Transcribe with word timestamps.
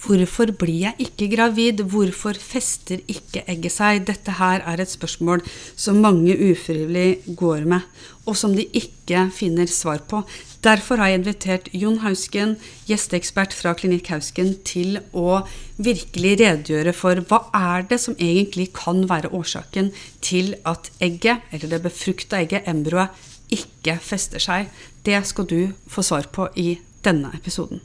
Hvorfor 0.00 0.48
blir 0.56 0.86
jeg 0.86 1.04
ikke 1.04 1.26
gravid? 1.34 1.82
Hvorfor 1.92 2.38
fester 2.40 3.02
ikke 3.10 3.42
egget 3.44 3.74
seg? 3.74 4.06
Dette 4.08 4.32
her 4.38 4.62
er 4.64 4.80
et 4.80 4.88
spørsmål 4.88 5.42
som 5.76 6.00
mange 6.00 6.32
ufrivillig 6.32 7.36
går 7.36 7.66
med, 7.68 7.84
og 8.24 8.38
som 8.40 8.54
de 8.56 8.64
ikke 8.64 9.26
finner 9.36 9.68
svar 9.68 10.00
på. 10.08 10.22
Derfor 10.64 11.00
har 11.00 11.12
jeg 11.12 11.20
invitert 11.20 11.68
Jon 11.76 12.00
Hausken, 12.00 12.56
gjesteekspert 12.88 13.52
fra 13.56 13.74
Klinikk 13.76 14.08
Hausken, 14.14 14.54
til 14.64 14.98
å 15.12 15.42
virkelig 15.76 16.34
redegjøre 16.40 16.96
for 16.96 17.20
hva 17.28 17.42
er 17.56 17.84
det 17.92 18.00
som 18.00 18.16
egentlig 18.16 18.70
kan 18.76 19.04
være 19.10 19.32
årsaken 19.36 19.92
til 20.24 20.54
at 20.64 20.88
egget, 21.04 21.44
eller 21.52 21.76
det 21.76 21.84
befrukta 21.90 22.40
egget, 22.40 22.64
embryoet, 22.72 23.12
ikke 23.52 23.98
fester 24.00 24.40
seg. 24.40 24.72
Det 25.04 25.20
skal 25.28 25.48
du 25.50 25.72
få 25.90 26.04
svar 26.06 26.32
på 26.32 26.48
i 26.56 26.78
denne 27.04 27.32
episoden. 27.36 27.84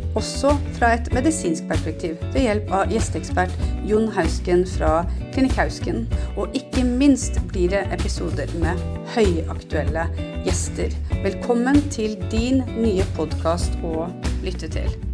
også 0.15 0.55
fra 0.77 0.93
et 0.97 1.09
medisinsk 1.13 1.67
perspektiv 1.69 2.17
ved 2.33 2.41
hjelp 2.45 2.73
av 2.75 2.91
gjesteekspert 2.91 3.53
Jon 3.87 4.09
Hausken 4.15 4.65
fra 4.77 5.03
Klinikk 5.33 5.55
Hausken. 5.59 6.03
Og 6.37 6.51
ikke 6.57 6.83
minst 6.87 7.39
blir 7.51 7.71
det 7.75 7.85
episoder 7.95 8.51
med 8.63 8.81
høyaktuelle 9.15 10.07
gjester. 10.47 10.93
Velkommen 11.23 11.83
til 11.93 12.17
din 12.33 12.65
nye 12.79 13.07
podkast 13.15 13.79
å 13.83 14.09
lytte 14.43 14.71
til. 14.71 15.10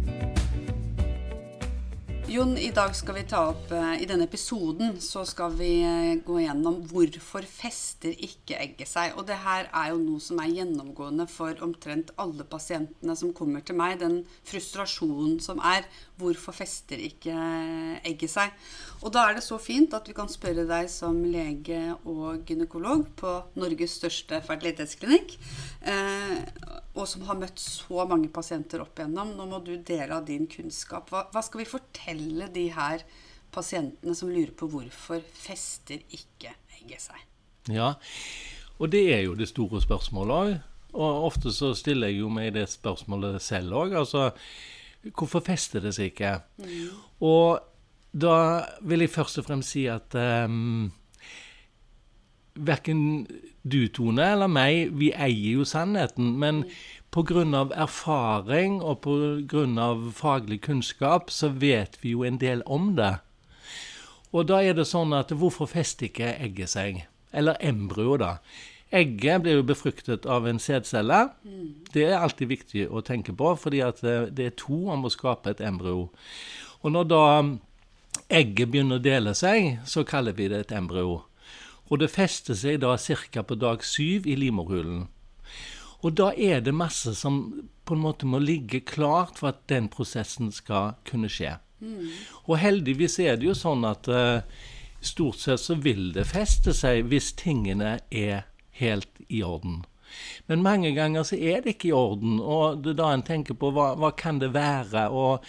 Jon, 2.28 2.58
i 2.58 2.68
dag 2.76 2.92
skal 2.92 3.14
vi 3.16 3.22
ta 3.24 3.38
opp 3.48 3.70
eh, 3.72 4.02
I 4.02 4.06
denne 4.08 4.26
episoden 4.28 4.98
så 5.00 5.22
skal 5.24 5.54
vi 5.56 5.70
eh, 5.80 6.18
gå 6.20 6.34
gjennom 6.42 6.82
hvorfor 6.90 7.46
fester 7.48 8.12
ikke 8.12 8.58
egget 8.60 8.90
seg. 8.90 9.14
Og 9.16 9.24
det 9.30 9.38
her 9.46 9.70
er 9.72 9.94
jo 9.94 10.02
noe 10.02 10.20
som 10.20 10.36
er 10.42 10.50
gjennomgående 10.52 11.24
for 11.32 11.56
omtrent 11.64 12.12
alle 12.20 12.44
pasientene 12.44 13.16
som 13.16 13.32
kommer 13.32 13.64
til 13.64 13.78
meg. 13.80 13.96
Den 14.02 14.18
frustrasjonen 14.44 15.38
som 15.40 15.62
er 15.64 15.88
hvorfor 16.20 16.52
fester 16.58 17.00
ikke 17.00 17.32
egget 18.04 18.34
seg. 18.34 18.52
Og 19.00 19.14
da 19.16 19.24
er 19.24 19.38
det 19.38 19.46
så 19.46 19.56
fint 19.62 19.96
at 19.96 20.12
vi 20.12 20.16
kan 20.18 20.28
spørre 20.28 20.66
deg 20.68 20.92
som 20.92 21.22
lege 21.24 21.80
og 22.02 22.44
gynekolog 22.44 23.06
på 23.16 23.38
Norges 23.56 23.96
største 24.02 24.42
fertilitetsklinikk, 24.44 25.38
eh, 25.80 26.76
og 26.98 27.06
som 27.06 27.24
har 27.28 27.38
møtt 27.38 27.60
så 27.62 28.04
mange 28.10 28.30
pasienter 28.34 28.82
opp 28.82 28.98
igjennom. 28.98 29.36
Nå 29.38 29.46
må 29.50 29.60
du 29.62 29.76
dele 29.76 30.16
av 30.16 30.26
din 30.26 30.48
kunnskap. 30.50 31.12
Hva, 31.12 31.26
hva 31.32 31.42
skal 31.46 31.62
vi 31.62 31.68
fortelle 31.70 32.50
de 32.54 32.66
her 32.74 33.04
pasientene 33.54 34.14
som 34.18 34.32
lurer 34.32 34.54
på 34.58 34.68
hvorfor 34.72 35.22
fester 35.36 36.02
ikke 36.10 36.52
egget 36.80 37.06
seg? 37.08 37.22
Ja, 37.70 37.94
og 38.78 38.92
det 38.92 39.04
er 39.12 39.24
jo 39.26 39.36
det 39.38 39.50
store 39.50 39.80
spørsmålet 39.84 40.34
òg. 40.38 40.58
Og 40.98 41.24
ofte 41.28 41.52
så 41.52 41.74
stiller 41.76 42.10
jeg 42.10 42.22
jo 42.22 42.30
meg 42.32 42.54
det 42.56 42.66
spørsmålet 42.72 43.42
selv 43.44 43.76
òg. 43.76 43.94
Altså, 44.00 44.30
hvorfor 45.12 45.44
fester 45.44 45.84
det 45.84 45.92
seg 45.96 46.12
ikke? 46.12 46.38
Mm. 46.64 46.94
Og 47.28 47.60
da 48.18 48.36
vil 48.88 49.04
jeg 49.04 49.12
først 49.12 49.42
og 49.42 49.48
fremst 49.50 49.74
si 49.74 49.84
at 49.90 50.16
um, 50.48 50.88
verken 52.66 53.26
du, 53.62 53.86
Tone, 53.88 54.24
eller 54.32 54.50
meg, 54.50 54.94
vi 54.98 55.10
eier 55.12 55.60
jo 55.60 55.66
sannheten. 55.68 56.34
Men 56.40 56.64
pga. 57.10 57.44
erfaring 57.74 58.80
og 58.82 59.00
pga. 59.02 59.94
faglig 60.12 60.60
kunnskap 60.62 61.30
så 61.30 61.48
vet 61.48 61.98
vi 62.02 62.10
jo 62.10 62.24
en 62.24 62.38
del 62.38 62.62
om 62.66 62.94
det. 62.96 63.18
Og 64.32 64.48
da 64.48 64.60
er 64.62 64.74
det 64.74 64.86
sånn 64.86 65.12
at 65.16 65.32
hvorfor 65.32 65.66
fester 65.66 66.08
ikke 66.08 66.36
egget 66.36 66.70
seg? 66.70 67.06
Eller 67.32 67.56
embryo, 67.60 68.16
da. 68.16 68.38
Egget 68.92 69.42
blir 69.42 69.58
jo 69.58 69.64
befruktet 69.68 70.26
av 70.26 70.46
en 70.48 70.58
sædcelle. 70.58 71.28
Det 71.92 72.04
er 72.04 72.20
alltid 72.20 72.48
viktig 72.48 72.86
å 72.88 73.02
tenke 73.04 73.32
på, 73.36 73.54
fordi 73.56 73.82
det 74.00 74.44
er 74.44 74.56
to 74.56 74.88
om 74.88 75.04
å 75.04 75.12
skape 75.12 75.50
et 75.52 75.60
embryo. 75.60 76.08
Og 76.80 76.92
når 76.92 77.08
da 77.08 77.24
egget 78.28 78.70
begynner 78.72 79.00
å 79.00 79.04
dele 79.04 79.34
seg, 79.36 79.78
så 79.88 80.04
kaller 80.08 80.36
vi 80.36 80.48
det 80.48 80.64
et 80.64 80.76
embryo. 80.76 81.22
Og 81.88 82.00
det 82.02 82.10
fester 82.12 82.56
seg 82.58 82.82
da 82.84 82.96
ca. 82.96 83.42
på 83.42 83.56
dag 83.56 83.84
syv 83.84 84.26
i 84.26 84.36
livmorhulen. 84.36 85.06
Og 86.04 86.14
da 86.14 86.30
er 86.36 86.60
det 86.62 86.74
masse 86.76 87.14
som 87.18 87.40
på 87.84 87.96
en 87.96 88.04
måte 88.04 88.26
må 88.28 88.38
ligge 88.38 88.84
klart 88.86 89.40
for 89.40 89.50
at 89.50 89.64
den 89.72 89.88
prosessen 89.90 90.52
skal 90.54 90.94
kunne 91.08 91.30
skje. 91.32 91.56
Mm. 91.80 92.10
Og 92.46 92.58
heldigvis 92.60 93.18
er 93.22 93.38
det 93.38 93.48
jo 93.48 93.56
sånn 93.56 93.86
at 93.88 94.06
uh, 94.10 94.44
stort 95.00 95.40
sett 95.42 95.62
så 95.62 95.78
vil 95.78 96.12
det 96.14 96.28
feste 96.28 96.74
seg 96.76 97.08
hvis 97.10 97.32
tingene 97.38 97.98
er 98.10 98.46
helt 98.78 99.22
i 99.26 99.42
orden. 99.42 99.82
Men 100.46 100.62
mange 100.64 100.94
ganger 100.96 101.26
så 101.26 101.36
er 101.36 101.64
det 101.64 101.76
ikke 101.76 101.90
i 101.90 101.96
orden, 101.96 102.38
og 102.40 102.84
det 102.84 102.94
er 102.94 103.00
da 103.00 103.10
en 103.12 103.26
tenker 103.26 103.58
på 103.58 103.72
hva, 103.74 103.90
hva 103.98 104.12
kan 104.16 104.38
det 104.40 104.54
være? 104.54 105.08
Og 105.10 105.44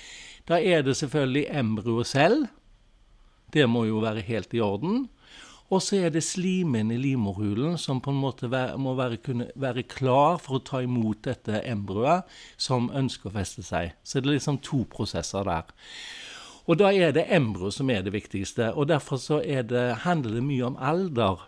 da 0.49 0.57
er 0.59 0.81
det 0.83 0.97
selvfølgelig 0.99 1.45
embryoet 1.61 2.09
selv 2.09 2.49
det 3.53 3.65
må 3.69 3.85
jo 3.87 4.01
være 4.03 4.25
helt 4.27 4.53
i 4.53 4.61
orden. 4.61 5.07
Og 5.69 5.83
så 5.85 5.99
er 6.01 6.13
det 6.13 6.23
slimen 6.25 6.89
i 6.89 6.97
livmorhulen 6.97 7.77
som 7.77 7.99
på 8.01 8.09
en 8.09 8.21
måte 8.23 8.49
må 8.81 8.95
være, 8.97 9.19
kunne 9.21 9.51
være 9.59 9.85
klar 9.89 10.39
for 10.41 10.57
å 10.57 10.63
ta 10.65 10.81
imot 10.81 11.21
dette 11.27 11.61
embryoet 11.61 12.25
som 12.57 12.89
ønsker 12.89 13.29
å 13.29 13.35
feste 13.37 13.65
seg. 13.65 13.93
Så 14.01 14.17
det 14.17 14.31
er 14.31 14.39
liksom 14.39 14.57
to 14.65 14.81
prosesser 14.89 15.45
der. 15.45 15.69
Og 16.69 16.77
da 16.81 16.89
er 16.93 17.13
det 17.13 17.29
embryo 17.33 17.69
som 17.73 17.89
er 17.89 18.03
det 18.05 18.13
viktigste. 18.13 18.73
Og 18.73 18.89
derfor 18.89 19.21
så 19.21 19.39
det, 19.41 19.85
handler 20.05 20.37
det 20.37 20.45
mye 20.45 20.67
om 20.67 20.77
alder. 20.77 21.45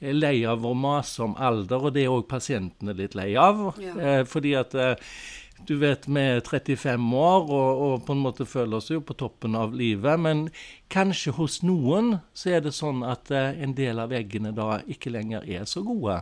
Jeg 0.00 0.14
er 0.14 0.16
lei 0.16 0.36
av 0.48 0.64
å 0.64 0.72
mase 0.72 1.20
om 1.24 1.34
alder, 1.36 1.82
og 1.84 1.92
det 1.92 2.06
er 2.06 2.12
òg 2.14 2.24
pasientene 2.28 2.94
litt 2.96 3.16
lei 3.16 3.34
av. 3.36 3.66
Ja. 3.80 3.96
Eh, 4.00 4.22
fordi 4.24 4.54
at 4.56 4.72
eh, 4.72 5.10
du 5.66 5.76
vet, 5.80 6.06
vi 6.08 6.22
er 6.22 6.40
35 6.44 7.14
år 7.16 7.50
og, 7.50 7.82
og, 7.84 7.94
på 8.06 8.14
en 8.14 8.22
måte 8.24 8.46
føler 8.48 8.78
oss 8.78 8.90
jo 8.90 9.00
på 9.04 9.16
toppen 9.18 9.56
av 9.58 9.74
livet. 9.76 10.20
Men 10.20 10.46
kanskje 10.92 11.34
hos 11.38 11.60
noen 11.66 12.18
så 12.36 12.56
er 12.56 12.64
det 12.64 12.74
sånn 12.76 13.04
at 13.06 13.32
eh, 13.34 13.60
en 13.64 13.74
del 13.78 14.02
av 14.02 14.14
eggene 14.16 14.54
da 14.56 14.80
ikke 14.90 15.12
lenger 15.14 15.46
er 15.46 15.68
så 15.70 15.84
gode. 15.86 16.20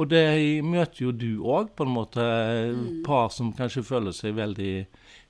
Og 0.00 0.08
det 0.08 0.24
møter 0.64 1.04
jo 1.04 1.12
du 1.12 1.30
òg, 1.44 1.74
på 1.76 1.84
en 1.84 1.92
måte. 1.92 2.24
Mm. 2.24 3.00
Par 3.04 3.28
som 3.34 3.52
kanskje 3.56 3.84
føler 3.84 4.14
seg 4.16 4.38
veldig, 4.38 4.74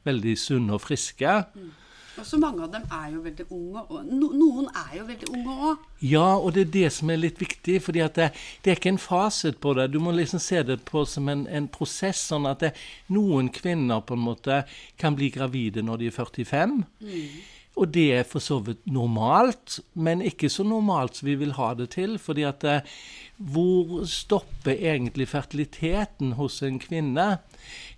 veldig 0.07 0.35
sunne 0.39 0.77
og 0.77 0.85
friske. 0.85 1.39
Mm. 1.55 1.71
Og 2.19 2.27
så 2.27 2.39
mange 2.43 2.65
av 2.65 2.73
dem 2.73 2.83
er 2.91 3.13
jo 3.15 3.23
veldig 3.25 3.47
unge. 3.55 3.85
Og 3.89 4.09
no, 4.09 4.31
noen 4.35 4.67
er 4.75 4.97
jo 4.99 5.05
veldig 5.09 5.29
unge 5.37 5.55
òg. 5.69 5.85
Ja, 6.05 6.27
og 6.37 6.55
det 6.57 6.67
er 6.67 6.73
det 6.75 6.91
som 6.97 7.13
er 7.13 7.23
litt 7.23 7.41
viktig. 7.41 7.79
For 7.85 7.97
det, 7.97 8.09
det, 8.17 8.31
er 8.65 8.79
ikke 8.79 8.95
en 8.95 9.01
fasit 9.03 9.61
på 9.63 9.75
det. 9.79 9.91
Du 9.95 10.01
må 10.03 10.15
liksom 10.17 10.43
se 10.43 10.63
det 10.67 10.81
på 10.89 11.05
som 11.09 11.31
en, 11.33 11.47
en 11.47 11.71
prosess. 11.71 12.27
Sånn 12.33 12.49
at 12.51 12.65
det, 12.65 12.75
noen 13.15 13.53
kvinner 13.55 14.03
på 14.05 14.19
en 14.19 14.27
måte 14.27 14.63
kan 15.01 15.17
bli 15.19 15.31
gravide 15.35 15.87
når 15.87 16.03
de 16.03 16.11
er 16.11 16.19
45. 16.19 16.77
Mm. 17.07 17.41
Og 17.81 17.89
det 17.95 18.09
er 18.19 18.27
for 18.29 18.43
så 18.43 18.59
vidt 18.65 18.83
normalt, 18.91 19.79
men 19.95 20.25
ikke 20.27 20.51
så 20.53 20.67
normalt 20.67 21.21
som 21.21 21.31
vi 21.31 21.37
vil 21.41 21.55
ha 21.57 21.73
det 21.79 21.93
til. 21.95 22.19
fordi 22.19 22.45
at 22.45 22.65
eh, 22.65 22.97
hvor 23.41 24.05
stopper 24.05 24.75
egentlig 24.75 25.29
fertiliteten 25.31 26.35
hos 26.37 26.61
en 26.63 26.79
kvinne? 26.83 27.39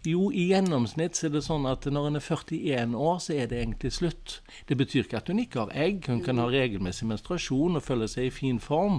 Jo, 0.02 0.32
i 0.34 0.48
gjennomsnitt 0.50 1.14
så 1.14 1.28
er 1.28 1.34
det 1.36 1.44
sånn 1.46 1.66
at 1.70 1.84
når 1.86 2.08
en 2.08 2.18
er 2.18 2.24
41 2.24 2.96
år, 2.98 3.20
så 3.22 3.36
er 3.36 3.46
det 3.46 3.60
egentlig 3.60 3.92
slutt. 3.94 4.32
Det 4.66 4.74
betyr 4.80 5.04
ikke 5.04 5.20
at 5.20 5.30
hun 5.30 5.38
ikke 5.38 5.60
har 5.62 5.74
egg. 5.78 6.08
Hun 6.10 6.24
kan 6.26 6.42
ha 6.42 6.48
regelmessig 6.50 7.06
menstruasjon 7.06 7.78
og 7.78 7.84
føle 7.86 8.08
seg 8.10 8.26
i 8.26 8.34
fin 8.34 8.58
form. 8.62 8.98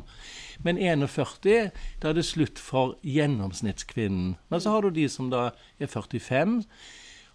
Men 0.63 0.79
41, 0.79 1.73
da 1.99 2.13
er 2.13 2.15
det 2.15 2.23
slutt 2.23 2.61
for 2.61 2.95
gjennomsnittskvinnen. 3.03 4.37
Men 4.47 4.63
så 4.63 4.77
har 4.77 4.87
du 4.87 4.95
de 4.95 5.09
som 5.11 5.27
da 5.33 5.49
er 5.75 5.91
45 5.91 6.61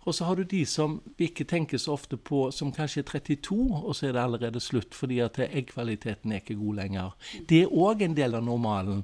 og 0.08 0.14
så 0.16 0.24
har 0.24 0.38
du 0.38 0.44
de 0.48 0.62
som 0.64 0.98
vi 1.18 1.28
ikke 1.28 1.44
tenker 1.48 1.80
så 1.80 1.92
ofte 1.92 2.16
på, 2.16 2.46
som 2.54 2.70
kanskje 2.72 3.02
er 3.02 3.08
32, 3.10 3.56
og 3.76 3.96
så 3.96 4.08
er 4.08 4.14
det 4.16 4.22
allerede 4.22 4.62
slutt 4.62 4.96
fordi 4.96 5.18
at 5.20 5.36
eggkvaliteten 5.44 6.32
er 6.32 6.40
ikke 6.40 6.56
god 6.56 6.78
lenger. 6.78 7.16
Det 7.50 7.60
er 7.64 7.74
òg 7.84 8.04
en 8.06 8.16
del 8.16 8.38
av 8.38 8.46
normalen. 8.46 9.02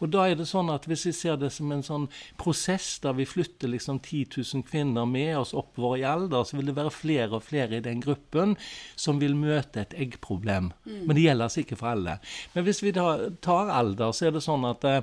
Og 0.00 0.08
da 0.14 0.24
er 0.30 0.38
det 0.38 0.48
sånn 0.48 0.72
at 0.72 0.88
hvis 0.88 1.04
vi 1.10 1.14
ser 1.18 1.36
det 1.40 1.52
som 1.52 1.74
en 1.74 1.84
sånn 1.84 2.08
prosess 2.40 2.94
der 3.04 3.18
vi 3.18 3.28
flytter 3.28 3.70
liksom 3.74 4.00
10 4.00 4.38
000 4.38 4.66
kvinner 4.70 5.08
med 5.10 5.34
oss 5.42 5.52
oppover 5.56 6.00
i 6.00 6.08
alder, 6.08 6.48
så 6.48 6.56
vil 6.56 6.70
det 6.70 6.78
være 6.78 6.94
flere 6.94 7.36
og 7.36 7.44
flere 7.44 7.76
i 7.76 7.84
den 7.84 8.00
gruppen 8.04 8.56
som 8.96 9.20
vil 9.20 9.36
møte 9.36 9.84
et 9.84 9.96
eggproblem. 10.06 10.72
Men 10.86 11.16
det 11.16 11.28
gjelder 11.28 11.50
altså 11.50 11.64
ikke 11.66 11.80
for 11.82 11.92
alle. 11.92 12.18
Men 12.56 12.64
hvis 12.64 12.82
vi 12.84 12.96
da 12.96 13.10
tar 13.44 13.72
alder, 13.76 14.16
så 14.16 14.30
er 14.30 14.36
det 14.36 14.46
sånn 14.46 14.64
at 14.68 14.88
eh, 14.88 15.02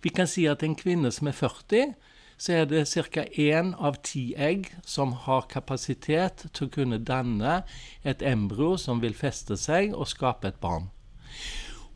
vi 0.00 0.12
kan 0.14 0.28
si 0.30 0.48
at 0.48 0.64
en 0.64 0.78
kvinne 0.78 1.12
som 1.14 1.28
er 1.28 1.36
40 1.36 1.92
så 2.38 2.52
er 2.52 2.64
det 2.70 2.86
ca. 2.86 3.24
én 3.34 3.74
av 3.78 3.98
ti 4.02 4.34
egg 4.36 4.70
som 4.86 5.12
har 5.12 5.48
kapasitet 5.50 6.46
til 6.52 6.68
å 6.68 6.70
kunne 6.70 6.98
danne 6.98 7.62
et 8.04 8.22
embryo 8.22 8.76
som 8.76 9.02
vil 9.02 9.14
feste 9.14 9.56
seg 9.56 9.94
og 9.94 10.08
skape 10.08 10.48
et 10.48 10.60
barn. 10.62 10.88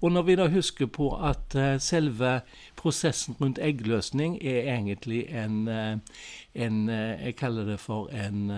Og 0.03 0.11
når 0.13 0.23
vi 0.23 0.35
da 0.35 0.49
husker 0.51 0.87
på 0.91 1.13
at 1.15 1.55
uh, 1.55 1.79
selve 1.79 2.41
prosessen 2.77 3.37
rundt 3.41 3.61
eggløsning 3.63 4.35
er 4.43 4.67
egentlig 4.75 5.29
en, 5.31 5.69
uh, 5.69 5.99
en 6.55 6.89
uh, 6.89 7.15
Jeg 7.23 7.37
kaller 7.39 7.65
det 7.65 7.79
for 7.81 8.11
en 8.11 8.51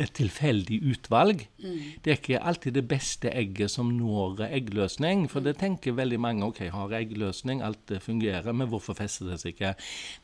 et 0.00 0.12
tilfeldig 0.16 0.80
utvalg. 0.92 1.44
Mm. 1.60 1.78
Det 2.02 2.12
er 2.12 2.18
ikke 2.18 2.40
alltid 2.50 2.76
det 2.78 2.84
beste 2.88 3.32
egget 3.36 3.72
som 3.72 3.90
når 3.92 4.46
eggløsning. 4.48 5.26
For 5.30 5.44
det 5.44 5.58
tenker 5.60 5.96
veldig 5.98 6.20
mange 6.20 6.46
ok, 6.48 6.62
har 6.72 6.94
eggløsning, 7.00 7.62
alt 7.64 7.82
det 7.90 8.00
fungerer, 8.04 8.52
men 8.56 8.70
hvorfor 8.70 8.96
fester 8.98 9.28
det 9.30 9.40
seg 9.42 9.54
ikke? 9.54 9.74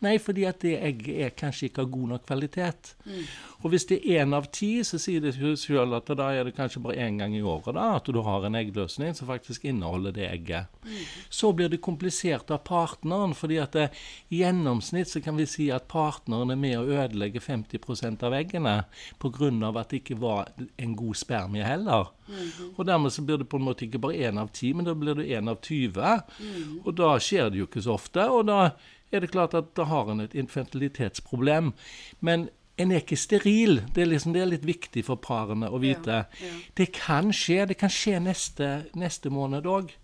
Nei, 0.06 0.16
fordi 0.22 0.46
at 0.48 0.62
det 0.64 0.76
egget 0.80 1.20
er 1.26 1.36
kanskje 1.36 1.70
ikke 1.70 1.84
av 1.84 1.92
god 1.92 2.12
nok 2.14 2.26
kvalitet. 2.26 2.94
Mm. 3.04 3.22
Og 3.64 3.72
hvis 3.72 3.86
det 3.90 4.00
er 4.02 4.24
én 4.24 4.36
av 4.36 4.48
ti, 4.54 4.70
så 4.86 5.00
sier 5.02 5.22
det 5.24 5.34
selv 5.60 5.96
at 5.98 6.10
da 6.18 6.30
er 6.32 6.48
det 6.48 6.56
kanskje 6.56 6.82
bare 6.84 7.00
én 7.06 7.20
gang 7.20 7.34
i 7.36 7.44
året 7.44 7.74
da, 7.76 7.88
at 7.96 8.08
du 8.12 8.20
har 8.24 8.46
en 8.46 8.58
eggløsning 8.58 9.14
som 9.16 9.28
faktisk 9.28 9.64
inneholder 9.68 10.14
det 10.16 10.28
egget. 10.30 10.72
Mm. 10.86 11.04
Så 11.30 11.52
blir 11.56 11.70
det 11.72 11.82
komplisert 11.84 12.50
av 12.54 12.62
partneren, 12.66 13.34
fordi 13.36 13.60
at 13.62 13.76
det, 13.76 13.88
i 14.30 14.42
gjennomsnitt 14.42 15.10
så 15.10 15.22
kan 15.24 15.36
vi 15.38 15.48
si 15.50 15.68
at 15.74 15.88
partneren 15.90 16.52
er 16.52 16.60
med 16.60 16.78
å 16.78 16.86
ødelegge 16.86 17.42
50% 17.42 18.24
av 18.26 18.36
eggene 18.36 18.76
pga 19.22 19.65
av 19.66 19.76
at 19.80 19.90
det 19.90 20.02
ikke 20.02 20.18
var 20.20 20.50
en 20.78 20.96
god 20.96 21.18
spermie 21.18 21.64
heller. 21.64 22.12
Mm 22.28 22.34
-hmm. 22.34 22.74
Og 22.76 22.86
dermed 22.86 23.12
så 23.12 23.22
blir 23.22 23.38
det 23.38 23.48
på 23.48 23.56
en 23.56 23.64
måte 23.64 23.84
ikke 23.84 23.98
bare 23.98 24.28
én 24.30 24.38
av 24.40 24.48
ti, 24.48 24.72
men 24.72 24.84
da 24.84 24.94
blir 24.94 25.14
det 25.14 25.28
én 25.28 25.50
av 25.50 25.56
tyve. 25.62 26.22
Mm. 26.40 26.80
Og 26.84 26.96
da 26.96 27.18
skjer 27.18 27.50
det 27.50 27.58
jo 27.58 27.66
ikke 27.66 27.82
så 27.82 27.92
ofte, 27.92 28.30
og 28.30 28.46
da 28.46 28.70
er 29.12 29.20
det 29.20 29.30
klart 29.30 29.54
at 29.54 29.76
da 29.76 29.84
har 29.84 30.10
en 30.10 30.20
et 30.20 30.34
infantilitetsproblem. 30.34 31.72
Men 32.20 32.48
en 32.76 32.92
er 32.92 33.00
ikke 33.00 33.16
steril. 33.16 33.82
Det 33.94 34.02
er, 34.02 34.06
liksom, 34.06 34.32
det 34.32 34.42
er 34.42 34.50
litt 34.50 34.66
viktig 34.66 35.04
for 35.04 35.16
parene 35.16 35.70
å 35.72 35.78
vite. 35.78 36.10
Ja, 36.10 36.46
ja. 36.46 36.58
Det 36.76 36.92
kan 36.92 37.32
skje. 37.32 37.66
Det 37.66 37.78
kan 37.80 37.92
skje 37.92 38.20
neste, 38.20 38.84
neste 38.94 39.30
måned 39.30 39.66
òg. 39.66 39.94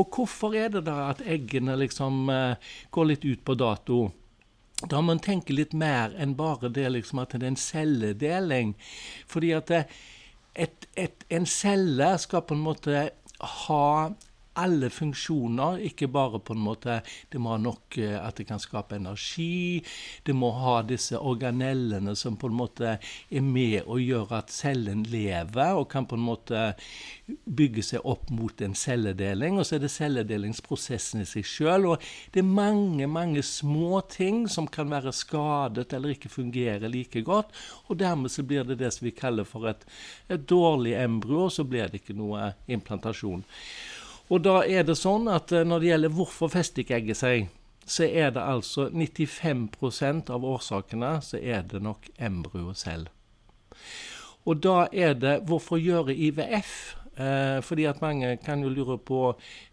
Og 0.00 0.08
hvorfor 0.16 0.54
er 0.56 0.70
det 0.72 0.86
da 0.86 1.10
at 1.10 1.20
eggene 1.28 1.76
liksom 1.76 2.30
uh, 2.32 2.54
går 2.90 3.10
litt 3.10 3.24
ut 3.28 3.44
på 3.44 3.56
dato? 3.60 4.06
Da 4.88 5.00
må 5.00 5.12
man 5.12 5.22
tenke 5.22 5.54
litt 5.54 5.74
mer 5.76 6.14
enn 6.20 6.34
bare 6.38 6.70
det 6.72 6.88
liksom 6.90 7.22
at 7.22 7.34
det 7.36 7.46
er 7.46 7.52
en 7.52 7.60
celledeling. 7.60 8.74
Fordi 9.30 9.52
at 9.56 9.70
et, 9.72 10.86
et, 10.98 11.24
en 11.30 11.46
celle 11.48 12.12
skal 12.20 12.44
på 12.46 12.56
en 12.56 12.66
måte 12.66 13.08
ha 13.66 13.88
alle 14.54 14.90
funksjoner, 14.92 15.80
ikke 15.88 16.08
bare 16.12 16.40
på 16.44 16.52
en 16.52 16.62
måte 16.62 17.00
Det 17.30 17.40
må 17.40 17.54
ha 17.54 17.58
nok 17.60 17.96
eh, 17.98 18.18
at 18.18 18.36
det 18.36 18.46
kan 18.48 18.60
skape 18.60 18.96
energi. 18.98 19.82
Det 20.24 20.34
må 20.36 20.50
ha 20.56 20.80
disse 20.84 21.18
organellene 21.18 22.14
som 22.18 22.36
på 22.36 22.50
en 22.50 22.58
måte 22.58 22.96
er 22.98 23.44
med 23.44 23.82
og 23.86 24.02
gjør 24.02 24.34
at 24.42 24.52
cellen 24.52 25.04
lever, 25.08 25.72
og 25.78 25.88
kan 25.90 26.06
på 26.06 26.18
en 26.18 26.26
måte 26.26 26.64
bygge 27.44 27.84
seg 27.86 28.06
opp 28.08 28.28
mot 28.34 28.60
en 28.60 28.74
celledeling. 28.76 29.58
Og 29.58 29.66
så 29.66 29.76
er 29.76 29.84
det 29.84 29.92
celledelingsprosessen 29.94 31.24
i 31.24 31.28
seg 31.28 31.48
sjøl. 31.48 31.88
Og 31.94 32.04
det 32.34 32.42
er 32.42 32.52
mange, 32.60 33.08
mange 33.08 33.44
små 33.46 34.02
ting 34.12 34.44
som 34.52 34.68
kan 34.68 34.92
være 34.92 35.14
skadet 35.16 35.88
eller 35.96 36.16
ikke 36.16 36.32
fungere 36.32 36.90
like 36.92 37.24
godt. 37.24 37.54
Og 37.88 37.98
dermed 38.02 38.32
så 38.32 38.44
blir 38.44 38.66
det 38.68 38.80
det 38.82 38.92
som 38.92 39.08
vi 39.08 39.16
kaller 39.16 39.48
for 39.48 39.70
et, 39.70 39.86
et 40.28 40.44
dårlig 40.48 40.96
embryo, 41.00 41.46
og 41.46 41.56
så 41.56 41.64
blir 41.64 41.88
det 41.88 42.02
ikke 42.02 42.18
noe 42.18 42.52
implantasjon. 42.70 43.44
Og 44.30 44.44
da 44.44 44.62
er 44.64 44.86
det 44.86 44.98
sånn 45.00 45.28
at 45.32 45.52
eh, 45.52 45.66
når 45.66 45.82
det 45.82 45.90
gjelder 45.90 46.16
hvorfor 46.16 46.56
egget 46.56 47.18
seg, 47.18 47.50
så 47.86 48.06
er 48.06 48.30
det 48.30 48.42
altså 48.42 48.88
95% 48.90 50.30
av 50.30 50.44
årsakene 50.46 51.16
så 51.24 51.38
er 51.38 51.64
det 51.66 51.82
nok 51.82 52.08
embryoet 52.18 52.78
selv. 52.78 53.10
Og 54.46 54.62
da 54.62 54.86
er 54.92 55.14
det 55.14 55.40
hvorfor 55.46 55.78
gjøre 55.78 56.14
IVF? 56.14 56.96
Eh, 57.12 57.58
fordi 57.60 57.84
at 57.84 58.00
mange 58.00 58.30
kan 58.40 58.62
jo 58.64 58.70
lure 58.72 58.96
på 58.96 59.18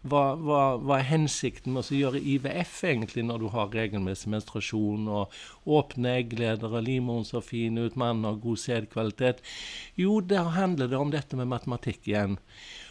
hva, 0.04 0.24
hva, 0.36 0.60
hva 0.76 0.98
er 0.98 1.06
hensikten 1.08 1.72
med 1.72 1.88
å 1.88 1.96
gjøre 1.96 2.20
IVF 2.20 2.82
egentlig 2.84 3.24
når 3.24 3.40
du 3.40 3.46
har 3.54 3.72
regelmessig 3.72 4.28
menstruasjon 4.34 5.08
og 5.08 5.38
åpne 5.64 6.18
eggledere, 6.18 6.82
livmoren 6.84 7.24
ser 7.24 7.40
fin 7.46 7.80
ut, 7.80 7.96
mannen 7.96 8.28
har 8.28 8.36
god 8.44 8.60
sædkvalitet. 8.60 9.40
Jo, 9.96 10.20
der 10.20 10.52
handler 10.58 10.92
det 10.92 11.00
om 11.00 11.14
dette 11.14 11.40
med 11.40 11.48
matematikk 11.48 12.12
igjen. 12.12 12.36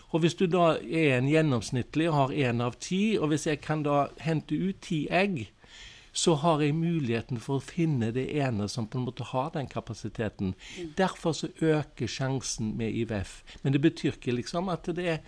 Og 0.09 0.23
hvis 0.23 0.35
du 0.35 0.47
da 0.49 0.73
er 0.81 1.17
en 1.17 1.29
gjennomsnittlig 1.29 2.09
og 2.09 2.17
har 2.17 2.35
én 2.49 2.63
av 2.65 2.79
ti, 2.81 3.17
og 3.19 3.29
hvis 3.29 3.45
jeg 3.47 3.61
kan 3.61 3.83
da 3.85 4.07
hente 4.25 4.57
ut 4.57 4.81
ti 4.81 5.03
egg, 5.13 5.49
så 6.11 6.33
har 6.41 6.63
jeg 6.63 6.73
muligheten 6.75 7.37
for 7.41 7.59
å 7.59 7.63
finne 7.63 8.09
det 8.15 8.25
ene 8.41 8.65
som 8.71 8.87
på 8.89 8.97
en 8.97 9.05
måte 9.05 9.27
har 9.29 9.51
den 9.53 9.69
kapasiteten. 9.69 10.55
Mm. 10.57 10.89
Derfor 10.97 11.37
så 11.37 11.51
øker 11.61 12.09
sjansen 12.09 12.73
med 12.77 12.97
IVF. 13.03 13.43
Men 13.61 13.73
det 13.73 13.83
betyr 13.85 14.17
ikke 14.17 14.35
liksom 14.39 14.71
at 14.73 14.89
det 14.97 15.05
er, 15.13 15.21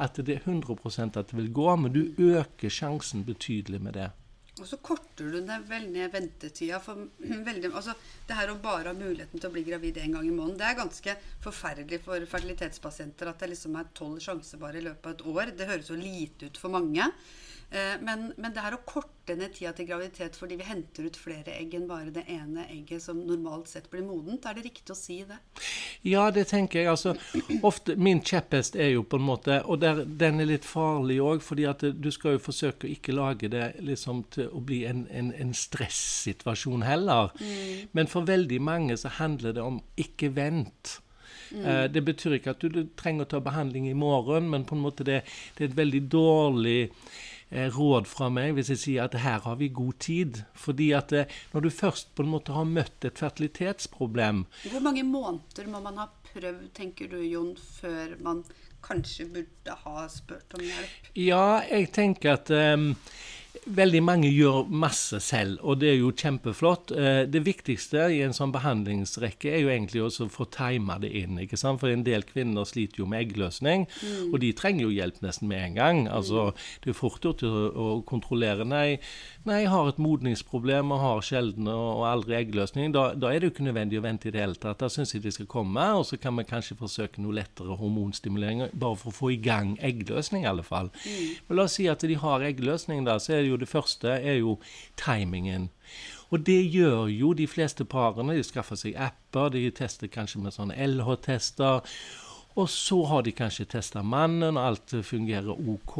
at 0.00 0.16
det 0.16 0.38
er 0.38 0.48
100% 0.48 1.20
at 1.20 1.30
det 1.30 1.36
vil 1.36 1.52
gå, 1.52 1.68
men 1.76 1.92
du 1.92 2.02
øker 2.16 2.72
sjansen 2.72 3.26
betydelig 3.28 3.82
med 3.82 4.00
det. 4.00 4.10
Og 4.60 4.66
så 4.68 4.76
korter 4.84 5.30
du 5.32 5.38
ned 5.40 5.64
vel 5.64 5.86
ned 5.92 6.12
ventetida. 6.12 6.80
For 6.84 7.06
veldig, 7.48 7.70
altså, 7.72 7.94
det 8.28 8.36
her 8.36 8.52
å 8.52 8.58
bare 8.60 8.92
ha 8.92 8.96
muligheten 8.96 9.40
til 9.40 9.48
å 9.48 9.54
bli 9.54 9.64
gravid 9.64 10.00
én 10.02 10.12
gang 10.16 10.26
i 10.28 10.34
måneden, 10.34 10.58
det 10.60 10.66
er 10.68 10.80
ganske 10.82 11.14
forferdelig 11.44 12.02
for 12.04 12.26
fertilitetspasienter 12.34 13.30
at 13.32 13.40
det 13.40 13.52
liksom 13.54 13.78
er 13.80 13.88
tolv 13.96 14.20
sjanser 14.24 14.60
bare 14.60 14.82
i 14.82 14.84
løpet 14.84 15.08
av 15.08 15.16
et 15.16 15.24
år. 15.32 15.54
Det 15.56 15.70
høres 15.70 15.88
jo 15.92 15.96
lite 15.96 16.50
ut 16.50 16.60
for 16.60 16.74
mange. 16.74 17.08
Eh, 17.72 17.96
men, 18.04 18.28
men, 18.36 18.52
det 18.52 18.60
her 18.60 18.76
å 18.76 18.82
korte 18.84 19.21
ned 19.30 19.54
tida 19.54 19.70
til 19.76 19.86
graviditet 19.86 20.36
fordi 20.38 20.56
vi 20.58 20.66
henter 20.66 21.06
ut 21.06 21.16
flere 21.18 21.54
egg 21.54 21.76
enn 21.78 21.86
bare 21.88 22.10
det 22.14 22.24
ene 22.30 22.64
egget 22.70 23.04
som 23.04 23.20
normalt 23.26 23.70
sett 23.70 23.88
blir 23.90 24.02
modent, 24.06 24.46
er 24.46 24.58
det 24.58 24.64
riktig 24.66 24.94
å 24.94 24.98
si 24.98 25.20
det? 25.28 25.38
Ja, 26.02 26.28
det 26.34 26.48
tenker 26.50 26.82
jeg. 26.82 26.90
altså. 26.90 27.14
Ofte, 27.62 27.96
Min 27.96 28.22
kjepphest 28.26 28.76
er 28.76 28.92
jo 28.96 29.04
på 29.06 29.20
en 29.20 29.26
måte 29.26 29.60
Og 29.70 29.78
der, 29.82 30.02
den 30.04 30.40
er 30.42 30.48
litt 30.50 30.66
farlig 30.66 31.20
òg, 31.22 31.42
fordi 31.44 31.68
at 31.70 31.84
du 31.94 32.10
skal 32.10 32.36
jo 32.36 32.42
forsøke 32.42 32.88
å 32.88 32.92
ikke 32.92 33.14
lage 33.14 33.50
det 33.52 33.72
liksom 33.80 34.24
til 34.34 34.50
å 34.50 34.60
bli 34.64 34.82
en, 34.88 35.06
en, 35.10 35.30
en 35.32 35.54
stressituasjon 35.54 36.82
heller. 36.86 37.30
Mm. 37.38 37.88
Men 37.92 38.10
for 38.10 38.26
veldig 38.26 38.60
mange 38.62 38.98
så 38.98 39.12
handler 39.20 39.54
det 39.56 39.62
om 39.62 39.80
ikke 40.00 40.32
vent. 40.34 40.98
Mm. 41.52 41.64
Uh, 41.66 41.86
det 41.92 42.02
betyr 42.04 42.38
ikke 42.38 42.56
at 42.56 42.62
du, 42.64 42.72
du, 42.72 42.82
trenger 42.98 43.26
å 43.26 43.32
ta 43.34 43.42
behandling 43.44 43.88
i 43.90 43.98
morgen, 43.98 44.48
men 44.50 44.64
på 44.66 44.76
en 44.76 44.84
måte 44.84 45.06
det, 45.06 45.22
det 45.56 45.66
er 45.66 45.70
et 45.70 45.78
veldig 45.78 46.02
dårlig 46.12 46.80
Eh, 46.82 47.31
råd 47.52 48.08
fra 48.08 48.30
meg 48.32 48.54
hvis 48.56 48.72
jeg 48.72 48.80
sier 48.82 49.06
at 49.06 49.18
her 49.20 49.42
har 49.44 49.58
vi 49.60 49.68
god 49.74 49.98
tid. 50.02 50.42
Fordi 50.58 50.90
at 50.96 51.12
eh, 51.16 51.30
når 51.52 51.66
du 51.66 51.70
først 51.70 52.14
på 52.16 52.24
en 52.24 52.32
måte 52.32 52.56
har 52.56 52.68
møtt 52.68 53.04
et 53.04 53.20
fertilitetsproblem 53.20 54.44
Hvor 54.72 54.84
mange 54.84 55.04
måneder 55.06 55.68
må 55.70 55.82
man 55.84 56.00
ha 56.00 56.08
prøvd, 56.32 56.68
tenker 56.76 57.10
du 57.12 57.18
Jon, 57.20 57.54
før 57.56 58.16
man 58.24 58.42
kanskje 58.82 59.28
burde 59.30 59.76
ha 59.84 60.06
spurt 60.10 60.56
om 60.56 60.64
hjelp? 60.64 61.12
Ja, 61.18 61.60
jeg 61.68 61.92
tenker 61.94 62.38
at 62.38 62.50
um, 62.50 62.92
Veldig 63.62 64.00
mange 64.02 64.26
gjør 64.26 64.64
masse 64.66 65.20
selv, 65.22 65.60
og 65.62 65.76
det 65.78 65.92
er 65.92 66.00
jo 66.00 66.08
kjempeflott. 66.18 66.90
Eh, 66.98 67.20
det 67.30 67.44
viktigste 67.46 68.08
i 68.10 68.18
en 68.24 68.34
sånn 68.34 68.50
behandlingsrekke 68.50 69.52
er 69.54 69.60
jo 69.62 69.70
egentlig 69.70 70.00
å 70.02 70.26
få 70.34 70.48
tima 70.50 70.96
det 70.98 71.12
inn. 71.20 71.38
ikke 71.38 71.58
sant? 71.60 71.78
For 71.78 71.92
en 71.92 72.02
del 72.02 72.26
kvinner 72.26 72.66
sliter 72.66 73.04
jo 73.04 73.06
med 73.06 73.22
eggløsning, 73.22 73.86
mm. 73.86 74.32
og 74.32 74.40
de 74.42 74.50
trenger 74.58 74.82
jo 74.88 74.96
hjelp 74.96 75.20
nesten 75.22 75.46
med 75.46 75.62
en 75.68 75.76
gang. 75.78 76.00
Altså, 76.10 76.50
Det 76.82 76.90
er 76.90 76.98
fort 76.98 77.22
gjort 77.22 77.44
å, 77.46 77.52
å 77.70 77.86
kontrollere. 78.02 78.66
Nei, 78.66 78.98
nei, 79.46 79.60
jeg 79.62 79.70
har 79.70 79.92
et 79.92 80.02
modningsproblem 80.02 80.90
og 80.90 81.02
har 81.04 81.22
sjelden 81.22 81.70
og 81.70 82.02
aldri 82.08 82.40
eggløsning. 82.40 82.90
Da, 82.90 83.12
da, 83.14 83.30
er 83.30 83.38
det 83.38 83.52
jo 83.52 83.54
ikke 83.54 83.68
nødvendig 83.68 84.02
å 84.02 84.06
vente 84.08 84.26
i 84.26 84.34
det 84.34 84.42
hele 84.42 84.58
tatt. 84.58 84.82
Da 84.82 84.90
syns 84.90 85.14
jeg 85.14 85.22
de 85.22 85.34
skal 85.38 85.46
komme, 85.46 85.86
og 86.00 86.08
så 86.10 86.18
kan 86.18 86.34
vi 86.40 86.48
kanskje 86.50 86.80
forsøke 86.82 87.22
noe 87.22 87.38
lettere 87.38 87.78
hormonstimulering, 87.78 88.66
bare 88.74 88.98
for 88.98 89.14
å 89.14 89.18
få 89.20 89.32
i 89.36 89.38
gang 89.38 89.76
eggløsning 89.78 90.42
i 90.42 90.50
alle 90.50 90.66
fall. 90.66 90.90
Mm. 91.06 91.46
Men 91.46 91.60
la 91.60 91.70
oss 91.70 91.78
si 91.78 91.86
at 91.86 92.02
de 92.02 92.18
har 92.18 92.42
eggløsning, 92.50 93.06
da. 93.06 93.20
så 93.22 93.36
er 93.36 93.44
det 93.44 93.51
jo 93.51 93.51
det 93.60 93.68
første 93.68 94.16
er 94.18 94.40
jo 94.40 94.58
timingen. 94.96 95.70
Og 96.32 96.46
det 96.46 96.60
gjør 96.72 97.10
jo 97.12 97.32
de 97.36 97.46
fleste 97.46 97.84
parene. 97.84 98.38
De 98.38 98.44
skaffer 98.46 98.78
seg 98.80 98.96
apper, 98.96 99.52
de 99.52 99.68
tester 99.76 100.08
kanskje 100.08 100.40
med 100.40 100.56
sånne 100.56 100.76
LH-tester. 100.80 101.84
Og 102.56 102.68
så 102.68 102.98
har 103.08 103.24
de 103.24 103.32
kanskje 103.36 103.68
testa 103.76 104.02
mannen, 104.04 104.56
og 104.56 104.64
alt 104.64 104.94
fungerer 105.04 105.52
OK. 105.52 105.98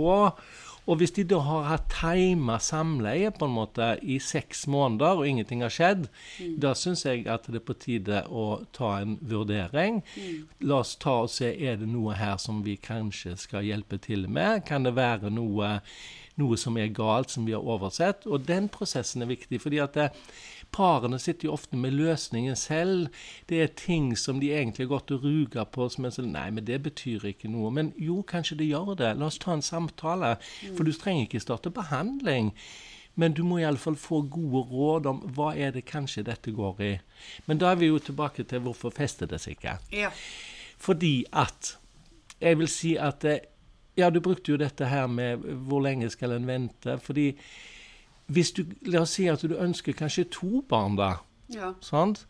Og 0.82 0.98
hvis 0.98 1.12
de 1.14 1.22
da 1.30 1.38
har 1.46 1.68
hatt 1.68 1.92
tima 1.94 2.56
samleie 2.58 3.30
på 3.30 3.46
en 3.46 3.54
måte 3.54 3.92
i 4.02 4.16
seks 4.18 4.64
måneder, 4.66 5.20
og 5.20 5.28
ingenting 5.28 5.62
har 5.62 5.70
skjedd, 5.70 6.08
mm. 6.40 6.56
da 6.64 6.72
syns 6.78 7.04
jeg 7.06 7.28
at 7.30 7.46
det 7.46 7.60
er 7.60 7.66
på 7.68 7.76
tide 7.78 8.24
å 8.26 8.46
ta 8.74 8.96
en 8.98 9.14
vurdering. 9.20 10.00
Mm. 10.16 10.40
La 10.66 10.80
oss 10.82 10.96
ta 10.98 11.20
og 11.22 11.30
se 11.30 11.52
er 11.54 11.78
det 11.78 11.90
noe 11.92 12.16
her 12.18 12.34
som 12.42 12.64
vi 12.66 12.74
kanskje 12.82 13.36
skal 13.38 13.68
hjelpe 13.68 14.00
til 14.02 14.26
med. 14.26 14.64
Kan 14.66 14.88
det 14.88 14.96
være 14.98 15.30
noe 15.30 15.78
noe 16.40 16.56
som 16.56 16.78
er 16.80 16.92
galt, 16.96 17.30
som 17.30 17.44
vi 17.46 17.54
har 17.56 17.64
oversett. 17.64 18.26
Og 18.26 18.46
den 18.48 18.68
prosessen 18.72 19.24
er 19.24 19.30
viktig, 19.32 19.60
fordi 19.60 19.80
at 19.84 19.96
det, 19.98 20.08
parene 20.72 21.18
sitter 21.20 21.48
jo 21.48 21.56
ofte 21.56 21.76
med 21.76 21.92
løsningen 21.92 22.56
selv. 22.56 23.08
Det 23.48 23.60
er 23.62 23.74
ting 23.76 24.12
som 24.16 24.40
de 24.40 24.52
egentlig 24.54 24.86
har 24.86 24.94
gått 24.94 25.12
og 25.12 25.26
ruga 25.26 25.66
på, 25.68 25.88
som 25.92 26.08
er 26.08 26.14
sånn 26.14 26.32
Nei, 26.32 26.48
men 26.54 26.64
det 26.68 26.80
betyr 26.86 27.26
ikke 27.32 27.50
noe. 27.52 27.72
Men 27.74 27.92
jo, 28.00 28.22
kanskje 28.24 28.62
det 28.62 28.70
gjør 28.70 28.94
det. 28.98 29.12
La 29.20 29.28
oss 29.28 29.40
ta 29.42 29.52
en 29.56 29.64
samtale. 29.64 30.36
For 30.72 30.88
du 30.88 30.94
trenger 30.96 31.28
ikke 31.28 31.44
starte 31.44 31.74
behandling. 31.74 32.54
Men 33.20 33.34
du 33.36 33.42
må 33.44 33.58
iallfall 33.60 33.98
få 34.00 34.22
gode 34.32 34.64
råd 34.70 35.06
om 35.10 35.20
hva 35.36 35.50
er 35.52 35.74
det 35.74 35.84
kanskje 35.90 36.24
dette 36.24 36.54
går 36.56 36.80
i. 36.80 36.92
Men 37.44 37.60
da 37.60 37.74
er 37.74 37.82
vi 37.82 37.90
jo 37.92 38.00
tilbake 38.00 38.46
til 38.48 38.64
hvorfor 38.64 38.94
fester 38.96 39.28
det 39.28 39.42
seg 39.42 39.58
ikke. 39.58 39.76
Ja. 39.92 40.12
Fordi 40.80 41.22
at 41.32 41.76
Jeg 42.42 42.58
vil 42.58 42.66
si 42.66 42.96
at 42.98 43.20
det, 43.22 43.51
Ja, 43.96 44.10
du 44.10 44.20
brukte 44.24 44.54
jo 44.54 44.56
dette 44.60 44.88
her 44.88 45.06
med 45.06 45.42
hvor 45.68 45.82
lenge 45.84 46.10
skal 46.10 46.32
en 46.32 46.46
vente. 46.48 46.98
fordi 46.98 47.32
hvis 48.32 48.52
du, 48.52 48.64
La 48.86 49.02
oss 49.02 49.16
si 49.18 49.26
at 49.28 49.42
du 49.42 49.56
ønsker 49.58 49.92
kanskje 49.92 50.24
to 50.30 50.62
barn, 50.68 50.96
da. 50.96 51.16
Ja. 51.52 51.72
Sant? 51.84 52.24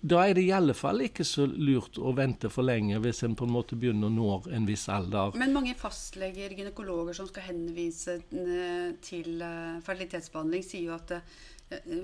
Da 0.00 0.22
er 0.26 0.36
det 0.36 0.44
i 0.44 0.52
alle 0.54 0.74
fall 0.76 1.04
ikke 1.06 1.24
så 1.26 1.46
lurt 1.46 1.98
å 1.98 2.12
vente 2.16 2.50
for 2.52 2.66
lenge 2.66 2.98
hvis 3.02 3.22
en 3.26 3.36
på 3.38 3.46
en 3.46 3.54
måte 3.54 3.78
begynner 3.78 4.10
å 4.10 4.14
nå 4.14 4.30
en 4.52 4.68
viss 4.68 4.88
alder. 4.92 5.36
Men 5.38 5.54
mange 5.56 5.76
fastleger, 5.78 6.54
gynekologer 6.56 7.16
som 7.16 7.28
skal 7.30 7.48
henvise 7.50 8.18
eh, 8.20 8.90
til 9.04 9.42
eh, 9.44 9.78
fertilitetsbehandling, 9.86 10.66
sier 10.66 10.90
jo 10.90 10.96
at 10.96 11.14
eh, 11.16 11.96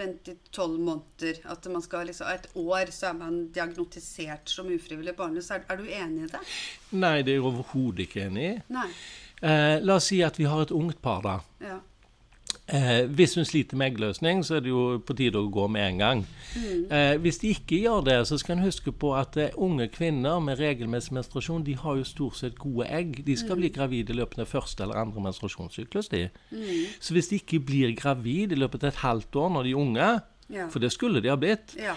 vent 0.00 0.30
i 0.30 0.36
tolv 0.52 0.78
måneder. 0.82 1.42
At 1.54 1.66
man 1.72 1.84
skal 1.86 2.10
liksom, 2.10 2.28
et 2.28 2.50
år 2.60 2.92
så 2.94 3.12
er 3.12 3.18
man 3.22 3.42
diagnotisert 3.54 4.52
som 4.52 4.70
ufrivillig 4.74 5.16
barnløs. 5.18 5.52
Er, 5.54 5.64
er 5.70 5.80
du 5.80 5.88
enig 5.88 6.28
i 6.28 6.32
det? 6.34 6.44
Nei, 6.92 7.16
det 7.22 7.36
er 7.36 7.40
jeg 7.40 7.48
overhodet 7.52 8.08
ikke 8.08 8.26
enig 8.28 8.48
i. 8.50 8.56
Eh, 9.40 9.78
la 9.80 9.96
oss 9.96 10.10
si 10.10 10.20
at 10.26 10.36
vi 10.36 10.50
har 10.50 10.66
et 10.66 10.74
ungt 10.76 11.00
par, 11.02 11.24
da. 11.24 11.38
Ja. 11.64 11.78
Eh, 12.72 13.06
hvis 13.10 13.34
hun 13.34 13.44
sliter 13.44 13.76
med 13.76 13.90
eggløsning, 13.90 14.44
så 14.46 14.56
er 14.56 14.60
det 14.62 14.70
jo 14.70 14.98
på 15.02 15.14
tide 15.18 15.40
å 15.40 15.48
gå 15.50 15.64
med 15.68 15.82
en 15.88 15.98
gang. 15.98 16.20
Eh, 16.90 17.16
hvis 17.18 17.40
de 17.42 17.48
ikke 17.54 17.80
gjør 17.82 18.04
det, 18.06 18.18
så 18.28 18.38
skal 18.38 18.56
en 18.58 18.62
huske 18.64 18.92
på 18.92 19.10
at 19.18 19.36
eh, 19.42 19.56
unge 19.58 19.88
kvinner 19.90 20.38
med 20.44 20.60
regelmessig 20.60 21.12
menstruasjon 21.16 21.64
de 21.66 21.74
har 21.80 21.96
jo 21.98 22.04
stort 22.06 22.36
sett 22.38 22.58
gode 22.60 22.86
egg. 22.86 23.24
De 23.26 23.36
skal 23.36 23.58
bli 23.58 23.72
gravide 23.74 24.14
i 24.14 24.18
løpet 24.20 24.38
av 24.44 24.46
første 24.52 24.84
eller 24.86 25.00
andre 25.02 25.24
menstruasjonssyklus. 25.26 26.08
de. 26.12 26.28
Så 27.00 27.14
hvis 27.16 27.28
de 27.32 27.40
ikke 27.42 27.58
blir 27.66 27.96
gravid 27.98 28.52
i 28.52 28.60
løpet 28.60 28.84
av 28.84 28.92
et 28.92 29.02
halvt 29.02 29.36
år 29.36 29.50
når 29.56 29.62
de 29.64 29.70
er 29.74 29.82
unge, 29.84 30.10
Ja. 30.50 30.66
for 30.68 30.80
det 30.82 30.90
skulle 30.92 31.20
de 31.22 31.28
ha 31.30 31.36
blitt, 31.36 31.76
ja. 31.78 31.94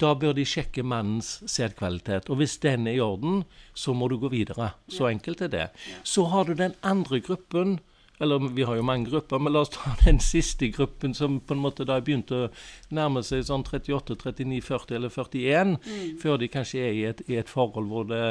da 0.00 0.14
bør 0.14 0.34
de 0.36 0.44
sjekke 0.44 0.82
mannens 0.84 1.42
sædkvalitet. 1.48 2.28
Og 2.28 2.36
hvis 2.36 2.58
den 2.60 2.86
er 2.86 2.92
i 2.98 3.00
orden, 3.00 3.44
så 3.74 3.94
må 3.94 4.08
du 4.08 4.18
gå 4.18 4.28
videre. 4.28 4.72
Så 4.88 5.08
enkelt 5.08 5.40
er 5.40 5.48
det. 5.48 5.68
Så 6.04 6.24
har 6.28 6.44
du 6.44 6.52
den 6.54 6.74
andre 6.82 7.20
gruppen. 7.20 7.78
Eller 8.20 8.48
vi 8.56 8.64
har 8.64 8.78
jo 8.78 8.84
mange 8.86 9.10
grupper, 9.10 9.40
men 9.42 9.52
la 9.52 9.62
oss 9.66 9.74
ta 9.74 9.92
den 10.06 10.20
siste 10.24 10.70
gruppen 10.72 11.14
som 11.14 11.38
på 11.40 11.56
en 11.56 11.62
måte 11.62 11.84
da 11.88 11.98
begynte 12.00 12.46
å 12.46 12.48
nærme 12.96 13.22
seg 13.26 13.44
sånn 13.48 13.66
38, 13.66 14.16
39, 14.22 14.62
40 14.64 14.98
eller 14.98 15.12
41. 15.12 15.76
Før 16.22 16.40
de 16.40 16.50
kanskje 16.52 16.82
er 16.86 16.96
i 16.96 17.04
et, 17.10 17.22
i 17.28 17.38
et 17.40 17.52
forhold 17.52 17.90
hvor 17.92 18.08
det 18.08 18.24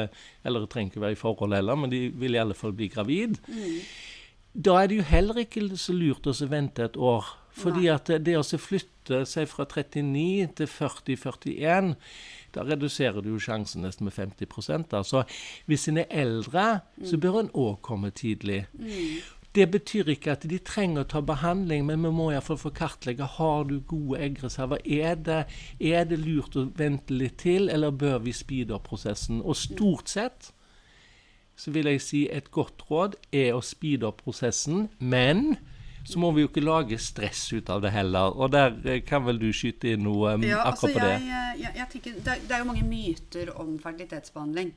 Eller 0.46 0.62
det 0.64 0.70
trenger 0.72 0.94
ikke 0.94 1.06
være 1.06 1.16
i 1.16 1.22
forhold 1.22 1.54
heller, 1.54 1.78
men 1.78 1.92
de 1.92 2.06
vil 2.10 2.34
i 2.34 2.42
alle 2.42 2.54
fall 2.58 2.74
bli 2.76 2.90
gravid. 2.92 3.38
Da 4.56 4.78
er 4.80 4.88
det 4.88 5.02
jo 5.02 5.08
heller 5.10 5.42
ikke 5.42 5.66
så 5.76 5.92
lurt 5.92 6.26
å 6.26 6.34
vente 6.48 6.84
et 6.84 6.96
år. 6.96 7.26
Fordi 7.56 7.86
at 7.88 8.10
det, 8.20 8.34
å 8.36 8.60
flytte 8.60 9.22
seg 9.28 9.48
fra 9.48 9.64
39 9.64 10.50
til 10.58 10.68
40-41, 10.68 11.94
da 12.52 12.64
reduserer 12.64 13.24
du 13.24 13.30
jo 13.32 13.40
sjansen 13.40 13.84
nesten 13.84 14.08
med 14.08 14.16
50 14.16 14.84
da. 14.90 15.00
Så 15.04 15.22
hvis 15.68 15.88
en 15.88 16.02
er 16.02 16.10
eldre, 16.10 16.66
så 17.04 17.16
bør 17.20 17.40
en 17.40 17.50
òg 17.56 17.80
komme 17.84 18.12
tidlig. 18.16 18.66
Det 19.56 19.64
betyr 19.72 20.10
ikke 20.12 20.34
at 20.34 20.42
de 20.48 20.58
trenger 20.60 21.06
å 21.06 21.08
ta 21.08 21.22
behandling, 21.24 21.86
men 21.88 22.02
vi 22.04 22.10
må 22.12 22.26
iallfall 22.32 22.58
få 22.60 22.74
kartlegge 22.76 23.24
har 23.38 23.64
du 23.70 23.78
gode 23.88 24.20
eggreserver. 24.26 24.82
Er 24.84 25.16
det, 25.16 25.38
er 25.80 26.04
det 26.10 26.18
lurt 26.20 26.58
å 26.60 26.66
vente 26.76 27.16
litt 27.16 27.38
til, 27.40 27.70
eller 27.72 27.94
bør 27.96 28.20
vi 28.26 28.34
speede 28.36 28.76
opp 28.76 28.90
prosessen? 28.90 29.40
Og 29.40 29.56
stort 29.56 30.12
sett 30.12 30.50
så 31.56 31.72
vil 31.72 31.88
jeg 31.88 32.02
si 32.04 32.20
et 32.28 32.50
godt 32.52 32.84
råd 32.90 33.16
er 33.32 33.54
å 33.56 33.62
speede 33.64 34.04
opp 34.10 34.20
prosessen, 34.26 34.90
men 35.00 35.56
så 36.06 36.20
må 36.22 36.30
vi 36.36 36.44
jo 36.44 36.50
ikke 36.50 36.62
lage 36.62 36.98
stress 37.02 37.48
ut 37.56 37.70
av 37.72 37.80
det 37.82 37.90
heller. 37.94 38.36
Og 38.36 38.52
der 38.52 38.76
eh, 38.84 39.00
kan 39.02 39.24
vel 39.26 39.40
du 39.40 39.48
skyte 39.56 39.94
inn 39.94 40.04
noe 40.06 40.36
um, 40.36 40.44
Ja, 40.46 40.60
altså 40.68 40.90
akkurat 40.90 41.08
på 41.08 41.08
jeg, 41.08 41.22
det? 41.24 41.62
jeg, 41.64 41.72
jeg 41.80 41.88
tenker, 41.94 42.18
det, 42.20 42.34
er, 42.34 42.44
det 42.44 42.54
er 42.54 42.62
jo 42.62 42.68
mange 42.68 42.84
myter 42.86 43.50
om 43.56 43.72
fertilitetsbehandling. 43.82 44.74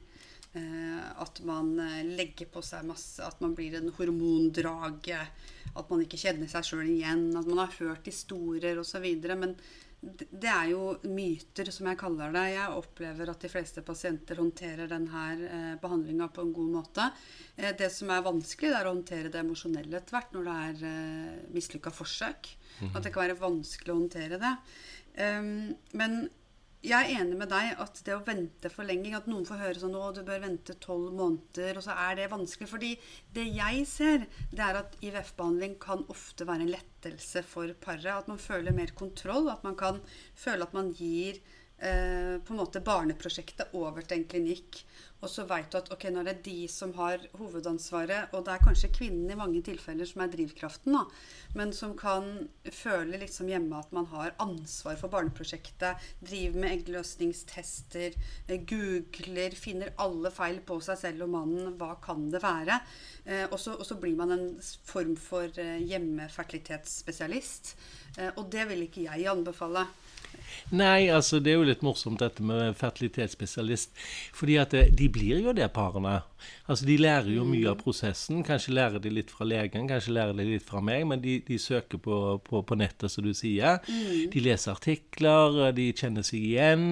Eh, 0.54 1.22
at 1.22 1.42
man 1.46 1.76
eh, 1.80 2.06
legger 2.06 2.50
på 2.50 2.62
seg 2.66 2.88
masse, 2.90 3.22
at 3.22 3.42
man 3.44 3.54
blir 3.58 3.78
en 3.78 3.92
hormondrage. 3.94 5.20
At 5.78 5.92
man 5.92 6.02
ikke 6.02 6.20
kjenner 6.20 6.50
seg 6.50 6.66
sjøl 6.66 6.88
igjen. 6.90 7.30
At 7.38 7.46
man 7.46 7.62
har 7.62 7.78
hørt 7.78 8.10
historier 8.10 8.82
osv. 8.82 9.06
Men 9.30 9.54
det, 10.02 10.50
er 10.50 10.72
jo 10.72 10.96
myter, 11.12 11.70
som 11.76 11.92
jeg 11.92 12.00
kaller 12.02 12.34
det. 12.34 12.46
Jeg 12.56 12.80
opplever 12.82 13.30
at 13.30 13.46
de 13.46 13.52
fleste 13.52 13.84
pasienter 13.86 14.42
håndterer 14.42 14.90
denne 14.90 15.26
eh, 15.38 15.74
behandlinga 15.82 16.32
på 16.34 16.48
en 16.48 16.56
god 16.56 16.74
måte. 16.80 17.10
Det 17.56 17.92
som 17.94 18.10
er 18.16 18.26
vanskelig, 18.26 18.72
det 18.74 18.80
er 18.80 18.90
å 18.90 18.96
håndtere 18.96 19.34
det 19.34 19.44
emosjonelle 19.44 20.02
etter 20.02 20.18
hvert 20.18 20.34
når 20.34 20.50
det 20.50 20.60
er 20.66 21.54
mislykka 21.54 21.94
forsøk. 21.94 22.56
At 22.90 23.04
det 23.04 23.12
kan 23.12 23.28
være 23.28 23.42
vanskelig 23.42 23.94
å 23.94 24.00
håndtere 24.00 24.40
det. 24.42 24.56
Um, 25.20 25.74
men 26.00 26.30
jeg 26.80 26.96
er 26.96 27.20
enig 27.20 27.36
med 27.36 27.50
deg 27.52 27.80
at 27.84 28.00
det 28.08 28.14
å 28.16 28.24
vente 28.24 28.70
for 28.72 28.88
lenge 28.88 29.12
At 29.18 29.28
noen 29.28 29.48
får 29.48 29.60
høre 29.60 29.82
sånn 29.82 29.98
'Å, 30.00 30.14
du 30.16 30.22
bør 30.24 30.40
vente 30.46 30.76
tolv 30.80 31.12
måneder', 31.12 31.76
og 31.76 31.84
så 31.84 31.96
er 32.08 32.16
det 32.16 32.30
vanskelig. 32.32 32.70
Fordi 32.72 32.92
det 33.36 33.48
jeg 33.52 33.86
ser, 33.90 34.28
det 34.52 34.64
er 34.64 34.80
at 34.80 34.96
IVF-behandling 35.04 35.76
kan 35.84 36.06
ofte 36.08 36.48
være 36.48 36.64
en 36.64 36.72
lettelse 36.72 37.44
for 37.44 37.74
paret. 37.84 38.08
At 38.08 38.32
man 38.32 38.40
føler 38.40 38.72
mer 38.72 38.96
kontroll. 38.96 39.50
At 39.52 39.64
man 39.64 39.76
kan 39.76 40.00
føle 40.36 40.64
at 40.64 40.74
man 40.74 40.94
gir 40.94 41.42
eh, 41.80 42.40
på 42.40 42.56
en 42.56 42.62
måte 42.62 42.84
barneprosjektet 42.84 43.76
over 43.76 44.02
til 44.02 44.22
en 44.22 44.30
klinikk. 44.32 44.84
Og 45.20 45.28
så 45.28 45.44
veit 45.50 45.68
du 45.72 45.76
at 45.80 45.90
ok, 45.92 46.06
nå 46.14 46.22
er 46.22 46.30
det 46.30 46.46
de 46.46 46.64
som 46.72 46.94
har 46.96 47.24
hovedansvaret, 47.36 48.32
og 48.32 48.46
det 48.48 48.54
er 48.54 48.64
kanskje 48.64 48.92
kvinnen 48.96 49.34
i 49.34 49.38
mange 49.40 49.60
tilfeller 49.68 50.08
som 50.08 50.24
er 50.24 50.32
drivkraften, 50.32 50.96
da, 50.96 51.04
men 51.60 51.74
som 51.76 51.96
kan 52.00 52.48
føle 52.72 53.20
liksom 53.20 53.50
hjemme 53.52 53.82
at 53.82 53.92
man 53.96 54.08
har 54.14 54.32
ansvar 54.40 54.96
for 55.02 55.12
barneprosjektet, 55.12 56.00
driver 56.24 56.64
med 56.64 56.78
eggløsningstester, 56.78 58.16
eh, 58.48 58.64
googler, 58.70 59.58
finner 59.60 59.92
alle 60.00 60.32
feil 60.32 60.62
på 60.64 60.80
seg 60.86 61.02
selv 61.04 61.28
og 61.28 61.34
mannen, 61.36 61.74
hva 61.80 61.96
kan 62.04 62.30
det 62.32 62.44
være? 62.46 62.80
Eh, 63.26 63.46
og 63.52 63.60
så 63.60 64.00
blir 64.00 64.16
man 64.18 64.32
en 64.38 64.48
form 64.88 65.18
for 65.20 65.52
eh, 65.60 65.82
hjemmefertilitetsspesialist. 65.90 67.76
Eh, 68.18 68.32
og 68.36 68.48
det 68.54 68.70
vil 68.72 68.88
ikke 68.88 69.06
jeg 69.10 69.28
anbefale. 69.30 69.86
Nei, 70.76 71.10
altså 71.14 71.40
det 71.44 71.54
er 71.54 71.60
jo 71.60 71.68
litt 71.70 71.86
morsomt 71.86 72.22
dette 72.24 72.46
med 72.46 72.78
fertilitetsspesialist. 72.80 73.94
Fordi 74.36 74.60
at 74.62 74.74
de 74.74 75.10
blir 75.12 75.44
jo 75.44 75.56
det 75.56 75.70
parene. 75.76 76.20
Altså 76.70 76.86
De 76.88 76.98
lærer 77.00 77.32
jo 77.34 77.46
mye 77.48 77.70
av 77.72 77.80
prosessen. 77.82 78.44
Kanskje 78.48 78.76
lærer 78.78 79.04
de 79.04 79.12
litt 79.14 79.32
fra 79.34 79.48
legen, 79.48 79.88
kanskje 79.90 80.16
lærer 80.16 80.38
de 80.38 80.48
litt 80.48 80.66
fra 80.66 80.82
meg, 80.86 81.06
men 81.10 81.24
de, 81.24 81.40
de 81.46 81.60
søker 81.62 82.02
på, 82.02 82.40
på, 82.46 82.62
på 82.66 82.78
nettet, 82.80 83.12
som 83.12 83.26
du 83.26 83.32
sier. 83.38 83.80
De 83.88 84.44
leser 84.44 84.74
artikler, 84.76 85.72
de 85.76 85.90
kjenner 85.98 86.26
seg 86.26 86.46
igjen. 86.52 86.86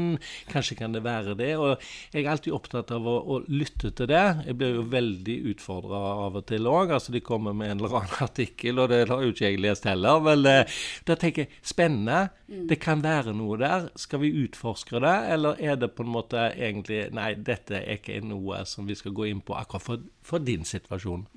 Kanskje 0.51 0.79
kan 0.79 0.95
det 0.95 1.03
være 1.05 1.37
det. 1.39 1.53
Og 1.61 1.75
jeg 2.13 2.23
er 2.23 2.31
alltid 2.33 2.55
opptatt 2.57 2.93
av 2.95 3.07
å, 3.07 3.17
å 3.21 3.39
lytte 3.47 3.91
til 3.97 4.09
det. 4.11 4.25
Jeg 4.47 4.57
blir 4.59 4.79
jo 4.79 4.87
veldig 4.91 5.37
utfordra 5.53 6.01
av 6.27 6.39
og 6.41 6.47
til 6.49 6.69
òg. 6.69 6.95
Altså 6.97 7.15
de 7.15 7.23
kommer 7.23 7.55
med 7.57 7.73
en 7.73 7.81
eller 7.81 7.99
annen 8.01 8.23
artikkel, 8.27 8.81
og 8.81 8.91
det 8.93 9.03
har 9.11 9.23
jo 9.23 9.33
ikke 9.33 9.51
jeg 9.51 9.61
lest 9.63 9.87
heller. 9.89 10.21
Men 10.23 10.45
eh, 10.49 10.81
da 11.07 11.17
tenker 11.19 11.45
jeg 11.45 11.61
spennende. 11.65 12.27
Det 12.47 12.79
kan 12.79 13.03
være 13.03 13.33
noe 13.35 13.57
der. 13.59 13.89
Skal 13.99 14.21
vi 14.23 14.31
utforske 14.45 15.01
det, 15.03 15.15
eller 15.33 15.59
er 15.59 15.75
det 15.79 15.91
på 15.95 16.05
en 16.05 16.13
måte 16.13 16.49
egentlig 16.55 17.07
Nei, 17.17 17.33
dette 17.35 17.79
er 17.79 17.97
ikke 17.97 18.19
noe 18.25 18.61
som 18.67 18.87
vi 18.87 18.95
skal 18.97 19.13
gå 19.15 19.27
inn 19.29 19.36
på 19.41 19.53
akkurat 19.55 19.81
for, 19.83 19.97
for 20.23 20.37
din 20.39 20.63
situasjon. 20.65 21.27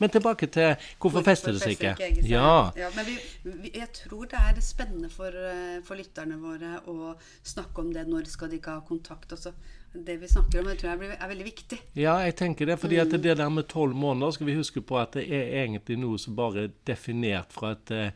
Men 0.00 0.10
tilbake 0.10 0.46
til 0.46 0.74
hvorfor 1.00 1.22
fester 1.26 1.52
det 1.52 1.60
seg 1.62 1.70
ikke? 1.78 1.96
Ja. 2.28 2.70
ja 2.76 2.88
men 2.96 3.06
vi, 3.06 3.18
vi, 3.44 3.70
jeg 3.74 3.88
tror 3.94 4.24
det 4.30 4.38
er 4.38 4.60
spennende 4.60 5.10
for, 5.10 5.26
eh, 5.32 5.80
for 5.84 5.94
lytterne 6.00 6.38
våre 6.42 6.78
å 6.86 7.14
snakke 7.42 7.78
om 7.84 7.92
det. 7.92 8.06
Når 8.08 8.24
skal 8.28 8.48
de 8.50 8.56
ikke 8.60 8.70
ha 8.78 8.80
kontakt? 8.80 9.32
Også. 9.32 9.52
Det 9.94 10.20
vi 10.20 10.26
snakker 10.28 10.60
om, 10.60 10.68
jeg 10.68 10.78
tror 10.78 10.90
jeg 10.90 10.98
blir- 10.98 11.16
er 11.20 11.28
veldig 11.28 11.44
viktig. 11.46 11.78
Ja, 11.96 12.16
jeg 12.18 12.34
tenker 12.36 12.66
det. 12.66 12.78
fordi 12.78 12.96
Mm. 12.96 13.02
at 13.02 13.10
det 13.22 13.36
der 13.38 13.48
med 13.48 13.64
tolv 13.68 13.94
måneder 13.96 14.30
skal 14.32 14.46
vi 14.46 14.54
huske 14.54 14.80
på 14.80 14.98
at 15.00 15.12
det 15.12 15.32
er 15.32 15.64
egentlig 15.64 15.98
noe 15.98 16.18
som 16.18 16.36
bare 16.36 16.62
er 16.64 16.68
definert 16.86 17.52
fra 17.52 17.70
et, 17.72 17.90
eh, 17.90 18.10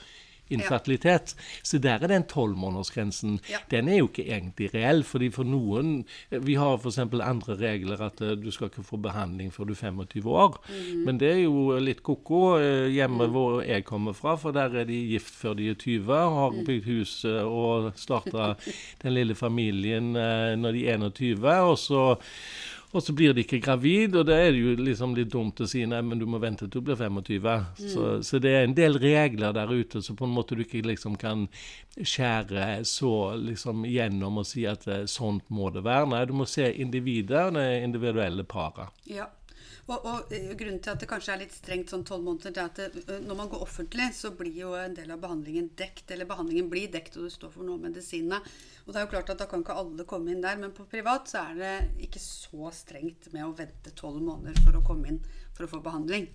infertilitet? 0.51 1.35
Så 1.63 1.79
der 1.81 2.01
er 2.03 2.11
den 2.11 2.23
tolvmånedersgrensen. 2.29 3.39
Ja. 3.49 3.59
Den 3.71 3.87
er 3.89 3.97
jo 4.01 4.07
ikke 4.09 4.25
egentlig 4.27 4.69
reell, 4.73 5.03
fordi 5.07 5.29
for 5.33 5.43
noen 5.47 6.05
Vi 6.29 6.55
har 6.55 6.77
f.eks. 6.77 6.97
andre 6.99 7.55
regler 7.59 8.01
at 8.01 8.21
eh, 8.21 8.35
du 8.39 8.49
skal 8.51 8.69
ikke 8.69 8.83
få 8.83 8.97
behandling 9.01 9.51
før 9.53 9.69
du 9.69 9.73
er 9.73 9.81
25 9.81 10.25
år. 10.31 10.57
Mm. 10.69 11.03
Men 11.05 11.19
det 11.21 11.31
er 11.31 11.41
jo 11.43 11.77
litt 11.79 12.03
ko-ko 12.03 12.57
eh, 12.59 12.87
hjemme 12.93 13.27
hvor 13.31 13.61
jeg 13.65 13.85
kommer 13.87 14.13
fra, 14.17 14.35
for 14.39 14.51
der 14.55 14.75
er 14.81 14.85
de 14.89 14.99
gift 15.11 15.33
før 15.41 15.53
de 15.59 15.69
er 15.71 15.79
20, 15.79 16.11
har 16.11 16.51
Mm. 16.51 16.65
bygd 16.67 16.85
hus 16.89 17.13
eh, 17.25 17.43
og 17.47 17.91
starta 17.95 18.55
den 19.03 19.13
lille 19.13 19.35
familien 19.35 20.11
når 20.13 20.71
de 20.75 20.81
er 20.89 20.97
21, 20.97 21.45
og 21.71 21.77
så 21.79 22.17
og 22.91 23.03
så 23.03 23.13
blir 23.15 23.33
de 23.33 23.45
ikke 23.45 23.61
gravid, 23.63 24.15
og 24.19 24.25
da 24.27 24.35
er 24.35 24.51
det 24.51 24.61
jo 24.61 24.75
liksom 24.75 25.15
litt 25.15 25.31
dumt 25.31 25.61
å 25.63 25.67
si 25.69 25.85
nei, 25.87 26.01
men 26.03 26.19
du 26.19 26.25
må 26.27 26.41
vente 26.43 26.67
til 26.67 26.81
du 26.81 26.89
blir 26.89 26.99
25. 26.99 27.47
Så, 27.79 28.07
så 28.27 28.41
det 28.43 28.51
er 28.51 28.67
en 28.67 28.75
del 28.75 28.99
regler 28.99 29.55
der 29.55 29.71
ute 29.71 30.01
så 30.03 30.15
på 30.17 30.27
en 30.27 30.35
måte 30.35 30.57
du 30.57 30.65
ikke 30.65 30.83
liksom 30.85 31.15
kan 31.21 31.47
skjære 31.95 32.81
så 32.87 33.13
liksom 33.39 33.85
gjennom 33.87 34.41
og 34.41 34.47
si 34.47 34.65
at 34.67 34.87
eh, 34.91 35.05
sånt 35.09 35.47
må 35.53 35.71
det 35.71 35.85
være. 35.87 36.09
Nei, 36.11 36.25
du 36.27 36.35
må 36.35 36.47
se 36.49 36.67
individet, 36.83 37.47
det 37.55 37.67
individuelle 37.85 38.43
paret. 38.47 38.91
Ja. 39.07 39.29
Og, 39.91 40.05
og 40.07 40.33
eh, 40.33 40.51
grunnen 40.55 40.79
til 40.83 40.93
at 40.93 41.01
det 41.01 41.09
kanskje 41.09 41.33
er 41.33 41.41
litt 41.41 41.55
strengt 41.55 41.91
sånn 41.91 42.05
tolv 42.07 42.23
måneder, 42.23 42.53
det 42.55 42.61
er 42.61 42.69
at 42.69 42.79
det, 42.79 43.17
når 43.25 43.39
man 43.41 43.49
går 43.51 43.65
offentlig, 43.65 44.07
så 44.15 44.31
blir 44.37 44.61
jo 44.61 44.71
en 44.79 44.95
del 44.95 45.11
av 45.11 45.19
behandlingen 45.23 45.71
dekt. 45.79 46.05
Eller 46.13 46.29
behandlingen 46.29 46.69
blir 46.71 46.91
dekt, 46.93 47.17
og 47.17 47.27
du 47.27 47.33
står 47.33 47.51
for 47.55 47.67
noe 47.67 47.79
av 47.79 47.89
medisinene. 47.89 48.39
Og 48.85 48.93
det 48.93 49.01
er 49.01 49.05
jo 49.05 49.11
klart 49.11 49.33
at 49.33 49.43
da 49.43 49.49
kan 49.51 49.65
ikke 49.65 49.77
alle 49.83 50.07
komme 50.09 50.31
inn 50.33 50.43
der. 50.43 50.59
Men 50.61 50.73
på 50.75 50.87
privat 50.89 51.27
så 51.31 51.43
er 51.49 51.59
det 51.59 51.73
ikke 52.07 52.23
så 52.23 52.71
strengt 52.75 53.31
med 53.35 53.45
å 53.47 53.55
vente 53.57 53.93
tolv 53.97 54.23
måneder 54.23 54.63
for 54.63 54.79
å 54.79 54.85
komme 54.85 55.11
inn 55.11 55.21
for 55.61 55.67
å 55.67 55.79
få 55.79 55.81
behandling. 55.85 56.27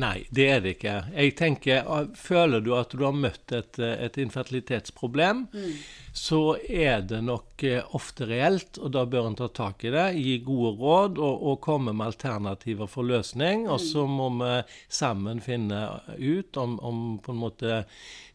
Nei, 0.00 0.24
det 0.30 0.46
er 0.48 0.62
det 0.64 0.74
ikke. 0.76 0.96
Jeg 1.14 1.34
tenker, 1.38 1.82
ah, 1.86 2.06
Føler 2.16 2.62
du 2.64 2.72
at 2.76 2.94
du 2.94 3.04
har 3.04 3.16
møtt 3.16 3.52
et, 3.52 3.78
eh, 3.78 3.96
et 4.06 4.16
infertilitetsproblem, 4.20 5.46
mm. 5.52 5.74
så 6.16 6.56
er 6.68 7.04
det 7.08 7.20
nok 7.26 7.64
eh, 7.66 7.94
ofte 7.96 8.28
reelt, 8.30 8.80
og 8.80 8.94
da 8.96 9.04
bør 9.06 9.30
en 9.30 9.38
ta 9.38 9.50
tak 9.54 9.84
i 9.84 9.92
det, 9.94 10.06
gi 10.20 10.38
gode 10.46 10.74
råd 10.80 11.20
og, 11.20 11.44
og 11.52 11.60
komme 11.64 11.94
med 11.96 12.12
alternativer 12.12 12.90
for 12.90 13.06
løsning. 13.06 13.68
Og 13.68 13.80
så 13.82 14.06
mm. 14.06 14.16
må 14.16 14.30
vi 14.40 14.56
sammen 14.88 15.44
finne 15.44 15.84
ut 16.16 16.56
om, 16.60 16.78
om 16.80 17.04
på 17.22 17.34
en 17.34 17.44
måte 17.44 17.84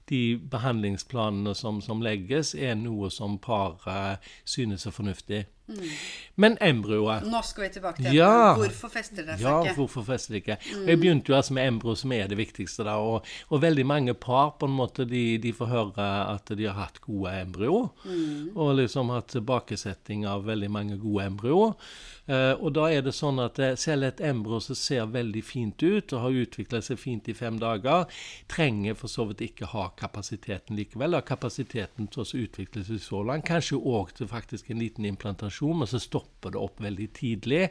de 0.10 0.38
behandlingsplanene 0.38 1.56
som, 1.58 1.82
som 1.82 2.04
legges, 2.06 2.54
er 2.54 2.76
noe 2.78 3.10
som 3.14 3.40
paret 3.42 4.22
synes 4.46 4.86
er 4.86 4.94
fornuftig. 4.94 5.46
Mm. 5.68 5.82
Men 6.36 6.58
embryoet 6.62 7.24
Nå 7.26 7.40
skal 7.42 7.64
vi 7.64 7.70
tilbake 7.74 8.04
til 8.04 8.14
ja, 8.14 8.52
Hvorfor 8.54 8.92
fester 8.94 9.24
det 9.26 9.40
seg 9.40 9.48
ja, 9.48 9.54
ikke? 9.64 9.72
Ja, 9.72 9.76
hvorfor 9.80 10.04
fester 10.06 10.36
det 10.36 10.42
ikke? 10.44 10.58
Mm. 10.62 10.84
Jeg 10.92 11.00
begynte 11.02 11.32
jo 11.32 11.38
altså 11.40 11.56
med 11.58 11.70
embryo, 11.72 11.96
som 11.98 12.14
er 12.14 12.28
det 12.30 12.38
viktigste. 12.38 12.86
da, 12.86 12.98
og, 13.02 13.26
og, 13.50 13.62
veldig 13.64 13.86
mange 13.90 14.14
par 14.14 14.54
på 14.60 14.70
en 14.70 14.76
måte, 14.78 15.08
de, 15.10 15.24
de, 15.42 15.54
får 15.56 15.72
høre 15.72 16.10
at 16.36 16.52
de 16.54 16.68
har 16.70 16.78
hatt 16.78 17.00
gode 17.02 17.34
embryo. 17.40 17.80
Mm. 18.06 18.52
Og 18.54 18.76
liksom 18.78 19.10
hatt 19.10 19.32
tilbakesetting 19.34 20.28
av 20.30 20.46
veldig 20.46 20.70
mange 20.70 21.00
gode 21.02 21.26
embryo. 21.32 21.72
Eh, 22.26 22.54
og 22.58 22.74
da 22.78 22.88
er 22.90 23.04
det 23.06 23.14
sånn 23.14 23.38
at 23.42 23.60
uh, 23.62 23.74
selv 23.78 24.08
et 24.08 24.22
embryo 24.26 24.58
som 24.64 24.78
ser 24.78 25.06
veldig 25.14 25.44
fint 25.46 25.82
ut, 25.82 26.14
og 26.14 26.24
har 26.24 26.40
utvikla 26.46 26.82
seg 26.82 26.98
fint 26.98 27.28
i 27.30 27.36
fem 27.38 27.60
dager, 27.62 28.10
trenger 28.50 28.98
for 28.98 29.10
så 29.10 29.28
vidt 29.30 29.44
ikke 29.46 29.70
ha 29.74 29.88
kapasiteten 29.98 30.78
likevel. 30.78 31.18
Har 31.18 31.26
kapasiteten 31.26 32.10
til 32.10 32.24
å 32.24 32.28
utvikle 32.46 32.86
seg 32.86 33.02
så 33.02 33.22
langt. 33.26 33.46
Kanskje 33.50 33.78
òg 33.78 34.16
til 34.18 34.30
faktisk 34.30 34.74
en 34.74 34.82
liten 34.82 35.06
implantasjon 35.06 35.55
operasjon, 35.56 35.80
men 35.80 35.88
så 35.88 36.00
stopper 36.00 36.52
det 36.52 36.60
opp 36.60 36.82
veldig 36.82 37.14
tidlig. 37.14 37.70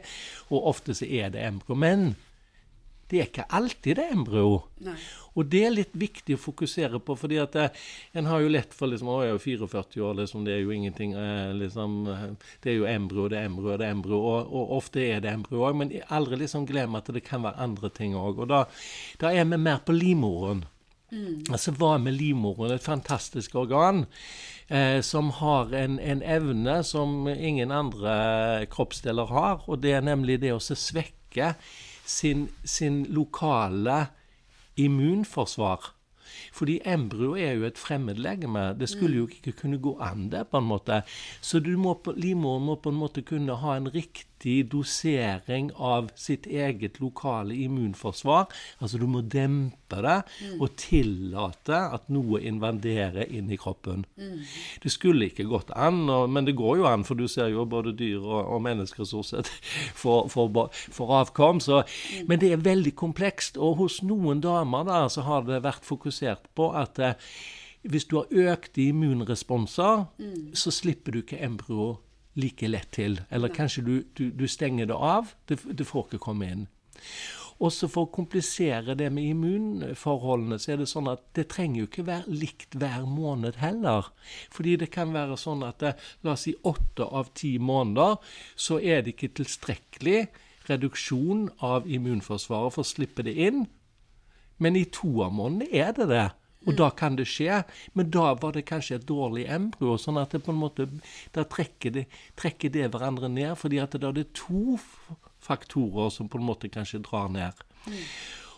Og 0.49 0.69
ofte 0.69 0.95
så 0.95 1.05
er 1.05 1.29
det 1.31 1.45
embryo. 1.45 1.75
Men 1.75 2.15
det 3.07 3.19
er 3.19 3.27
ikke 3.29 3.45
alltid 3.53 3.97
det 3.97 4.03
er 4.03 4.13
embryo. 4.15 4.63
Nei. 4.81 4.97
Og 5.35 5.45
det 5.45 5.65
er 5.65 5.73
litt 5.75 5.93
viktig 5.93 6.37
å 6.37 6.41
fokusere 6.41 6.99
på, 6.99 7.15
fordi 7.15 7.37
at 7.37 7.55
eh, 7.55 7.69
en 8.17 8.25
har 8.25 8.41
jo 8.41 8.49
lett 8.49 8.73
for 8.73 8.87
liksom, 8.87 9.09
Å, 9.11 9.19
jeg 9.21 9.29
er 9.29 9.35
jo 9.35 9.65
44 9.67 10.01
år, 10.01 10.15
liksom, 10.21 10.45
det 10.45 10.55
er 10.55 10.61
jo 10.63 10.71
ingenting 10.73 11.13
eh, 11.13 11.51
liksom, 11.53 12.07
Det 12.63 12.71
er 12.71 12.77
jo 12.79 12.87
embryo, 12.89 13.27
det 13.29 13.37
er 13.37 13.49
embryo, 13.49 13.75
det 13.77 13.85
er 13.85 13.93
embryo. 13.93 14.21
Og, 14.23 14.47
og, 14.49 14.77
ofte 14.79 15.03
er 15.05 15.21
det 15.21 15.33
embryo 15.35 15.67
òg, 15.67 15.77
men 15.77 15.93
aldri 16.09 16.39
liksom 16.41 16.65
glem 16.65 16.97
at 16.97 17.11
det 17.13 17.25
kan 17.27 17.43
være 17.45 17.61
andre 17.67 17.91
ting 17.93 18.15
òg. 18.17 18.41
Og 18.41 18.49
da, 18.49 18.63
da, 19.21 19.29
er 19.35 19.45
vi 19.51 19.59
mer 19.59 19.83
på 19.85 19.93
livmoren. 19.93 20.65
Mm. 21.15 21.45
Altså 21.49 21.71
hva 21.79 21.95
med 22.01 22.17
livmoren? 22.19 22.75
Et 22.75 22.83
fantastisk 22.83 23.55
organ 23.55 24.03
eh, 24.67 24.99
som 25.05 25.31
har 25.39 25.71
en, 25.77 25.97
en, 25.99 26.21
evne 26.21 26.81
som 26.83 27.27
ingen 27.31 27.71
andre 27.71 28.65
kroppsdeler 28.71 29.31
har, 29.31 29.63
og 29.67 29.81
det 29.83 29.95
er 29.95 30.05
nemlig 30.05 30.41
det 30.43 30.51
å 30.55 30.59
svekke 30.61 31.53
sin, 32.05 32.49
sin 32.63 33.05
lokale 33.15 34.07
immunforsvar. 34.75 35.93
Fordi 36.55 36.79
embryo 36.87 37.35
er 37.39 37.55
jo 37.55 37.65
et 37.67 37.79
fremmedlegeme. 37.79 38.73
Det 38.79 38.89
skulle 38.91 39.21
jo 39.21 39.27
ikke 39.27 39.53
kunne 39.61 39.79
gå 39.79 39.95
an, 40.03 40.29
det, 40.31 40.45
på 40.51 40.59
en 40.59 40.67
måte. 40.67 41.01
Så 41.41 41.59
må, 41.79 41.95
livmoren 42.15 42.65
må 42.65 42.75
på 42.75 42.91
en 42.91 42.99
måte 42.99 43.23
kunne 43.27 43.55
ha 43.61 43.75
en 43.75 43.87
riktig 43.91 44.34
riktig 44.45 44.71
dosering 44.71 45.71
av 45.75 46.11
sitt 46.15 46.45
eget 46.45 46.99
lokale 46.99 47.53
immunforsvar. 47.55 48.47
Altså 48.79 48.97
du 48.97 49.07
må 49.07 49.21
dempe 49.21 50.01
det 50.01 50.23
mm. 50.25 50.61
og 50.61 50.75
tillate 50.77 51.75
at 51.75 52.09
noe 52.09 52.41
invaderer 52.41 53.25
inn 53.29 53.49
i 53.51 53.57
kroppen. 53.57 54.05
Mm. 54.17 54.43
Det 54.81 54.91
skulle 54.91 55.29
ikke 55.29 55.45
gått 55.45 55.71
an, 55.75 56.05
men 56.29 56.45
det 56.45 56.55
går 56.55 56.77
jo 56.77 56.85
an, 56.85 57.03
for 57.03 57.15
du 57.15 57.27
ser 57.27 57.49
jo 57.49 57.65
både 57.65 57.95
dyr 57.95 58.21
og, 58.21 58.45
og 58.55 58.61
mennesker 58.61 59.05
stort 59.05 59.31
sett 59.31 59.47
for, 60.01 60.27
får, 60.29 60.69
får 60.91 61.15
avkom. 61.21 61.59
Så, 61.59 61.83
mm. 61.83 62.27
Men 62.27 62.39
det 62.39 62.51
er 62.51 62.63
veldig 62.63 62.95
komplekst, 62.95 63.57
og 63.57 63.77
hos 63.81 64.01
noen 64.03 64.41
damer 64.41 64.85
da, 64.85 65.05
så 65.09 65.25
har 65.25 65.45
det 65.45 65.63
vært 65.63 65.85
fokusert 65.85 66.49
på 66.55 66.71
at 66.75 66.99
eh, 66.99 67.15
hvis 67.85 68.07
du 68.09 68.17
har 68.17 68.53
økte 68.53 68.81
immunresponser, 68.81 70.07
mm. 70.17 70.55
så 70.57 70.71
slipper 70.73 71.13
du 71.13 71.21
ikke 71.21 71.41
embryo 71.45 71.95
like 72.39 72.67
lett 72.67 72.91
til. 72.95 73.19
Eller 73.29 73.53
kanskje 73.53 73.83
du, 73.85 73.95
du, 74.17 74.29
du 74.31 74.45
stenger 74.47 74.89
det 74.91 74.97
av. 74.97 75.33
Det, 75.47 75.59
det, 75.71 75.87
får 75.87 76.09
ikke 76.09 76.23
komme 76.27 76.51
inn. 76.51 76.67
Også 77.63 77.87
for 77.87 78.07
å 78.07 78.11
komplisere 78.11 78.97
det 78.99 79.07
med 79.15 79.29
immunforholdene, 79.31 80.57
så 80.59 80.73
er 80.73 80.81
det 80.81 80.89
sånn 80.91 81.07
at 81.07 81.23
det 81.37 81.47
trenger 81.53 81.81
jo 81.81 81.87
ikke 81.87 82.07
være 82.09 82.39
likt 82.41 82.75
hver 82.75 83.05
måned 83.07 83.61
heller. 83.61 84.09
Fordi 84.51 84.75
det 84.81 84.89
kan 84.91 85.15
være 85.15 85.37
sånn 85.39 85.63
at 85.63 85.79
det, 85.83 85.93
la 86.27 86.33
oss 86.35 86.43
si 86.49 86.55
åtte 86.67 87.07
av 87.07 87.31
ti 87.37 87.55
måneder, 87.63 88.19
så 88.59 88.81
er 88.83 89.05
det 89.05 89.15
ikke 89.15 89.31
tilstrekkelig 89.39 90.25
reduksjon 90.67 91.47
av 91.63 91.87
immunforsvaret 91.87 92.75
for 92.75 92.83
å 92.83 92.91
slippe 92.91 93.23
det 93.23 93.37
inn. 93.47 93.63
Men 94.59 94.75
i 94.75 94.85
to 94.91 95.21
av 95.23 95.31
månedene 95.35 95.71
er 95.71 95.95
det 95.95 96.09
det. 96.11 96.27
Og 96.65 96.77
da 96.77 96.89
kan 96.89 97.17
det 97.17 97.27
skje. 97.29 97.63
Men 97.93 98.09
da 98.13 98.33
var 98.41 98.55
det 98.55 98.65
kanskje 98.69 98.99
et 98.99 99.07
dårlig 99.09 99.45
embryo. 99.49 99.97
sånn 99.97 100.17
at 100.21 100.31
det 100.31 100.43
på 100.45 100.51
en 100.51 100.61
måte, 100.61 100.87
da 101.33 101.43
trekker 101.43 101.91
det, 101.91 102.05
trekker 102.35 102.73
det 102.73 102.89
hverandre 102.91 103.29
ned. 103.29 103.57
fordi 103.57 103.79
at 103.79 103.91
da 103.91 104.09
er 104.09 104.13
det 104.13 104.33
to 104.33 104.79
faktorer 105.39 106.09
som 106.09 106.29
på 106.29 106.37
en 106.37 106.45
måte 106.45 106.69
kanskje 106.69 107.03
drar 107.05 107.29
ned. 107.29 107.53
Mm. 107.85 108.01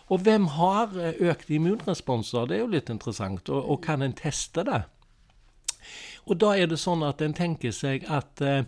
Og 0.08 0.22
hvem 0.24 0.46
har 0.56 0.94
økt 0.96 1.20
økte 1.20 1.54
immunresponser? 1.54 2.46
Det 2.46 2.56
er 2.56 2.64
jo 2.64 2.72
litt 2.72 2.90
interessant. 2.90 3.48
Og, 3.48 3.70
og, 3.70 3.82
kan 3.84 4.02
en 4.02 4.16
teste 4.16 4.64
det? 4.64 4.82
Og 6.28 6.38
da 6.40 6.54
er 6.56 6.68
det 6.68 6.80
sånn 6.80 7.04
at 7.04 7.20
en 7.24 7.36
tenker 7.36 7.72
seg 7.72 8.04
at 8.08 8.40
eh, 8.40 8.64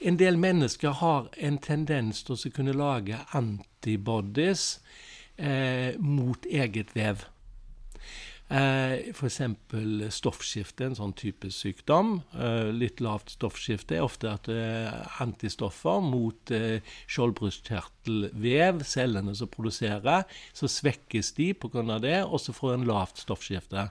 en 0.00 0.18
del 0.20 0.36
mennesker 0.36 0.98
har 1.00 1.30
en 1.36 1.58
tendens 1.58 2.22
til 2.24 2.36
å 2.36 2.52
kunne 2.52 2.76
lage 2.76 3.20
antibodies 3.36 4.78
eh, 5.36 5.96
mot 5.98 6.44
eget 6.44 6.92
vev. 6.96 7.24
Eh, 8.46 9.10
F.eks. 9.10 9.40
stoffskifte, 10.14 10.86
en 10.86 10.94
sånn 10.94 11.14
type 11.18 11.48
sykdom. 11.50 12.20
Eh, 12.38 12.68
litt 12.70 13.00
lavt 13.02 13.32
stoffskifte 13.34 13.98
er 13.98 14.06
ofte 14.06 14.30
at 14.30 14.46
eh, 14.52 14.92
antistoffer 15.24 15.98
mot 16.04 16.52
eh, 16.54 16.78
skjoldbruskkjertelvev, 17.10 18.84
cellene 18.86 19.34
som 19.34 19.50
produserer, 19.50 20.28
så 20.54 20.70
svekkes 20.70 21.32
de 21.40 21.52
pga. 21.58 21.98
det, 21.98 22.20
og 22.22 22.38
så 22.40 22.54
får 22.54 22.76
en 22.76 22.86
lavt 22.86 23.24
stoffskifte. 23.24 23.88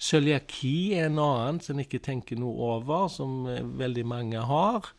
Cøliaki 0.00 0.94
er 0.96 1.10
en 1.10 1.20
annen 1.20 1.60
som 1.62 1.76
en 1.76 1.84
ikke 1.84 2.02
tenker 2.02 2.40
noe 2.40 2.72
over, 2.78 3.08
som 3.12 3.44
eh, 3.50 3.60
veldig 3.84 4.06
mange 4.08 4.48
har. 4.48 4.94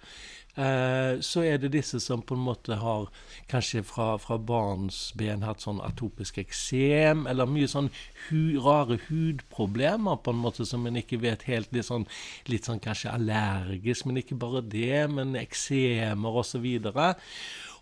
Eh, 0.56 1.20
så 1.20 1.44
er 1.44 1.58
det 1.60 1.74
disse 1.74 2.00
som 2.00 2.22
på 2.24 2.36
en 2.38 2.46
måte 2.46 2.78
har 2.80 3.10
kanskje 3.52 3.82
fra, 3.84 4.14
fra 4.24 4.38
barnsben 4.40 5.44
hatt 5.44 5.66
sånn 5.66 5.82
atopisk 5.84 6.40
eksem, 6.40 7.26
eller 7.28 7.50
mye 7.50 7.68
sånn 7.68 7.90
hu, 8.30 8.56
rare 8.64 9.00
hudproblemer 9.10 10.22
på 10.24 10.32
en 10.32 10.40
måte 10.46 10.68
som 10.68 10.88
en 10.88 11.02
ikke 11.02 11.20
vet 11.26 11.44
helt 11.50 11.76
litt 11.76 11.90
sånn, 11.90 12.08
litt 12.48 12.70
sånn 12.70 12.80
kanskje 12.84 13.12
allergisk, 13.12 14.08
men 14.08 14.24
ikke 14.24 14.40
bare 14.40 14.64
det, 14.64 15.04
men 15.12 15.36
eksemer 15.40 16.40
osv. 16.40 16.66
Og 16.66 16.92
så 16.96 17.12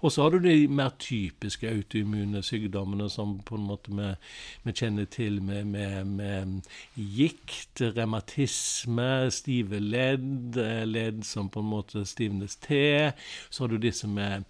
har 0.10 0.34
du 0.34 0.40
de 0.44 0.68
mer 0.68 0.92
typiske 1.00 1.70
autoimmune 1.70 2.42
sykdommene 2.44 3.08
som 3.10 3.38
på 3.46 3.56
en 3.56 3.68
måte 3.70 3.94
vi, 3.96 4.74
kjenner 4.74 5.06
til 5.06 5.42
med, 5.42 5.66
med, 5.72 6.12
med, 6.20 6.70
gikt, 6.96 7.82
revmatisme, 7.82 9.32
stive 9.32 9.80
ledd, 9.80 10.60
ledd 10.90 11.24
som 11.28 11.50
på 11.50 11.64
en 11.64 11.72
måte 11.72 12.06
stivnes 12.06 12.60
til. 12.64 13.14
Så 13.50 13.64
har 13.64 13.72
du 13.72 13.78
disse 13.78 14.08
med 14.08 14.44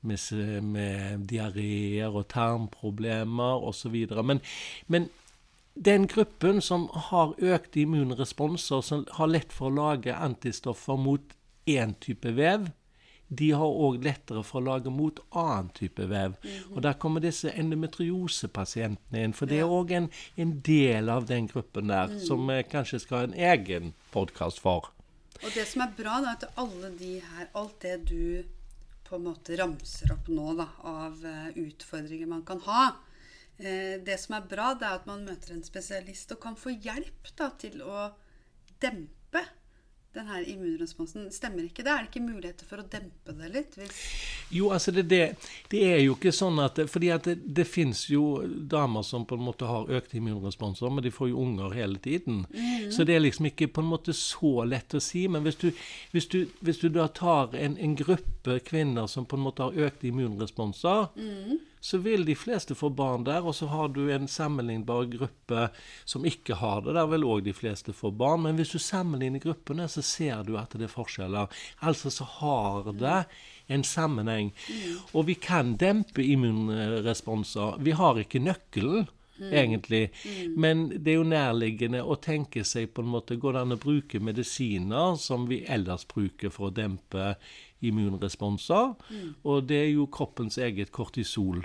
med, 0.00 0.62
med 0.62 1.26
diareer 1.28 2.08
og 2.08 2.28
tarmproblemer 2.32 3.66
osv. 3.68 3.96
Men, 4.24 4.40
men 4.86 5.08
den 5.74 6.06
gruppen 6.08 6.60
som 6.60 6.88
har 7.10 7.34
økte 7.38 7.82
immunresponser, 7.84 8.80
som 8.80 9.06
har 9.18 9.30
lett 9.30 9.52
for 9.52 9.70
å 9.70 9.76
lage 9.76 10.16
antistoffer 10.16 10.98
mot 11.00 11.36
én 11.68 11.94
type 12.00 12.32
vev, 12.36 12.70
de 13.30 13.50
har 13.54 13.80
òg 13.86 14.00
lettere 14.02 14.42
for 14.42 14.58
å 14.58 14.72
lage 14.72 14.90
mot 14.90 15.20
annen 15.38 15.68
type 15.74 16.06
vev. 16.10 16.34
Mm 16.42 16.50
-hmm. 16.50 16.76
Og 16.76 16.82
Der 16.82 16.92
kommer 16.92 17.20
disse 17.20 17.50
endometriosepasientene 17.50 19.22
inn. 19.24 19.32
For 19.32 19.46
det 19.46 19.58
er 19.58 19.70
òg 19.70 19.90
en, 19.90 20.10
en, 20.36 20.60
del 20.60 21.08
av 21.08 21.26
den 21.26 21.46
gruppen 21.46 21.88
der 21.88 22.06
mm. 22.06 22.18
som 22.18 22.46
vi 22.46 22.62
kanskje 22.62 22.98
skal 22.98 23.18
ha 23.18 23.24
en 23.24 23.34
egen 23.34 23.94
podkast 24.10 24.60
for. 24.60 24.90
Og 25.42 25.50
det 25.54 25.66
som 25.66 25.82
er 25.82 25.92
bra, 25.96 26.20
da, 26.20 26.32
at 26.32 26.44
alle 26.56 26.90
de 26.98 27.20
her, 27.20 27.46
alt 27.54 27.82
det 27.82 28.08
du 28.08 28.42
på 29.08 29.16
en 29.16 29.24
måte 29.24 29.56
ramser 29.56 30.12
opp 30.12 30.28
nå 30.28 30.54
da, 30.54 30.66
av 30.82 31.24
uh, 31.24 31.48
utfordringer 31.56 32.26
man 32.26 32.42
kan 32.42 32.60
ha 32.60 32.94
uh, 33.58 33.96
Det 34.04 34.20
som 34.20 34.34
er 34.34 34.40
bra, 34.40 34.74
det 34.74 34.86
er 34.86 34.98
at 35.00 35.06
man 35.06 35.24
møter 35.24 35.54
en 35.54 35.64
spesialist 35.64 36.32
og 36.32 36.40
kan 36.40 36.56
få 36.56 36.70
hjelp 36.70 37.32
da, 37.36 37.50
til 37.58 37.82
å 37.82 38.10
dempe 38.82 39.19
den 40.14 40.26
her 40.26 40.42
immunresponsen. 40.48 41.28
Stemmer 41.32 41.62
ikke 41.68 41.84
det? 41.86 41.92
Er 41.92 42.04
det 42.04 42.10
ikke 42.10 42.24
muligheter 42.24 42.66
for 42.66 42.82
å 42.82 42.86
dempe 42.90 43.34
det 43.38 43.50
litt? 43.54 43.76
Jo, 44.50 44.72
altså 44.74 44.90
det, 44.94 45.04
det, 45.10 45.20
det 45.70 45.82
er 45.86 46.00
jo 46.02 46.16
ikke 46.16 46.32
sånn 46.34 46.58
at 46.64 46.80
fordi 46.90 47.12
at 47.14 47.28
det, 47.28 47.36
det 47.46 47.66
fins 47.70 48.08
jo 48.10 48.40
damer 48.46 49.06
som 49.06 49.26
på 49.28 49.38
en 49.38 49.46
måte 49.46 49.68
har 49.70 49.90
økte 50.00 50.18
immunresponser, 50.18 50.90
men 50.90 51.06
de 51.06 51.14
får 51.14 51.30
jo 51.30 51.44
unger 51.44 51.76
hele 51.78 52.02
tiden. 52.02 52.42
Så 52.90 53.06
det 53.06 53.14
er 53.16 53.22
liksom 53.22 53.50
ikke 53.52 53.70
på 53.70 53.84
en 53.84 53.90
måte 53.92 54.14
så 54.16 54.64
lett 54.66 54.98
å 54.98 55.02
si. 55.04 55.28
Men 55.30 55.46
hvis 55.46 55.60
du, 55.62 55.70
hvis 56.10 56.26
du, 56.32 56.40
hvis 56.60 56.82
du 56.82 56.88
da 56.90 57.06
tar 57.14 57.54
en, 57.54 57.78
en 57.78 57.94
gruppe 57.98 58.58
kvinner 58.66 59.06
som 59.10 59.28
på 59.30 59.38
en 59.38 59.46
måte 59.46 59.68
har 59.68 59.90
økte 59.90 60.10
immunresponser, 60.10 61.12
så 61.80 61.98
vil 61.98 62.24
de 62.28 62.36
fleste 62.36 62.74
få 62.76 62.90
barn 62.92 63.24
der. 63.24 63.44
Og 63.46 63.54
så 63.56 63.66
har 63.72 63.88
du 63.88 64.02
en 64.12 64.28
sammenlignbar 64.28 65.08
gruppe 65.12 65.68
som 66.04 66.26
ikke 66.28 66.58
har 66.60 66.84
det. 66.84 66.96
Der 66.98 67.08
vil 67.10 67.24
òg 67.24 67.44
de 67.46 67.54
fleste 67.56 67.94
få 67.96 68.12
barn. 68.12 68.44
Men 68.44 68.60
hvis 68.60 68.74
du 68.74 68.78
sammenligner 68.78 69.42
gruppene, 69.42 69.88
så 69.88 70.04
ser 70.04 70.44
du 70.44 70.56
at 70.60 70.76
det 70.76 70.88
er 70.88 70.92
forskjeller. 70.92 71.48
Altså 71.80 72.12
så 72.12 72.26
har 72.40 72.92
det 72.92 73.22
en 73.70 73.86
sammenheng. 73.86 74.52
Og 75.14 75.30
vi 75.30 75.38
kan 75.40 75.76
dempe 75.80 76.24
immunresponser. 76.24 77.80
Vi 77.80 77.96
har 77.96 78.20
ikke 78.20 78.44
nøkkelen. 78.44 79.08
Egentlig. 79.40 80.10
Men 80.52 80.90
det 80.90 81.14
er 81.14 81.16
jo 81.16 81.24
nærliggende 81.24 82.02
å 82.04 82.18
tenke 82.20 82.60
seg 82.68 82.90
på 82.92 83.00
en 83.00 83.08
måte 83.14 83.38
Går 83.40 83.56
det 83.56 83.62
an 83.64 83.72
å 83.72 83.78
bruke 83.80 84.20
medisiner 84.20 85.16
som 85.16 85.46
vi 85.48 85.62
ellers 85.64 86.04
bruker 86.10 86.52
for 86.52 86.68
å 86.68 86.74
dempe 86.76 87.30
immunresponser? 87.80 88.94
Og 89.44 89.68
det 89.68 89.82
er 89.84 89.92
jo 89.94 90.06
kroppens 90.06 90.58
eget 90.58 90.92
kortisol. 90.92 91.64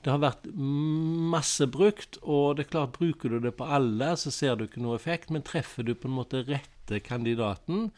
Det 0.00 0.12
har 0.12 0.20
vært 0.22 0.46
masse 0.56 1.66
brukt, 1.68 2.18
og 2.22 2.56
det 2.56 2.66
er 2.66 2.70
klart 2.74 2.96
bruker 2.96 3.28
du 3.32 3.40
det 3.44 3.54
på 3.58 3.68
alle, 3.68 4.14
så 4.16 4.32
ser 4.32 4.56
du 4.56 4.64
ikke 4.66 4.82
noe 4.82 4.96
effekt. 4.96 5.30
Men 5.30 5.44
treffer 5.46 5.86
du 5.86 5.94
på 5.94 6.08
en 6.08 6.16
måte 6.16 6.44
rette 6.48 7.00
kandidaten, 7.04 7.90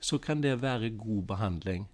så 0.00 0.18
kan 0.18 0.42
det 0.42 0.58
være 0.62 0.90
god 0.98 1.22
behandling. 1.30 1.86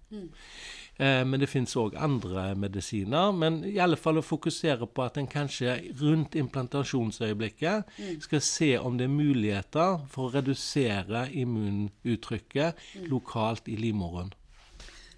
Eh, 0.97 1.23
men 1.25 1.39
det 1.41 1.49
fins 1.49 1.73
òg 1.79 1.95
andre 1.97 2.51
medisiner. 2.59 3.31
Men 3.33 3.61
i 3.65 3.79
alle 3.81 3.97
fall 3.97 4.19
å 4.21 4.25
fokusere 4.25 4.89
på 4.89 5.05
at 5.05 5.17
en 5.17 5.29
kanskje 5.29 5.77
rundt 6.01 6.37
implantasjonsøyeblikket 6.37 7.97
skal 8.25 8.43
se 8.45 8.73
om 8.77 8.97
det 8.97 9.07
er 9.09 9.15
muligheter 9.15 10.03
for 10.13 10.29
å 10.29 10.35
redusere 10.37 11.27
immunuttrykket 11.31 13.09
lokalt 13.09 13.69
i 13.69 13.77
livmoren. 13.79 14.33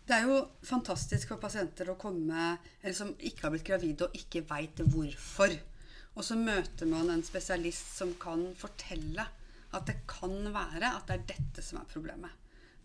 Det 0.05 0.13
er 0.13 0.27
jo 0.29 0.41
fantastisk 0.65 1.31
for 1.31 1.41
pasienter 1.41 1.89
å 1.89 1.97
komme 1.97 2.51
eller 2.81 2.93
som 2.93 3.15
ikke 3.17 3.47
har 3.47 3.55
blitt 3.55 3.65
gravide 3.65 4.05
og 4.05 4.17
ikke 4.19 4.43
veit 4.49 4.83
hvorfor. 4.93 5.55
Og 6.15 6.23
så 6.23 6.37
møter 6.39 6.87
man 6.87 7.09
en 7.11 7.25
spesialist 7.25 7.97
som 7.97 8.13
kan 8.21 8.45
fortelle 8.59 9.25
at 9.75 9.89
det 9.89 9.97
kan 10.07 10.35
være 10.53 10.93
at 10.93 11.09
det 11.09 11.17
er 11.17 11.25
dette 11.33 11.63
som 11.65 11.81
er 11.81 11.89
problemet. 11.91 12.31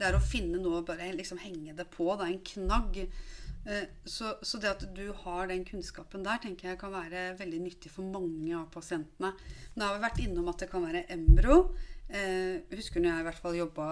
Det 0.00 0.09
er 0.09 0.16
å 0.16 0.24
finne 0.24 0.59
noe 0.62 0.80
og 0.80 0.88
bare 0.88 1.11
liksom 1.12 1.38
henge 1.42 1.76
det 1.76 1.87
på. 1.92 2.09
Det 2.16 2.24
er 2.24 2.33
en 2.33 2.48
knagg. 2.54 2.98
Eh, 3.68 3.87
Så, 4.09 4.33
så 4.42 4.59
det 4.59 4.70
at 4.70 4.87
du 4.96 5.12
har 5.12 5.50
den 5.50 5.66
kunnskapen 5.68 6.24
der, 6.24 6.40
tenker 6.40 6.70
jeg 6.70 6.80
kan 6.80 6.94
være 6.94 7.37
veldig 7.38 7.61
nyttig 7.66 7.92
for 7.92 8.09
mange 8.09 8.54
av 8.56 8.70
pasientene. 8.72 9.35
Nå 9.76 9.85
har 9.85 9.98
vi 9.98 10.06
vært 10.06 10.22
innom 10.24 10.48
at 10.48 10.64
det 10.64 10.70
kan 10.72 10.87
være 10.88 11.04
embro. 11.12 11.59
Eh, 12.11 12.61
husker 12.75 13.03
når 13.03 13.12
jeg 13.12 13.23
i 13.23 13.27
hvert 13.29 13.42
fall 13.42 13.57
jobba 13.59 13.88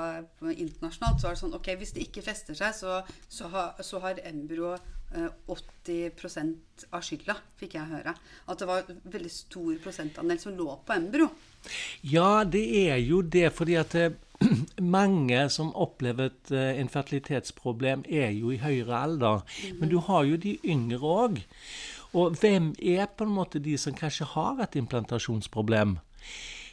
internasjonalt, 0.50 1.20
så 1.20 1.28
var 1.28 1.36
det 1.36 1.42
sånn 1.44 1.58
ok, 1.58 1.68
hvis 1.78 1.92
det 1.94 2.06
ikke 2.08 2.24
fester 2.26 2.56
seg, 2.58 2.74
så, 2.74 3.00
så, 3.30 3.50
har, 3.52 3.82
så 3.86 4.00
har 4.02 4.18
embro 4.26 4.72
eh, 4.74 5.28
80 5.54 6.88
av 6.90 7.04
skylda, 7.06 7.36
fikk 7.60 7.76
jeg 7.78 7.92
høre. 7.92 8.14
At 8.50 8.58
det 8.58 8.68
var 8.68 8.88
veldig 8.88 9.30
stor 9.32 9.76
prosentandel 9.84 10.40
som 10.42 10.56
lå 10.58 10.80
på 10.86 10.96
embro. 10.96 11.30
Ja, 12.02 12.42
det 12.42 12.64
er 12.88 12.98
jo 13.02 13.22
det, 13.22 13.52
fordi 13.54 13.78
at 13.78 13.94
eh, 13.98 14.18
mange 14.96 15.44
som 15.54 15.70
opplever 15.78 16.32
et 16.32 16.52
eh, 16.54 16.82
infertilitetsproblem, 16.82 18.04
er 18.08 18.34
jo 18.34 18.50
i 18.50 18.60
høyere 18.62 18.98
alder. 18.98 19.46
Men 19.78 19.94
du 19.94 19.98
har 20.10 20.26
jo 20.26 20.42
de 20.42 20.58
yngre 20.66 21.14
òg. 21.22 21.40
Og 22.18 22.38
hvem 22.40 22.72
er 22.80 23.06
på 23.06 23.26
en 23.28 23.34
måte 23.34 23.60
de 23.62 23.76
som 23.78 23.94
kanskje 23.94 24.26
har 24.34 24.62
et 24.64 24.78
implantasjonsproblem? 24.80 25.98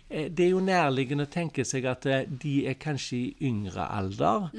Eh, 0.10 0.30
Det 0.32 0.46
er 0.46 0.50
jo 0.52 0.60
nærliggende 0.62 1.26
å 1.26 1.32
tenke 1.34 1.64
seg 1.66 1.86
at 1.90 2.06
eh, 2.06 2.26
de 2.30 2.68
er 2.70 2.76
kanskje 2.78 3.18
i 3.18 3.36
yngre 3.50 3.88
alder. 3.90 4.50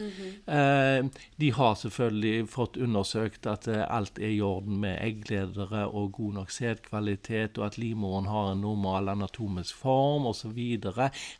Eh, 0.46 1.04
De 1.38 1.50
har 1.52 1.74
selvfølgelig 1.78 2.48
fått 2.50 2.76
undersøkt 2.76 3.46
at 3.46 3.68
alt 3.68 4.18
er 4.18 4.32
i 4.34 4.40
orden 4.40 4.80
med 4.80 4.98
eggledere 5.02 5.86
og 5.86 6.12
god 6.18 6.34
nok 6.40 6.50
sædkvalitet, 6.50 7.58
og 7.58 7.66
at 7.66 7.78
livmoren 7.78 8.26
har 8.26 8.52
en 8.52 8.60
normal 8.60 9.08
anatomisk 9.08 9.76
form 9.76 10.26
osv. 10.26 10.58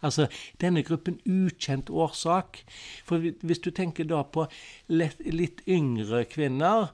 Altså 0.02 0.28
denne 0.60 0.82
gruppen 0.86 1.18
ukjent 1.26 1.90
årsak. 1.90 2.62
For 3.04 3.18
hvis 3.18 3.58
du 3.64 3.70
tenker 3.70 4.04
da 4.04 4.22
på 4.22 4.46
litt 4.88 5.62
yngre 5.66 6.24
kvinner, 6.30 6.92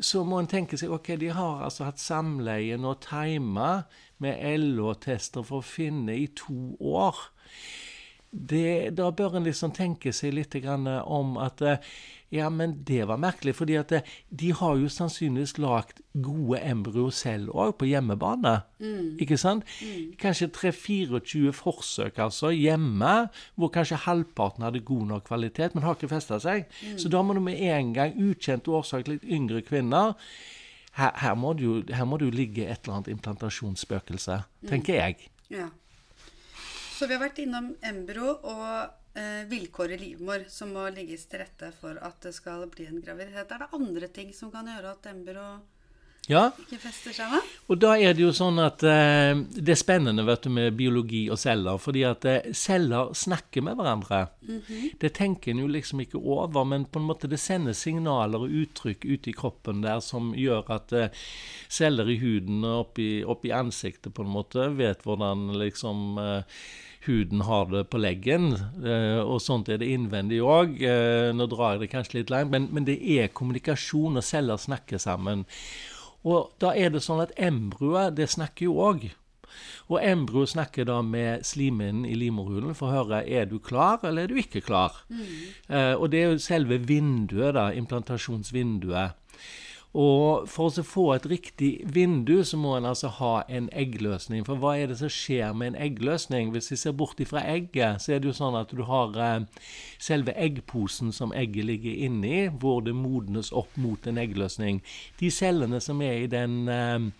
så 0.00 0.24
må 0.26 0.40
en 0.40 0.50
tenke 0.50 0.74
seg 0.76 0.90
ok, 0.90 1.12
de 1.20 1.28
har 1.30 1.62
altså 1.62 1.84
hatt 1.86 2.02
samleie 2.02 2.74
og 2.82 2.98
tima 3.04 3.84
med 4.24 4.40
LH-tester 4.58 5.46
for 5.46 5.60
å 5.60 5.68
finne 5.68 6.16
i 6.16 6.26
to 6.36 6.74
år. 6.80 7.20
Det, 8.34 8.96
da 8.98 9.12
bør 9.14 9.38
en 9.38 9.46
liksom 9.46 9.70
tenke 9.76 10.10
seg 10.12 10.34
litt 10.34 10.56
grann 10.58 10.88
om 10.90 11.36
at 11.38 11.62
eh, 11.62 11.92
ja, 12.34 12.48
men 12.50 12.72
det 12.84 13.04
var 13.06 13.20
merkelig, 13.22 13.54
fordi 13.54 13.76
at 13.78 13.92
eh, 13.94 14.08
de 14.34 14.50
har 14.58 14.78
jo 14.80 14.88
sannsynligvis 14.90 15.54
lagd 15.62 16.00
gode 16.24 16.58
embryo 16.66 17.06
selv 17.14 17.52
òg, 17.54 17.76
på 17.78 17.86
hjemmebane. 17.86 18.56
Ikke 19.22 19.38
sant? 19.38 19.68
Kanskje 20.18 20.50
3-24 20.56 21.54
forsøk 21.54 22.18
altså 22.24 22.50
hjemme, 22.50 23.14
hvor 23.54 23.70
kanskje 23.74 24.02
halvparten 24.08 24.66
hadde 24.66 24.82
god 24.88 25.06
nok 25.12 25.28
kvalitet, 25.30 25.76
men 25.76 25.86
har 25.86 25.94
ikke 25.94 26.10
festa 26.10 26.40
seg. 26.42 26.66
Så 26.98 27.12
da 27.12 27.22
må 27.22 27.38
du 27.38 27.42
med 27.44 27.62
en 27.70 27.94
gang, 27.94 28.18
ukjent 28.18 28.68
årsak, 28.68 29.06
litt 29.10 29.24
yngre 29.30 29.62
kvinner 29.62 30.18
her, 30.94 31.14
her, 31.18 31.34
må 31.34 31.54
det 31.58 31.64
jo, 31.64 31.78
jo 31.82 32.30
ligge 32.30 32.66
et 32.68 32.84
eller 32.84 32.98
annet 32.98 33.14
implantasjonsspøkelse, 33.16 34.42
tenker 34.68 35.00
jeg. 35.00 35.30
Ja. 35.50 35.68
Så 36.94 37.08
vi 37.10 37.16
har 37.16 37.24
vært 37.24 37.40
innom 37.42 37.72
embro 37.82 38.36
og 38.46 39.18
eh, 39.18 39.42
vilkår 39.50 39.96
i 39.96 40.00
livmor 40.04 40.46
som 40.52 40.70
må 40.76 40.86
ligges 40.94 41.26
til 41.26 41.42
rette 41.42 41.72
for 41.80 41.98
at 41.98 42.20
det 42.22 42.34
skal 42.36 42.68
bli 42.70 42.86
en 42.86 43.02
graviditet. 43.02 43.50
Er 43.50 43.64
det 43.64 43.74
andre 43.74 44.10
ting 44.14 44.30
som 44.36 44.52
kan 44.54 44.70
gjøre 44.70 44.94
at 44.94 45.08
embro 45.10 45.48
Ja? 46.28 46.50
Og 47.68 47.80
da 47.80 47.94
er 48.00 48.14
det 48.16 48.22
jo 48.22 48.30
sånn 48.34 48.58
at 48.62 48.82
eh, 48.86 49.34
det 49.54 49.74
er 49.74 49.80
spennende 49.80 50.24
vet 50.26 50.46
du, 50.46 50.50
med 50.56 50.76
biologi 50.78 51.26
og 51.32 51.40
celler, 51.40 51.80
fordi 51.80 52.04
at 52.08 52.24
eh, 52.28 52.52
celler 52.56 53.12
snakker 53.16 53.64
med 53.64 53.76
hverandre. 53.78 54.20
Det 55.00 55.12
tenker 55.16 55.52
en 55.52 55.64
jo 55.64 55.68
liksom 55.70 56.00
ikke 56.04 56.20
over, 56.20 56.64
men 56.68 56.86
på 56.88 57.00
en 57.00 57.08
måte 57.08 57.30
det 57.30 57.40
sender 57.42 57.76
signaler 57.76 58.46
og 58.46 58.56
uttrykk 58.62 59.04
ut 59.04 59.28
i 59.28 59.36
kroppen 59.36 59.84
der 59.84 60.00
som 60.04 60.32
gjør 60.38 60.72
at 60.78 60.96
eh, 60.96 61.26
celler 61.68 62.08
i 62.08 62.18
huden 62.22 62.64
og 62.64 62.88
oppi, 62.88 63.08
oppi 63.24 63.52
ansiktet 63.54 64.14
på 64.14 64.24
en 64.24 64.34
måte 64.34 64.70
vet 64.78 65.04
hvordan 65.04 65.50
liksom 65.60 66.20
eh, 66.20 66.60
huden 67.04 67.42
har 67.44 67.66
det 67.68 67.82
på 67.92 68.00
leggen, 68.00 68.54
eh, 68.80 69.20
og 69.20 69.42
sånt 69.44 69.68
er 69.68 69.80
det 69.80 69.90
innvendig 69.92 70.38
òg. 70.40 70.78
Nå 71.36 71.46
drar 71.52 71.74
jeg 71.74 71.82
det 71.82 71.90
kanskje 71.92 72.22
litt 72.22 72.32
langt, 72.32 72.52
men, 72.54 72.70
men 72.72 72.86
det 72.88 72.96
er 72.96 73.28
kommunikasjon, 73.28 74.16
og 74.16 74.24
celler 74.24 74.60
snakker 74.60 75.02
sammen. 75.02 75.44
Og 76.24 76.54
da 76.62 76.72
er 76.76 76.94
det 76.94 77.04
sånn 77.04 77.22
at 77.24 77.34
embryoet, 77.36 78.16
det 78.16 78.30
snakker 78.32 78.68
jo 78.68 78.78
òg. 78.80 79.10
Og 79.92 79.98
embryoet 80.00 80.54
snakker 80.54 80.88
da 80.88 81.00
med 81.04 81.44
slimhinnen 81.46 82.06
i 82.08 82.14
livmorhulen 82.18 82.74
for 82.74 82.88
å 82.88 83.02
høre 83.02 83.20
er 83.28 83.44
du 83.50 83.58
klar 83.62 84.00
eller 84.02 84.24
er 84.24 84.32
du 84.32 84.40
ikke 84.40 84.64
klar. 84.64 84.96
Eh, 85.68 85.92
og 85.94 86.08
det 86.10 86.22
er 86.22 86.32
jo 86.32 86.40
selve 86.42 86.80
vinduet, 86.80 87.52
da, 87.54 87.68
implantasjonsvinduet. 87.76 89.20
Og 89.94 90.48
for 90.50 90.74
å 90.74 90.82
få 90.82 91.04
et 91.14 91.26
riktig 91.30 91.70
vindu, 91.94 92.40
så 92.42 92.58
må 92.58 92.72
en 92.74 92.88
altså 92.90 93.12
ha 93.20 93.34
en 93.46 93.68
eggløsning. 93.70 94.42
For 94.46 94.58
hva 94.58 94.72
er 94.74 94.90
det 94.90 94.98
som 94.98 95.12
skjer 95.12 95.54
med 95.54 95.72
en 95.72 95.80
eggløsning? 95.86 96.50
Hvis 96.50 96.72
vi 96.72 96.80
ser 96.80 96.96
bort 96.98 97.22
ifra 97.22 97.44
egget, 97.46 98.02
så 98.02 98.16
er 98.16 98.18
det 98.22 98.32
jo 98.32 98.36
sånn 98.40 98.58
at 98.58 98.74
du 98.74 98.82
har 98.88 99.14
eh, 99.14 99.64
selve 100.02 100.34
eggposen 100.34 101.14
som 101.14 101.32
egget 101.32 101.70
ligger 101.70 102.04
inni, 102.08 102.48
hvor 102.50 102.82
det 102.82 102.96
modnes 102.98 103.52
opp 103.54 103.78
mot 103.78 104.10
en 104.10 104.18
eggløsning. 104.18 104.82
De 105.22 105.30
cellene 105.30 105.78
som 105.84 106.02
er 106.02 106.24
i 106.24 106.30
den 106.32 106.64
eh, 106.66 107.12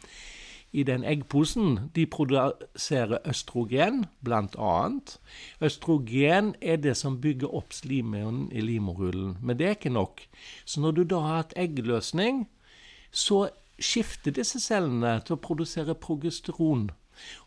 i 0.75 0.83
den 0.83 1.05
eggposen, 1.07 1.93
de 1.95 2.03
produserer 2.11 3.21
østrogen, 3.31 4.05
annet. 4.27 5.21
Østrogen 5.63 6.55
er 6.61 6.77
det 6.83 6.97
som 6.99 7.21
bygger 7.21 7.55
opp 7.55 7.73
slimhinnen 7.73 8.49
i 8.51 8.61
livmorhulen, 8.61 9.37
men 9.41 9.59
det 9.59 9.67
er 9.67 9.77
ikke 9.79 9.95
nok. 9.95 10.27
Så 10.65 10.81
når 10.81 10.93
du 10.93 11.03
da 11.05 11.21
har 11.23 11.37
hatt 11.37 11.55
eggløsning, 11.57 12.49
så 13.15 13.47
skifter 13.79 14.35
disse 14.35 14.61
cellene 14.63 15.17
til 15.25 15.37
å 15.37 15.43
produsere 15.43 15.97
progesteron. 15.99 16.89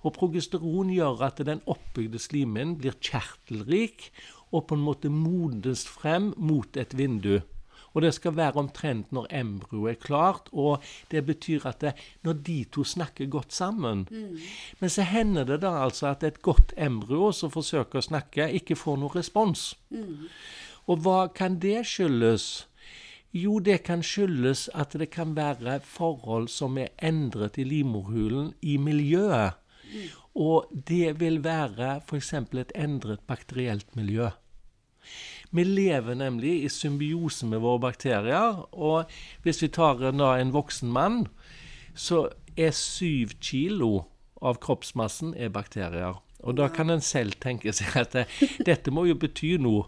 Og 0.07 0.15
progesteron 0.15 0.91
gjør 0.93 1.25
at 1.27 1.43
den 1.47 1.61
oppbygde 1.67 2.21
slimhinnen 2.23 2.77
blir 2.79 2.95
kjertelrik 3.03 4.09
og 4.55 4.69
på 4.69 4.77
en 4.77 4.85
måte 4.85 5.11
modnes 5.11 5.83
frem 5.89 6.31
mot 6.39 6.79
et 6.79 6.95
vindu. 6.95 7.41
Og 7.97 8.03
det 8.05 8.11
skal 8.13 8.35
være 8.37 8.61
omtrent 8.61 9.11
når 9.15 9.25
embryoet 9.33 9.95
er 9.95 10.01
klart. 10.01 10.51
Og 10.53 10.83
det 11.11 11.23
betyr 11.25 11.65
at 11.65 11.81
det, 11.81 11.93
når 12.23 12.39
de 12.45 12.57
to 12.71 12.83
snakker 12.85 13.25
godt 13.25 13.53
sammen 13.53 14.05
Men 14.79 14.89
så 14.89 15.01
hender 15.01 15.43
det 15.43 15.61
da 15.61 15.71
altså 15.83 16.11
at 16.11 16.23
et 16.23 16.41
godt 16.41 16.75
embryo 16.77 17.31
som 17.31 17.51
forsøker 17.51 17.97
å 17.97 18.05
snakke, 18.05 18.51
ikke 18.53 18.77
får 18.77 19.01
noen 19.01 19.15
respons. 19.17 19.73
Og 20.87 21.01
hva 21.03 21.27
kan 21.33 21.57
det 21.59 21.81
skyldes? 21.89 22.67
Jo, 23.33 23.59
det 23.59 23.81
kan 23.83 24.03
skyldes 24.03 24.69
at 24.73 24.95
det 24.97 25.09
kan 25.11 25.35
være 25.35 25.79
forhold 25.83 26.47
som 26.47 26.77
er 26.77 26.93
endret 27.03 27.57
i 27.57 27.65
livmorhulen 27.67 28.53
i 28.61 28.77
miljøet. 28.77 29.59
Og 30.35 30.67
det 30.71 31.19
vil 31.19 31.43
være 31.43 32.01
f.eks. 32.07 32.33
et 32.33 32.71
endret 32.75 33.19
bakterielt 33.27 33.95
miljø. 33.95 34.29
Vi 35.51 35.63
lever 35.63 36.13
nemlig 36.13 36.63
i 36.63 36.69
symbiose 36.69 37.45
med 37.45 37.59
våre 37.63 37.79
bakterier. 37.79 38.63
Og 38.73 39.05
hvis 39.43 39.61
vi 39.61 39.67
tar 39.67 40.03
en 40.11 40.53
voksen 40.53 40.91
mann, 40.91 41.27
så 41.95 42.29
er 42.57 42.71
syv 42.71 43.37
kilo 43.41 44.03
av 44.41 44.59
kroppsmassen 44.61 45.33
er 45.37 45.49
bakterier. 45.49 46.19
Og 46.45 46.57
da 46.59 46.67
kan 46.69 46.93
en 46.93 47.01
selv 47.01 47.39
tenke 47.41 47.73
seg 47.73 47.95
at 47.97 48.13
det, 48.13 48.25
dette 48.65 48.93
må 48.93 49.07
jo 49.09 49.17
bety 49.17 49.55
noe. 49.61 49.87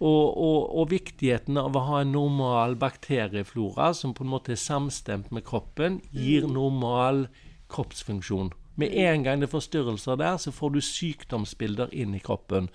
Og, 0.00 0.24
og, 0.34 0.58
og, 0.74 0.88
viktigheten 0.90 1.56
av 1.60 1.76
å 1.78 1.84
ha 1.88 2.00
en 2.02 2.12
normal 2.16 2.74
bakterieflora 2.80 3.92
som 3.96 4.12
på 4.16 4.26
en 4.26 4.32
måte 4.34 4.56
er 4.56 4.60
samstemt 4.60 5.30
med 5.32 5.46
kroppen, 5.46 6.00
gir 6.12 6.48
normal 6.50 7.28
kroppsfunksjon. 7.72 8.52
Med 8.80 8.90
en 8.98 9.22
gang 9.22 9.40
det 9.40 9.48
er 9.48 9.54
forstyrrelser 9.54 10.18
der, 10.18 10.36
så 10.42 10.50
får 10.52 10.74
du 10.74 10.80
sykdomsbilder 10.82 11.94
inn 11.94 12.16
i 12.18 12.22
kroppen. 12.22 12.68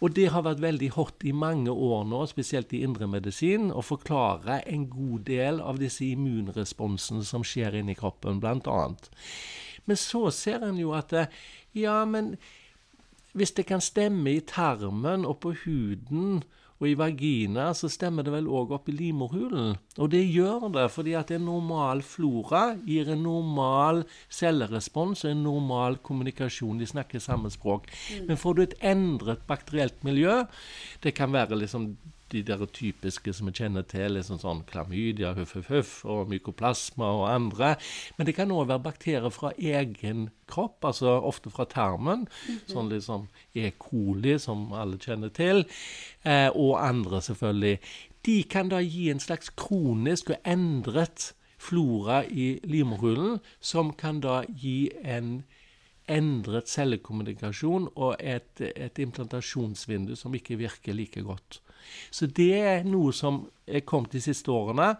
Og 0.00 0.14
det 0.16 0.30
har 0.32 0.46
vært 0.46 0.62
veldig 0.64 0.88
hot 0.96 1.26
i 1.28 1.34
mange 1.36 1.70
år 1.70 2.06
nå, 2.08 2.22
spesielt 2.30 2.72
i 2.72 2.80
indremedisin, 2.86 3.68
å 3.68 3.84
forklare 3.84 4.62
en 4.64 4.86
god 4.88 5.26
del 5.28 5.60
av 5.60 5.80
disse 5.82 6.06
immunresponsene 6.08 7.24
som 7.28 7.44
skjer 7.44 7.76
inni 7.82 7.98
kroppen, 7.98 8.40
bl.a. 8.40 8.80
Men 9.84 9.98
så 10.00 10.30
ser 10.32 10.64
en 10.64 10.80
jo 10.80 10.94
at 10.96 11.12
det, 11.12 11.26
ja, 11.74 12.04
men 12.04 12.34
hvis 13.32 13.52
det 13.54 13.66
kan 13.68 13.82
stemme 13.82 14.32
i 14.32 14.40
tarmen 14.40 15.24
og 15.26 15.38
på 15.44 15.54
huden 15.64 16.42
og 16.80 16.88
i 16.88 16.96
vagina, 16.96 17.66
så 17.76 17.90
stemmer 17.92 18.24
det 18.24 18.32
vel 18.32 18.48
òg 18.48 18.72
opp 18.72 18.88
i 18.88 18.94
livmorhulen. 18.96 19.74
Og 20.00 20.10
det 20.14 20.22
gjør 20.32 20.70
det 20.72 20.86
fordi 20.94 21.12
at 21.18 21.30
en 21.36 21.44
normal 21.44 22.00
flora 22.02 22.62
gir 22.86 23.10
en 23.12 23.20
normal 23.22 24.06
cellerespons 24.32 25.26
og 25.26 25.34
en 25.34 25.42
normal 25.44 25.98
kommunikasjon. 26.06 26.80
De 26.80 26.88
snakker 26.88 27.20
samme 27.20 27.52
språk. 27.52 27.90
Mm. 27.90 28.30
Men 28.30 28.40
får 28.40 28.56
du 28.56 28.62
et 28.64 28.78
endret 28.80 29.44
bakterielt 29.46 30.00
miljø, 30.08 30.40
det 31.04 31.12
kan 31.14 31.36
være 31.36 31.60
liksom 31.60 31.92
de 32.32 32.42
der 32.46 32.64
typiske 32.66 33.32
som 33.36 33.48
vi 33.50 33.54
kjenner 33.60 33.84
til, 33.88 34.14
liksom 34.16 34.40
sånn 34.42 34.62
klamydia, 34.68 35.32
huff, 35.36 35.54
huff, 35.58 35.70
huff, 35.70 35.94
og 36.08 36.30
mykoplasma 36.30 37.08
og 37.20 37.26
andre. 37.30 37.74
Men 38.16 38.28
det 38.28 38.36
kan 38.38 38.52
òg 38.54 38.68
være 38.70 38.84
bakterier 38.86 39.34
fra 39.34 39.52
egen 39.56 40.28
kropp, 40.50 40.84
altså 40.84 41.16
ofte 41.18 41.50
fra 41.50 41.64
tarmen. 41.64 42.26
Mm 42.26 42.54
-hmm. 42.56 42.72
Sånn 42.72 42.88
liksom 42.88 43.28
E. 43.54 43.72
coli, 43.78 44.38
som 44.38 44.72
alle 44.72 44.98
kjenner 44.98 45.28
til, 45.28 45.66
eh, 46.24 46.50
og 46.54 46.86
andre, 46.88 47.20
selvfølgelig. 47.20 47.78
De 48.26 48.42
kan 48.42 48.68
da 48.68 48.80
gi 48.80 49.10
en 49.10 49.20
slags 49.20 49.50
kronisk 49.50 50.30
og 50.30 50.36
endret 50.44 51.34
flora 51.58 52.24
i 52.24 52.60
livmorhulen, 52.64 53.38
som 53.60 53.92
kan 53.92 54.20
da 54.20 54.44
gi 54.48 54.90
en 55.04 55.44
endret 56.10 56.68
cellekommunikasjon 56.68 57.88
og 57.94 58.16
et, 58.18 58.60
et 58.60 58.98
implantasjonsvindu 58.98 60.16
som 60.18 60.34
ikke 60.34 60.58
virker 60.60 60.96
like 60.96 61.22
godt. 61.22 61.60
Så 62.10 62.26
det 62.26 62.52
er 62.58 62.88
noe 62.88 63.12
som 63.16 63.44
er 63.66 63.84
kommet 63.86 64.16
de 64.16 64.22
siste 64.24 64.52
årene. 64.52 64.94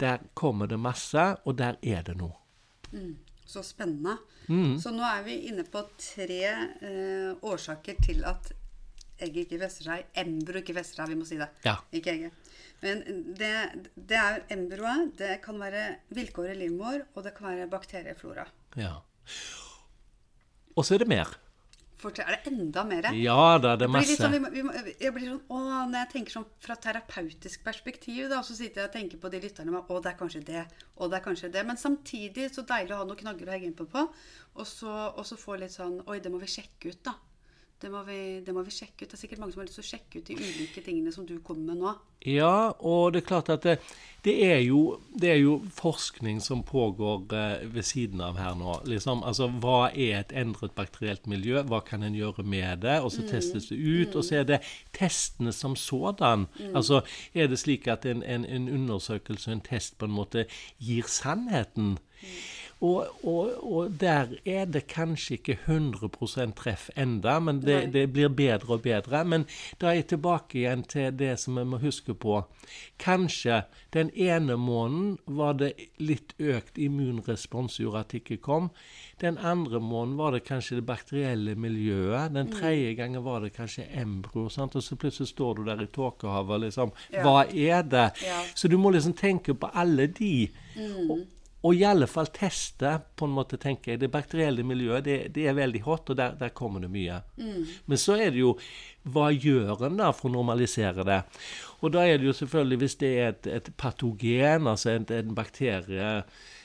Der 0.00 0.24
kommer 0.34 0.70
det 0.70 0.80
masse, 0.82 1.26
og 1.44 1.58
der 1.58 1.78
er 1.82 2.02
det 2.06 2.16
noe. 2.18 2.34
Mm, 2.92 3.14
så 3.46 3.62
spennende. 3.66 4.18
Mm. 4.48 4.76
Så 4.82 4.92
nå 4.92 5.04
er 5.06 5.22
vi 5.26 5.38
inne 5.48 5.64
på 5.68 5.82
tre 5.96 6.42
eh, 6.44 7.30
årsaker 7.46 8.00
til 8.04 8.24
at 8.28 8.52
egget 9.22 9.46
ikke 9.46 9.62
fester 9.62 9.90
seg. 9.90 10.08
Embro 10.24 10.60
ikke 10.60 10.76
fester 10.76 11.02
seg, 11.02 11.12
vi 11.12 11.18
må 11.20 11.28
si 11.28 11.38
det. 11.40 11.48
Ja. 11.66 11.78
Ikke 11.94 12.14
egget. 12.14 12.40
Men 12.84 13.00
det, 13.38 13.52
det 13.94 14.18
er 14.20 14.42
embroet. 14.52 15.14
Det 15.18 15.38
kan 15.44 15.60
være 15.62 15.86
vilkår 16.16 16.52
i 16.52 16.58
livmor, 16.64 17.06
og 17.14 17.24
det 17.24 17.32
kan 17.36 17.52
være 17.52 17.70
bakterieflora. 17.72 18.44
Ja. 18.80 18.98
Og 20.74 20.84
så 20.84 20.96
er 20.96 21.04
det 21.04 21.08
mer. 21.08 21.30
Fortell, 22.04 22.28
er 22.28 22.38
det 22.38 22.52
enda 22.52 22.84
mer? 22.88 23.08
Ja 23.18 23.58
det 23.62 23.72
er 23.72 23.82
det 23.82 23.90
masse. 23.90 24.16
Sånn, 24.20 24.36
vi 24.36 24.42
må, 24.44 24.52
vi 24.54 24.64
må, 24.66 24.74
jeg 24.92 25.12
blir 25.16 25.30
sånn, 25.32 25.42
å, 25.48 25.60
Når 25.90 25.98
jeg 26.02 26.10
tenker 26.14 26.36
sånn 26.36 26.48
fra 26.66 26.78
terapeutisk 26.86 27.64
perspektiv, 27.66 28.26
da, 28.32 28.42
så 28.46 28.56
sitter 28.56 28.84
jeg 28.84 28.92
og 28.92 28.96
tenker 28.96 29.22
på 29.22 29.32
de 29.32 29.42
lytterne 29.44 29.74
med 29.74 29.90
å, 29.90 30.00
det 30.04 30.12
er 30.12 30.18
kanskje 30.20 30.44
det, 30.48 30.64
Å, 30.94 31.10
det 31.10 31.20
er 31.20 31.26
kanskje 31.26 31.52
det. 31.54 31.66
Men 31.66 31.80
samtidig 31.80 32.50
så 32.54 32.66
deilig 32.68 32.96
å 32.96 33.02
ha 33.02 33.08
noen 33.08 33.22
knagger 33.24 33.50
å 33.50 33.56
henge 33.56 33.72
innpå 33.72 33.88
på, 33.90 34.08
og, 34.54 34.66
så, 34.68 34.92
og 35.14 35.24
så 35.28 35.40
få 35.40 35.58
litt 35.62 35.74
sånn 35.74 36.00
Oi, 36.06 36.20
det 36.22 36.32
må 36.32 36.42
vi 36.42 36.50
sjekke 36.54 36.92
ut, 36.92 37.00
da. 37.10 37.16
Det 37.84 37.90
må, 37.92 38.00
vi, 38.06 38.40
det 38.40 38.52
må, 38.56 38.62
vi, 38.64 38.72
sjekke 38.72 39.04
ut. 39.04 39.10
Det 39.10 39.12
er 39.12 39.20
sikkert 39.20 39.40
mange 39.42 39.52
som 39.52 39.60
har 39.60 39.66
lyst 39.66 39.76
til 39.76 39.84
å 39.84 39.88
sjekke 39.90 40.20
ut 40.20 40.28
de 40.30 40.34
ulike 40.38 40.80
tingene 40.80 41.10
som 41.12 41.26
du 41.28 41.34
kommer 41.44 41.74
med 41.74 41.82
nå. 41.82 41.90
Ja, 42.24 42.70
og 42.80 43.12
det 43.12 43.20
er 43.20 43.26
klart 43.28 43.50
at 43.52 43.66
det, 43.66 43.74
det, 44.24 44.32
er, 44.46 44.62
jo, 44.64 44.78
det 45.12 45.34
er, 45.34 45.40
jo, 45.42 45.58
forskning 45.76 46.38
som 46.40 46.62
pågår 46.64 47.34
eh, 47.36 47.66
ved 47.74 47.84
siden 47.84 48.22
av 48.24 48.38
her 48.40 48.56
nå. 48.56 48.78
Liksom, 48.88 49.20
altså, 49.28 49.50
Hva 49.60 49.90
er 49.90 50.22
et 50.22 50.32
endret 50.32 50.72
bakterielt 50.78 51.28
miljø? 51.28 51.60
Hva 51.68 51.82
kan 51.84 52.06
en 52.08 52.16
gjøre 52.16 52.46
med 52.48 52.86
det? 52.86 52.96
Og 53.04 53.12
så 53.12 53.26
mm. 53.26 53.28
testes 53.34 53.68
det 53.68 53.76
ut. 53.76 54.14
Mm. 54.14 54.16
Og 54.16 54.24
så 54.24 54.40
er 54.40 54.48
det 54.48 54.62
testene 54.96 55.52
som 55.52 55.76
sådan. 55.76 56.48
Mm. 56.56 56.72
Altså, 56.72 57.04
Er 57.34 57.52
det 57.52 57.60
slik 57.60 57.84
at 57.92 58.08
en, 58.08 58.24
en, 58.24 58.48
en 58.48 58.72
undersøkelse, 58.78 59.52
en 59.52 59.60
test, 59.60 59.98
på 60.00 60.08
en 60.08 60.16
måte 60.16 60.48
gir 60.80 61.04
sannheten? 61.04 61.98
Og, 62.84 63.06
og, 63.24 63.52
og, 63.64 63.92
der 64.00 64.34
er 64.44 64.66
det 64.68 64.82
kanskje 64.92 65.38
ikke 65.38 65.56
100% 65.66 66.52
treff 66.58 66.90
enda, 67.00 67.38
men 67.40 67.62
det, 67.62 67.92
det, 67.94 68.08
blir 68.12 68.28
bedre 68.28 68.76
og 68.76 68.82
bedre. 68.84 69.22
Men 69.24 69.46
da 69.80 69.88
er 69.88 70.00
jeg 70.02 70.08
tilbake 70.12 70.58
igjen 70.60 70.82
til 70.90 71.14
det 71.16 71.38
som 71.40 71.56
vi 71.56 71.64
må 71.64 71.80
huske 71.80 72.14
på. 72.14 72.42
Kanskje 73.00 73.62
den 73.96 74.10
ene 74.12 74.58
måneden 74.60 75.16
var 75.24 75.56
det 75.62 75.72
litt 76.02 76.34
økt 76.38 76.78
immunrespons 76.78 77.78
gjorde 77.80 78.02
at 78.04 78.12
det 78.12 78.20
ikke 78.24 78.42
kom. 78.44 78.68
Den 79.22 79.38
andre 79.38 79.80
måneden 79.80 80.18
var 80.18 80.34
det 80.34 80.44
kanskje 80.44 80.80
det 80.80 80.86
bakterielle 80.86 81.54
miljøet. 81.54 82.34
Den 82.34 82.50
mm. 82.50 82.56
tredje 82.58 82.94
gangen 82.98 83.24
var 83.24 83.40
det 83.40 83.54
kanskje 83.56 83.86
embryo. 83.96 84.50
Sant? 84.52 84.76
Og 84.76 84.82
så 84.82 84.98
plutselig 85.00 85.30
står 85.32 85.54
du 85.54 85.64
der 85.70 85.86
i 85.86 85.88
tåkehavet 85.88 86.66
liksom. 86.66 86.92
Hva 87.14 87.44
er 87.48 87.86
det? 87.88 88.10
Ja. 88.26 88.42
Så 88.54 88.68
du 88.68 88.76
må 88.78 88.92
liksom 88.92 89.16
tenke 89.16 89.54
på 89.54 89.72
alle 89.72 90.10
de. 90.18 90.50
Mm. 90.74 91.10
Og, 91.10 91.24
og 91.64 91.78
i 91.78 91.84
alle 91.88 92.06
fall 92.10 92.28
teste, 92.34 92.90
på 93.16 93.24
en 93.24 93.32
måte, 93.38 93.56
tenker 93.60 93.94
jeg. 93.94 94.02
Det 94.02 94.10
bakterielle 94.12 94.64
miljøet 94.66 95.06
det, 95.06 95.16
det 95.32 95.46
er 95.48 95.56
veldig 95.56 95.80
hot, 95.86 96.10
og 96.12 96.18
der, 96.18 96.34
der 96.36 96.52
kommer 96.52 96.84
det 96.84 96.90
mye. 96.92 97.22
Mm. 97.40 97.62
Men 97.88 98.00
så 98.00 98.18
er 98.20 98.34
det 98.34 98.42
jo 98.42 98.58
Hva 99.14 99.30
gjør 99.32 99.86
en 99.88 99.98
da 100.00 100.10
for 100.16 100.30
å 100.30 100.34
normalisere 100.36 101.04
det? 101.04 101.18
Og 101.84 101.92
da 101.96 102.04
er 102.08 102.20
det 102.20 102.28
jo 102.28 102.36
selvfølgelig, 102.36 102.80
hvis 102.80 102.98
det 103.00 103.10
er 103.20 103.32
et, 103.32 103.48
et 103.58 103.72
patogen, 103.80 104.68
altså 104.68 104.94
en, 104.94 105.08
en 105.12 105.34
bakterie 105.36 106.12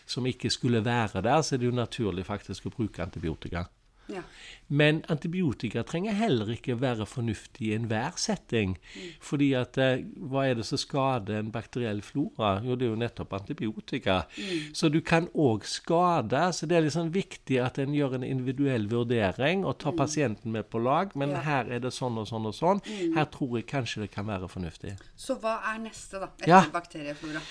som 0.09 0.27
ikke 0.27 0.51
skulle 0.51 0.83
være 0.83 1.23
der, 1.23 1.41
så 1.43 1.55
er 1.55 1.62
det 1.62 1.69
jo 1.69 1.75
naturlig 1.75 2.25
faktisk 2.27 2.67
å 2.67 2.73
bruke 2.73 3.03
antibiotika. 3.03 3.65
Ja. 4.10 4.24
Men 4.69 5.02
antibiotika 5.10 5.82
trenger 5.84 6.13
heller 6.13 6.52
ikke 6.54 6.76
være 6.78 7.08
fornuftig 7.10 7.69
i 7.69 7.74
enhver 7.74 8.19
setting. 8.22 8.76
Mm. 8.78 9.08
Fordi 9.26 9.48
at 9.58 9.80
eh, 9.82 10.04
hva 10.30 10.45
er 10.45 10.60
det 10.60 10.65
som 10.67 10.82
skader 10.82 11.39
en 11.39 11.50
bakteriell 11.54 12.04
flora? 12.06 12.60
Jo, 12.65 12.78
det 12.78 12.86
er 12.86 12.93
jo 12.93 13.00
nettopp 13.02 13.34
antibiotika. 13.39 14.19
Mm. 14.38 14.69
Så 14.78 14.91
du 14.93 15.00
kan 15.02 15.30
òg 15.34 15.65
skade. 15.69 16.43
Så 16.54 16.69
det 16.69 16.78
er 16.78 16.86
liksom 16.86 17.10
viktig 17.15 17.58
at 17.65 17.82
en 17.82 17.98
gjør 17.98 18.19
en 18.19 18.28
individuell 18.28 18.86
vurdering 18.91 19.65
og 19.65 19.80
tar 19.82 19.95
mm. 19.95 20.00
pasienten 20.04 20.54
med 20.54 20.69
på 20.69 20.84
lag. 20.86 21.17
Men 21.17 21.34
ja. 21.34 21.43
her 21.50 21.74
er 21.74 21.86
det 21.86 21.95
sånn 21.95 22.22
og 22.22 22.30
sånn 22.30 22.45
og 22.50 22.58
sånn. 22.58 22.86
Mm. 22.86 23.17
Her 23.17 23.30
tror 23.34 23.58
jeg 23.58 23.69
kanskje 23.74 24.06
det 24.06 24.13
kan 24.13 24.30
være 24.30 24.52
fornuftig. 24.52 25.00
Så 25.17 25.39
hva 25.41 25.60
er 25.74 25.82
neste, 25.82 26.22
da? 26.22 26.30
Etter 26.38 26.54
ja. 26.54 26.65
bakterieflora? 26.74 27.41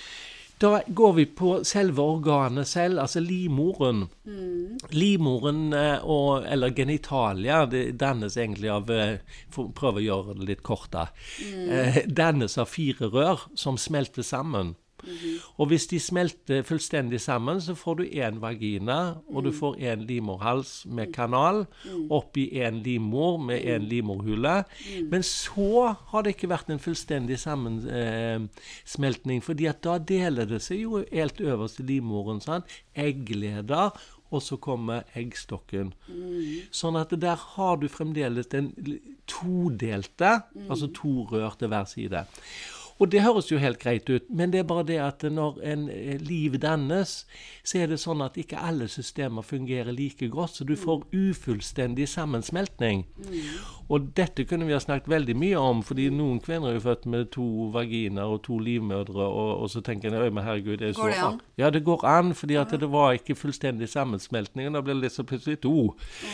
Da 0.59 0.83
går 0.87 1.13
vi 1.13 1.27
på 1.39 1.53
selve 1.65 2.03
organet 2.03 2.69
selv, 2.69 2.99
altså 3.05 3.21
livmoren. 3.23 4.09
Mm. 4.27 4.79
Livmoren, 4.91 5.73
eh, 5.73 6.03
og, 6.03 6.47
eller 6.47 6.75
genitalia, 6.75 7.63
det 7.71 7.93
dannes 8.01 8.37
egentlig 8.37 8.73
av 8.75 8.91
eh, 8.91 9.21
For 9.55 9.71
prøve 9.77 10.03
å 10.03 10.07
gjøre 10.07 10.39
det 10.41 10.49
litt 10.51 10.65
kort, 10.67 10.91
da. 10.95 11.07
Mm. 11.47 12.11
Dannes 12.11 12.59
av 12.59 12.71
fire 12.73 13.11
rør 13.15 13.47
som 13.55 13.79
smelter 13.79 14.27
sammen. 14.27 14.75
Og 15.57 15.67
hvis 15.71 15.87
de 15.91 16.01
smelter 16.01 16.63
fullstendig 16.67 17.21
sammen, 17.21 17.61
så 17.61 17.75
får 17.79 17.95
du 18.01 18.05
én 18.07 18.41
vagina, 18.43 19.15
og 19.29 19.45
du 19.47 19.53
får 19.55 19.77
én 19.79 20.07
livmorhals 20.09 20.87
med 20.87 21.13
kanal, 21.15 21.67
oppi 22.11 22.49
én 22.59 22.83
livmor 22.85 23.39
med 23.43 23.65
én 23.65 23.89
livmorhule. 23.89 24.65
Men 25.11 25.23
så 25.23 25.95
har 26.13 26.23
det 26.23 26.31
ikke 26.37 26.53
vært 26.53 26.71
en 26.71 26.83
fullstendig 26.83 27.39
sammensmeltning, 27.39 29.43
eh, 29.43 29.45
fordi 29.45 29.67
at 29.71 29.83
da 29.85 29.99
deler 29.99 30.45
det 30.49 30.63
seg 30.65 30.79
jo 30.85 31.05
helt 31.13 31.41
øverst 31.41 31.81
i 31.81 31.89
livmoren. 31.95 32.41
Sånn, 32.45 32.63
eggleder 32.99 33.91
og 34.31 34.43
så 34.45 34.59
kommer 34.61 35.07
eggstokken. 35.17 35.93
Mm. 36.09 36.69
Sånn 36.75 36.99
at 37.01 37.15
der 37.21 37.39
har 37.55 37.79
du 37.81 37.89
fremdeles 37.89 38.51
den 38.53 38.73
todelte, 39.29 40.43
mm. 40.53 40.67
altså 40.69 40.91
to 40.97 41.25
rør 41.31 41.57
til 41.59 41.73
hver 41.73 41.89
side. 41.89 42.25
Og 42.99 43.13
det 43.13 43.23
høres 43.23 43.51
jo 43.53 43.61
helt 43.63 43.79
greit 43.79 44.11
ut, 44.11 44.27
men 44.31 44.53
det 44.53 44.63
er 44.63 44.67
bare 44.67 44.87
det 44.87 44.99
at 45.03 45.23
når 45.23 45.61
en 45.63 45.89
eh, 45.91 46.19
liv 46.21 46.59
dannes, 46.59 47.13
så 47.63 47.83
er 47.83 47.93
det 47.93 48.01
sånn 48.03 48.25
at 48.25 48.39
ikke 48.41 48.59
alle 48.59 48.89
systemer 48.91 49.47
fungerer 49.47 49.95
like 49.95 50.29
godt, 50.33 50.59
så 50.59 50.67
du 50.67 50.75
får 50.77 51.07
ufullstendig 51.15 52.09
sammensmeltning. 52.11 53.07
Og 53.89 54.11
dette 54.17 54.45
kunne 54.45 54.67
vi 54.69 54.75
ha 54.77 54.81
snakket 54.83 55.09
veldig 55.09 55.35
mye 55.41 55.61
om, 55.61 55.81
fordi 55.87 56.09
noen 56.13 56.43
kvinner 56.45 56.73
er 56.73 56.77
jo 56.77 56.85
født 56.85 57.07
med 57.09 57.31
to 57.33 57.47
vaginer 57.73 58.29
og 58.29 58.43
to 58.45 58.59
livmødre, 58.61 59.25
og, 59.25 59.53
og 59.65 59.71
så 59.73 59.81
tenker 59.85 60.13
en 60.13 60.35
men 60.35 60.45
herregud 60.45 60.77
det 60.83 60.91
er 60.91 60.93
så, 60.93 61.07
Går 61.07 61.15
det 61.15 61.23
an? 61.25 61.41
Ja, 61.57 61.71
det 61.73 61.85
går 61.87 62.05
an, 62.05 62.35
fordi 62.37 62.59
at 62.61 62.75
det 62.81 62.91
var 62.93 63.17
ikke 63.17 63.37
fullstendig 63.39 63.89
sammensmeltning, 63.89 64.69
da 64.75 64.85
blir 64.85 64.99
det 64.99 65.09
liksom 65.09 65.29
plutselig 65.31 65.63
to. 65.65 65.75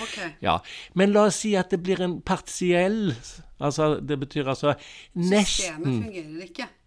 Ok. 0.03 0.19
Ja, 0.43 0.59
Men 0.95 1.15
la 1.15 1.29
oss 1.31 1.43
si 1.45 1.55
at 1.55 1.71
det 1.71 1.83
blir 1.83 2.03
en 2.03 2.21
partiell 2.23 3.15
Altså, 3.65 4.01
det 4.03 4.19
betyr 4.21 4.49
altså 4.51 4.75
nesten 5.15 6.11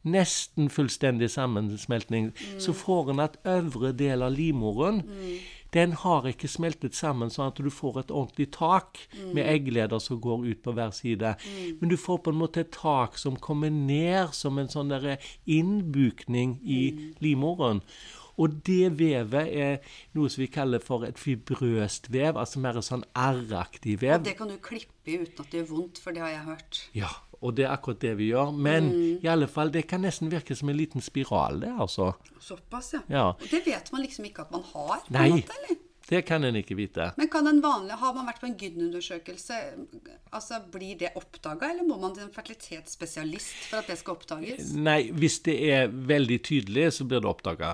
nesten 0.08 0.70
fullstendig 0.70 1.30
sammensmeltning, 1.32 2.34
så 2.60 2.74
får 2.76 3.12
en 3.12 3.22
at 3.24 3.38
øvre 3.48 3.94
del 3.98 4.22
av 4.22 4.36
livmoren 4.36 5.02
den 5.78 5.94
har 6.02 6.26
ikke 6.30 6.50
smeltet 6.50 6.98
sammen 6.98 7.32
sånn 7.34 7.52
at 7.52 7.62
du 7.62 7.70
får 7.74 8.02
et 8.02 8.14
ordentlig 8.14 8.50
tak 8.58 9.04
med 9.36 9.46
eggleder 9.46 10.02
som 10.04 10.22
går 10.24 10.48
ut 10.50 10.62
på 10.66 10.74
hver 10.78 10.94
side. 10.96 11.36
Men 11.80 11.92
du 11.92 11.98
får 12.02 12.24
på 12.26 12.34
en 12.34 12.42
måte 12.42 12.66
et 12.66 12.74
tak 12.74 13.20
som 13.22 13.38
kommer 13.38 13.74
ned 13.74 14.34
som 14.38 14.58
en 14.58 14.72
sånn 14.72 14.94
der 14.94 15.18
innbukning 15.46 16.58
i 16.66 16.82
livmoren. 17.24 17.84
Og 18.38 18.60
det 18.68 18.92
vevet 19.00 19.50
er 19.50 19.96
noe 20.14 20.30
som 20.30 20.44
vi 20.44 20.50
kaller 20.54 20.82
for 20.84 21.06
et 21.08 21.18
fibrøst 21.18 22.12
vev, 22.14 22.38
altså 22.38 22.62
mer 22.62 22.78
sånn 22.86 23.06
R-aktig 23.18 23.98
vev. 24.04 24.22
Det 24.28 24.36
kan 24.38 24.52
du 24.52 24.60
klippe 24.62 25.10
i 25.10 25.18
uten 25.24 25.42
at 25.42 25.50
det 25.50 25.64
gjør 25.64 25.72
vondt, 25.72 26.02
for 26.04 26.14
det 26.14 26.22
har 26.22 26.36
jeg 26.36 26.46
hørt. 26.52 26.84
Ja, 26.98 27.10
og 27.42 27.56
det 27.58 27.66
er 27.68 27.74
akkurat 27.76 28.00
det 28.02 28.14
vi 28.20 28.32
gjør. 28.32 28.54
Men 28.54 28.92
i 29.22 29.28
alle 29.30 29.48
fall, 29.52 29.72
det 29.74 29.86
kan 29.90 30.02
nesten 30.06 30.32
virke 30.34 30.56
som 30.58 30.70
en 30.70 30.78
liten 30.80 31.04
spiral, 31.06 31.60
det, 31.64 31.74
altså. 31.80 32.14
Såpass, 32.42 32.94
ja. 32.98 33.04
Ja. 33.12 33.28
Og 33.36 33.50
det 33.52 33.66
vet 33.68 33.92
man 33.94 34.02
liksom 34.06 34.26
ikke 34.30 34.48
at 34.48 34.52
man 34.56 34.66
har? 34.74 35.04
på 35.04 35.14
en 35.14 35.20
Nei, 35.22 35.30
måte, 35.38 35.60
eller? 35.62 35.84
det 36.08 36.22
kan 36.24 36.44
en 36.48 36.56
ikke 36.56 36.76
vite. 36.80 37.10
Men 37.20 37.28
kan 37.28 37.48
en 37.50 37.58
vanlig, 37.62 37.98
Har 38.00 38.14
man 38.16 38.30
vært 38.30 38.40
på 38.40 38.48
en 38.48 38.56
gyn-undersøkelse, 38.56 39.58
altså 40.32 40.62
blir 40.72 40.96
det 41.02 41.10
oppdaga, 41.20 41.74
eller 41.74 41.84
må 41.84 41.98
man 42.00 42.14
til 42.16 42.24
en 42.24 42.32
fertilitetsspesialist 42.32 43.68
for 43.70 43.82
at 43.82 43.90
det 43.92 43.98
skal 44.00 44.16
oppdages? 44.16 44.70
Nei, 44.76 45.10
hvis 45.12 45.40
det 45.44 45.58
er 45.68 45.92
veldig 45.92 46.38
tydelig, 46.48 46.86
så 46.96 47.08
blir 47.10 47.20
det 47.24 47.28
oppdaga 47.30 47.74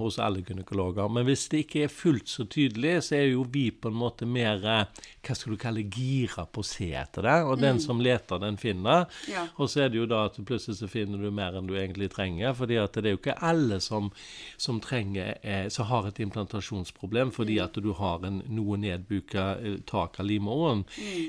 hos 0.00 0.16
alle 0.22 0.40
gynekologer. 0.48 1.10
Men 1.12 1.28
hvis 1.28 1.44
det 1.52 1.66
ikke 1.66 1.84
er 1.86 1.92
fullt 1.92 2.32
så 2.32 2.46
tydelig, 2.48 2.96
så 3.10 3.18
er 3.20 3.28
jo 3.34 3.44
vi 3.52 3.68
på 3.70 3.92
en 3.92 4.00
måte 4.00 4.24
mer 4.28 4.64
eh, 4.64 5.04
hva 5.26 5.34
skal 5.36 5.54
du 5.54 5.58
kalle 5.60 5.82
gira 5.82 6.46
på 6.46 6.62
å 6.62 6.66
se 6.66 6.90
etter 6.96 7.26
det. 7.26 7.36
Og 7.48 7.60
den 7.60 7.80
som 7.82 8.00
leter, 8.02 8.40
den 8.42 8.58
finner. 8.60 9.06
Ja. 9.30 9.46
Og 9.56 9.70
så 9.72 9.84
er 9.84 9.92
det 9.92 10.00
jo 10.00 10.08
da 10.10 10.24
at 10.28 10.38
plutselig 10.46 10.78
så 10.80 10.90
finner 10.90 11.22
du 11.22 11.30
mer 11.34 11.56
enn 11.56 11.68
du 11.68 11.74
egentlig 11.76 12.10
trenger. 12.14 12.54
fordi 12.54 12.78
at 12.80 12.94
det 12.94 13.10
er 13.10 13.16
jo 13.16 13.20
ikke 13.22 13.38
alle 13.44 13.80
som, 13.80 14.10
som 14.56 14.80
trenger, 14.80 15.38
eh, 15.42 15.68
som 15.72 15.88
har 15.90 16.08
et 16.08 16.20
implantasjonsproblem 16.22 17.32
fordi 17.34 17.58
at 17.62 17.76
du 17.82 17.92
har 17.98 18.24
en 18.26 18.42
noe 18.48 18.78
nedbuka 18.80 19.46
eh, 19.58 19.78
tak 19.86 20.20
av 20.20 20.28
livmoren. 20.28 20.84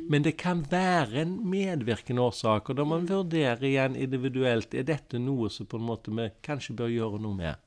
Men 0.10 0.26
det 0.28 0.38
kan 0.38 0.64
være 0.70 1.24
en 1.24 1.38
medvirkende 1.50 2.22
årsak, 2.22 2.70
og 2.70 2.78
da 2.78 2.86
må 2.86 2.98
man 2.98 3.10
vurdere 3.10 3.68
igjen 3.68 3.96
individuelt 3.96 4.74
er 4.74 4.88
dette 4.88 5.20
noe 5.22 5.50
som 5.54 5.68
på 5.70 5.80
en 5.80 5.88
måte 5.88 6.14
vi 6.14 6.30
kanskje 6.46 6.76
bør 6.78 6.94
gjøre 6.94 7.22
noe 7.24 7.38
med. 7.38 7.64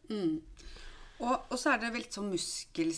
Og, 1.20 1.34
og 1.52 1.56
så 1.60 1.74
er 1.74 1.82
det 1.84 1.94
vel 1.94 2.06
sånn 2.10 2.30
muskel... 2.32 2.94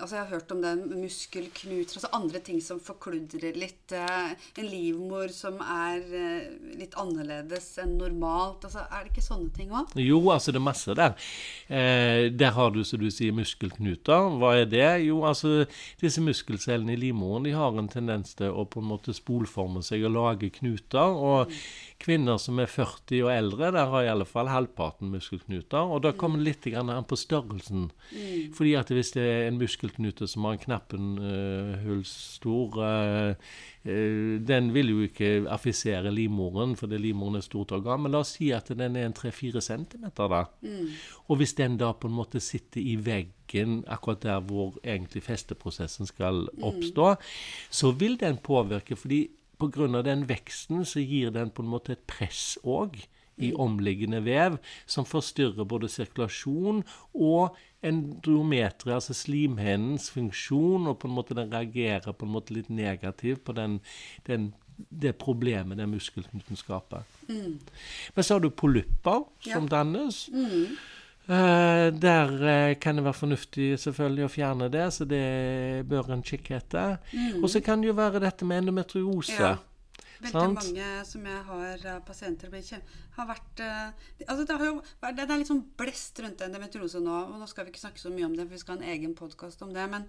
Altså 0.00 0.16
Jeg 0.16 0.24
har 0.24 0.30
hørt 0.30 0.52
om 0.54 0.62
det, 0.62 0.70
muskelknuter, 0.88 1.98
altså 1.98 2.08
andre 2.16 2.40
ting 2.44 2.60
som 2.64 2.78
forkludrer 2.80 3.58
litt. 3.60 3.92
Eh, 3.92 4.30
en 4.58 4.68
livmor 4.70 5.28
som 5.34 5.58
er 5.60 6.00
eh, 6.16 6.46
litt 6.78 6.96
annerledes 6.98 7.66
enn 7.82 7.98
normalt. 8.00 8.64
Altså 8.64 8.86
Er 8.86 9.04
det 9.04 9.12
ikke 9.12 9.24
sånne 9.26 9.52
ting 9.52 9.74
òg? 9.76 9.92
Jo, 10.00 10.18
altså 10.32 10.54
det 10.54 10.62
er 10.62 10.64
masse 10.64 10.96
der. 10.96 11.12
Eh, 11.68 12.30
der 12.32 12.56
har 12.56 12.72
du, 12.72 12.80
som 12.88 13.02
du 13.02 13.10
sier, 13.12 13.36
muskelknuter. 13.36 14.30
Hva 14.40 14.54
er 14.62 14.70
det? 14.72 14.88
Jo, 15.04 15.22
altså 15.28 15.66
disse 16.00 16.24
muskelcellene 16.24 16.96
i 16.96 17.00
livmoren 17.04 17.44
de 17.44 17.52
har 17.56 17.76
en 17.76 17.92
tendens 17.92 18.32
til 18.38 18.48
å 18.48 18.64
på 18.64 18.80
en 18.80 18.88
måte 18.94 19.12
spolforme 19.16 19.84
seg 19.84 20.06
og 20.08 20.16
lage 20.16 20.54
knuter. 20.56 21.12
Og 21.12 21.52
kvinner 22.02 22.40
som 22.40 22.58
er 22.64 22.70
40 22.72 23.26
og 23.26 23.30
eldre, 23.34 23.70
der 23.76 23.92
har 23.92 24.08
i 24.08 24.10
alle 24.10 24.26
fall 24.26 24.48
halvparten 24.50 25.12
muskelknuter. 25.12 25.84
Og 25.84 26.00
da 26.08 26.16
kommer 26.16 26.40
det 26.40 26.48
litt 26.48 26.72
grann 26.72 26.90
an 26.90 27.06
på 27.06 27.20
størrelsen. 27.20 27.90
Fordi 28.56 28.74
at 28.80 28.90
hvis 28.90 29.12
det 29.14 29.28
er 29.28 29.46
en 29.50 29.60
muskelknute 29.82 30.26
som 30.28 30.44
har 30.44 30.52
en 30.52 30.58
knappenhull 30.58 32.04
stor 32.04 32.82
eh, 32.84 33.34
eh, 33.84 34.40
Den 34.40 34.72
vil 34.72 34.90
jo 34.90 35.02
ikke 35.02 35.48
affisere 35.50 36.10
livmoren, 36.10 36.76
fordi 36.76 36.98
livmoren 36.98 37.36
er 37.36 37.42
et 37.42 37.44
stort 37.44 37.72
organ. 37.72 38.02
Men 38.02 38.12
la 38.12 38.22
oss 38.22 38.36
si 38.36 38.52
at 38.52 38.68
den 38.68 38.96
er 38.96 39.06
en 39.06 39.14
3-4 39.14 39.60
cm, 39.60 40.10
da. 40.16 40.44
Og 41.28 41.36
hvis 41.36 41.54
den 41.54 41.78
da 41.78 41.92
på 41.92 42.08
en 42.08 42.14
måte 42.16 42.40
sitter 42.40 42.80
i 42.80 42.96
veggen 42.96 43.84
akkurat 43.86 44.22
der 44.22 44.40
hvor 44.40 44.78
egentlig 44.84 45.22
festeprosessen 45.22 46.06
skal 46.06 46.48
oppstå, 46.62 47.16
så 47.70 47.92
vil 47.92 48.18
den 48.20 48.38
påvirke. 48.38 48.96
fordi 48.96 49.28
Pga. 49.58 50.02
den 50.02 50.28
veksten 50.28 50.84
så 50.84 51.00
gir 51.00 51.30
den 51.30 51.50
på 51.50 51.62
en 51.62 51.68
måte 51.68 51.92
et 51.92 52.06
press 52.06 52.58
òg 52.64 52.96
i 53.38 53.52
omliggende 53.54 54.20
vev, 54.24 54.58
som 54.86 55.06
forstyrrer 55.08 55.64
både 55.64 55.88
sirkulasjon 55.88 56.82
og 57.14 57.56
endometeret, 57.82 58.94
altså 58.94 59.14
slimhinnens 59.16 60.10
funksjon, 60.14 60.86
og 60.90 60.98
på 61.02 61.10
en 61.10 61.16
måte 61.16 61.36
den 61.38 61.52
reagerer 61.52 62.14
på 62.14 62.28
en 62.28 62.34
måte 62.34 62.54
litt 62.54 62.70
negativt 62.70 63.44
på 63.46 63.54
den, 63.58 63.80
den, 64.28 64.52
det 64.88 65.16
problemet 65.20 65.80
den 65.80 65.90
muskelknuten 65.92 66.58
skaper. 66.58 67.06
Men 67.28 68.24
så 68.24 68.36
har 68.36 68.42
du 68.44 68.50
polypper 68.50 69.24
som 69.46 69.68
dannes. 69.70 70.26
Eh, 71.22 71.88
der 72.02 72.30
uh, 72.34 72.78
kan 72.82 72.96
det 72.98 73.04
være 73.06 73.14
fornuftig 73.14 73.66
selvfølgelig 73.78 74.24
å 74.26 74.32
fjerne 74.32 74.66
det, 74.72 74.88
så 74.90 75.06
det 75.06 75.84
bør 75.86 76.10
en 76.16 76.24
kikke 76.26 76.56
etter. 76.58 76.96
Og 77.38 77.46
så 77.50 77.62
kan 77.62 77.82
det 77.82 77.92
jo 77.92 77.98
være 77.98 78.22
dette 78.24 78.46
med 78.48 78.64
endometriose. 78.64 79.38
Ja. 79.38 79.54
Veldig 80.22 80.38
Sant? 80.38 80.58
mange 80.60 80.88
som 81.08 81.24
jeg 81.26 81.38
har 81.48 81.86
av 81.96 82.02
pasienter 82.06 82.52
har 82.52 83.26
vært 83.26 83.62
eh, 83.64 84.04
altså 84.28 84.44
det, 84.46 84.58
har 84.60 84.68
jo, 84.68 84.76
det 85.02 85.24
er 85.24 85.40
litt 85.40 85.50
sånn 85.50 85.64
blest 85.78 86.20
rundt 86.22 86.44
endometriose 86.46 87.02
nå. 87.02 87.16
og 87.32 87.40
Nå 87.40 87.48
skal 87.50 87.66
vi 87.66 87.72
ikke 87.74 87.82
snakke 87.82 88.02
så 88.02 88.12
mye 88.12 88.28
om 88.28 88.36
det, 88.36 88.46
for 88.46 88.54
vi 88.54 88.62
skal 88.62 88.76
ha 88.76 88.82
en 88.84 88.94
egen 88.94 89.16
podkast 89.18 89.64
om 89.66 89.72
det. 89.74 89.88
Men, 89.90 90.06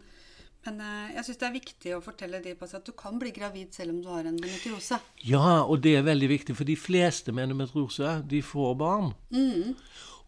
men 0.67 0.83
eh, 0.85 1.15
jeg 1.15 1.27
syns 1.29 1.41
det 1.41 1.49
er 1.49 1.57
viktig 1.57 1.95
å 1.97 2.03
fortelle 2.05 2.43
de 2.45 2.53
pasientene 2.59 2.85
at 2.85 2.91
du 2.91 2.97
kan 2.99 3.17
bli 3.21 3.33
gravid 3.33 3.73
selv 3.73 3.95
om 3.95 4.03
du 4.03 4.11
har 4.13 4.29
endometriose. 4.29 5.01
Ja, 5.25 5.63
og 5.63 5.81
det 5.87 5.97
er 5.97 6.05
veldig 6.05 6.29
viktig, 6.35 6.57
for 6.59 6.69
de 6.69 6.77
fleste 6.77 7.33
med 7.33 7.47
endometriose, 7.49 8.19
de 8.29 8.43
får 8.45 8.77
barn. 8.83 9.13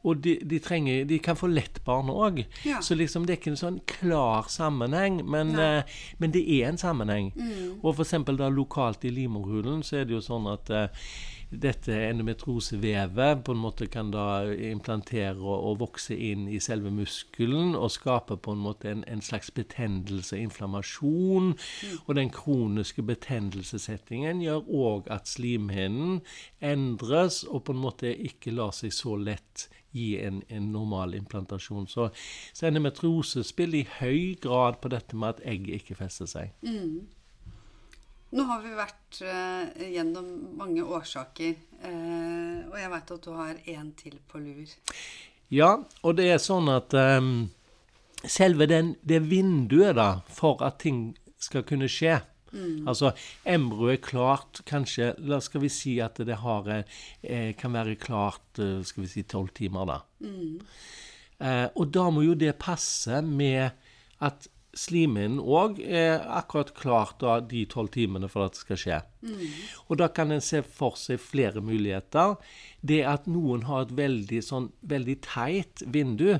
Og 0.06 0.22
de, 0.22 0.36
de, 0.46 0.60
trenger, 0.62 1.06
de 1.10 1.20
kan 1.24 1.38
få 1.38 1.50
lett 1.50 1.82
barn 1.88 2.12
òg. 2.14 2.44
Ja. 2.68 2.82
Så 2.86 2.98
liksom 2.98 3.26
det 3.26 3.36
er 3.36 3.40
ikke 3.42 3.54
en 3.56 3.62
sånn 3.62 3.80
klar 3.90 4.50
sammenheng, 4.54 5.22
men, 5.26 5.56
eh, 5.60 5.98
men 6.22 6.36
det 6.36 6.44
er 6.60 6.70
en 6.70 6.82
sammenheng. 6.82 7.32
Og 7.82 7.96
f.eks. 7.96 8.14
da 8.30 8.50
lokalt 8.54 9.06
i 9.06 9.14
livmorhulen 9.14 9.82
så 9.86 10.02
er 10.02 10.10
det 10.10 10.18
jo 10.18 10.24
sånn 10.24 10.50
at 10.52 10.70
eh, 10.70 11.08
dette 11.50 11.94
endometrosevevet 11.94 13.44
på 13.46 13.54
en 13.54 13.62
måte 13.62 13.88
kan 13.92 14.12
da 14.14 14.44
implantere 14.54 15.38
og, 15.40 15.78
vokse 15.80 16.16
inn 16.16 16.48
i 16.50 16.60
selve 16.64 16.92
muskelen 16.94 17.76
og 17.76 17.92
skape 17.94 18.38
på 18.42 18.56
en 18.56 18.64
måte 18.64 18.92
en, 18.92 19.04
en 19.12 19.22
slags 19.22 19.52
betennelse, 19.56 20.38
inflammasjon. 20.40 21.54
Og 22.06 22.12
den 22.18 22.32
kroniske 22.34 23.06
betennelsessettingen 23.06 24.42
gjør 24.44 24.66
òg 24.66 25.10
at 25.14 25.30
slimhinnen 25.30 26.22
endres 26.64 27.44
og 27.44 27.66
på 27.68 27.76
en 27.76 27.84
måte 27.84 28.14
ikke 28.16 28.56
lar 28.56 28.74
seg 28.76 28.96
så 28.96 29.18
lett 29.20 29.68
gi 29.96 30.16
en, 30.20 30.42
en 30.52 30.72
normal 30.74 31.16
implantasjon. 31.16 31.88
Så, 31.88 32.10
så 32.54 32.68
endometriose 32.68 33.46
spiller 33.48 33.84
i 33.84 33.92
høy 34.00 34.34
grad 34.44 34.82
på 34.84 34.92
dette 34.92 35.16
med 35.16 35.36
at 35.36 35.46
egg 35.56 35.70
ikke 35.78 35.98
fester 36.00 36.30
seg. 36.30 36.56
Nå 38.36 38.44
har 38.50 38.64
vi 38.66 38.74
vært 38.76 39.22
uh, 39.24 39.72
gjennom 39.80 40.28
mange 40.60 40.84
årsaker, 40.84 41.56
uh, 41.86 42.68
og 42.68 42.78
jeg 42.82 42.92
veit 42.92 43.14
at 43.16 43.28
du 43.28 43.32
har 43.38 43.62
én 43.72 43.92
til 43.96 44.18
på 44.28 44.42
lur. 44.44 44.76
Ja, 45.54 45.72
og 46.04 46.18
det 46.18 46.30
er 46.34 46.42
sånn 46.44 46.68
at 46.74 46.92
um, 46.98 47.48
selve 48.28 48.68
den, 48.68 48.96
det 49.08 49.22
vinduet 49.30 49.96
da, 49.96 50.10
for 50.28 50.60
at 50.66 50.82
ting 50.84 51.14
skal 51.40 51.64
kunne 51.68 51.88
skje 51.92 52.20
Altså, 52.88 53.12
embryoet 53.48 53.98
er 53.98 54.04
klart 54.04 54.62
kanskje 54.70 55.12
La 55.28 55.42
skal 55.44 55.64
vi 55.66 55.72
si 55.74 55.98
at 56.04 56.22
det 56.28 56.38
har, 56.40 56.70
eh, 57.22 57.54
kan 57.60 57.74
være 57.74 57.98
klart 58.00 58.60
eh, 58.60 58.82
skal 58.84 59.04
vi 59.04 59.12
si 59.12 59.24
tolv 59.24 59.52
timer, 59.54 59.86
da. 59.86 60.00
Eh, 61.40 61.68
og 61.76 61.92
da 61.92 62.10
må 62.10 62.24
jo 62.24 62.36
det 62.36 62.56
passe 62.60 63.22
med 63.22 63.72
at 64.24 64.48
slimhinnen 64.76 65.40
òg 65.40 65.80
er 65.80 66.24
akkurat 66.38 66.74
klart 66.78 67.20
da 67.24 67.40
de 67.40 67.64
tolv 67.72 67.94
timene 67.96 68.30
for 68.32 68.46
at 68.46 68.56
det 68.56 68.64
skal 68.64 68.80
skje. 68.82 69.00
Og 69.88 70.00
da 70.02 70.10
kan 70.12 70.32
en 70.36 70.44
se 70.44 70.62
for 70.62 71.00
seg 71.00 71.22
flere 71.24 71.64
muligheter. 71.64 72.36
Det 72.82 73.02
at 73.08 73.30
noen 73.32 73.66
har 73.70 73.86
et 73.86 73.96
veldig 73.96 74.42
sånn 74.44 74.72
veldig 74.84 75.18
teit 75.26 75.86
vindu. 75.88 76.36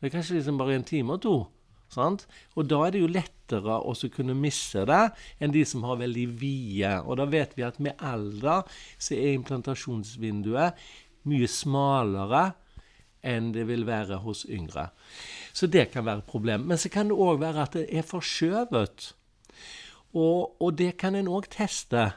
Det 0.00 0.08
er 0.08 0.14
kanskje 0.16 0.38
liksom 0.38 0.58
bare 0.60 0.78
en 0.78 0.88
time 0.88 1.16
og 1.16 1.22
to. 1.24 1.36
Sant? 1.94 2.26
Og 2.58 2.66
da 2.66 2.80
er 2.86 2.94
det 2.94 3.04
jo 3.04 3.12
lettere 3.12 3.76
å 3.78 3.94
kunne 4.10 4.34
misse 4.34 4.82
det 4.88 5.04
enn 5.38 5.54
de 5.54 5.62
som 5.68 5.84
har 5.86 6.00
veldig 6.00 6.26
vide. 6.40 6.96
Og 7.04 7.20
da 7.20 7.28
vet 7.30 7.54
vi 7.56 7.66
at 7.66 7.78
med 7.78 8.00
alder 8.02 8.64
så 8.98 9.14
er 9.14 9.36
implantasjonsvinduet 9.36 10.80
mye 11.30 11.48
smalere 11.48 12.52
enn 13.24 13.52
det 13.54 13.64
vil 13.70 13.86
være 13.88 14.20
hos 14.24 14.44
yngre. 14.52 14.90
Så 15.54 15.68
det 15.70 15.92
kan 15.92 16.06
være 16.06 16.24
et 16.24 16.30
problem. 16.30 16.66
Men 16.70 16.80
så 16.80 16.90
kan 16.90 17.10
det 17.10 17.18
òg 17.18 17.38
være 17.40 17.62
at 17.62 17.76
det 17.78 17.86
er 17.94 18.06
forskjøvet. 18.06 19.12
Og, 20.14 20.56
og 20.62 20.74
det 20.78 20.96
kan 20.98 21.14
en 21.14 21.30
òg 21.30 21.46
teste. 21.52 22.08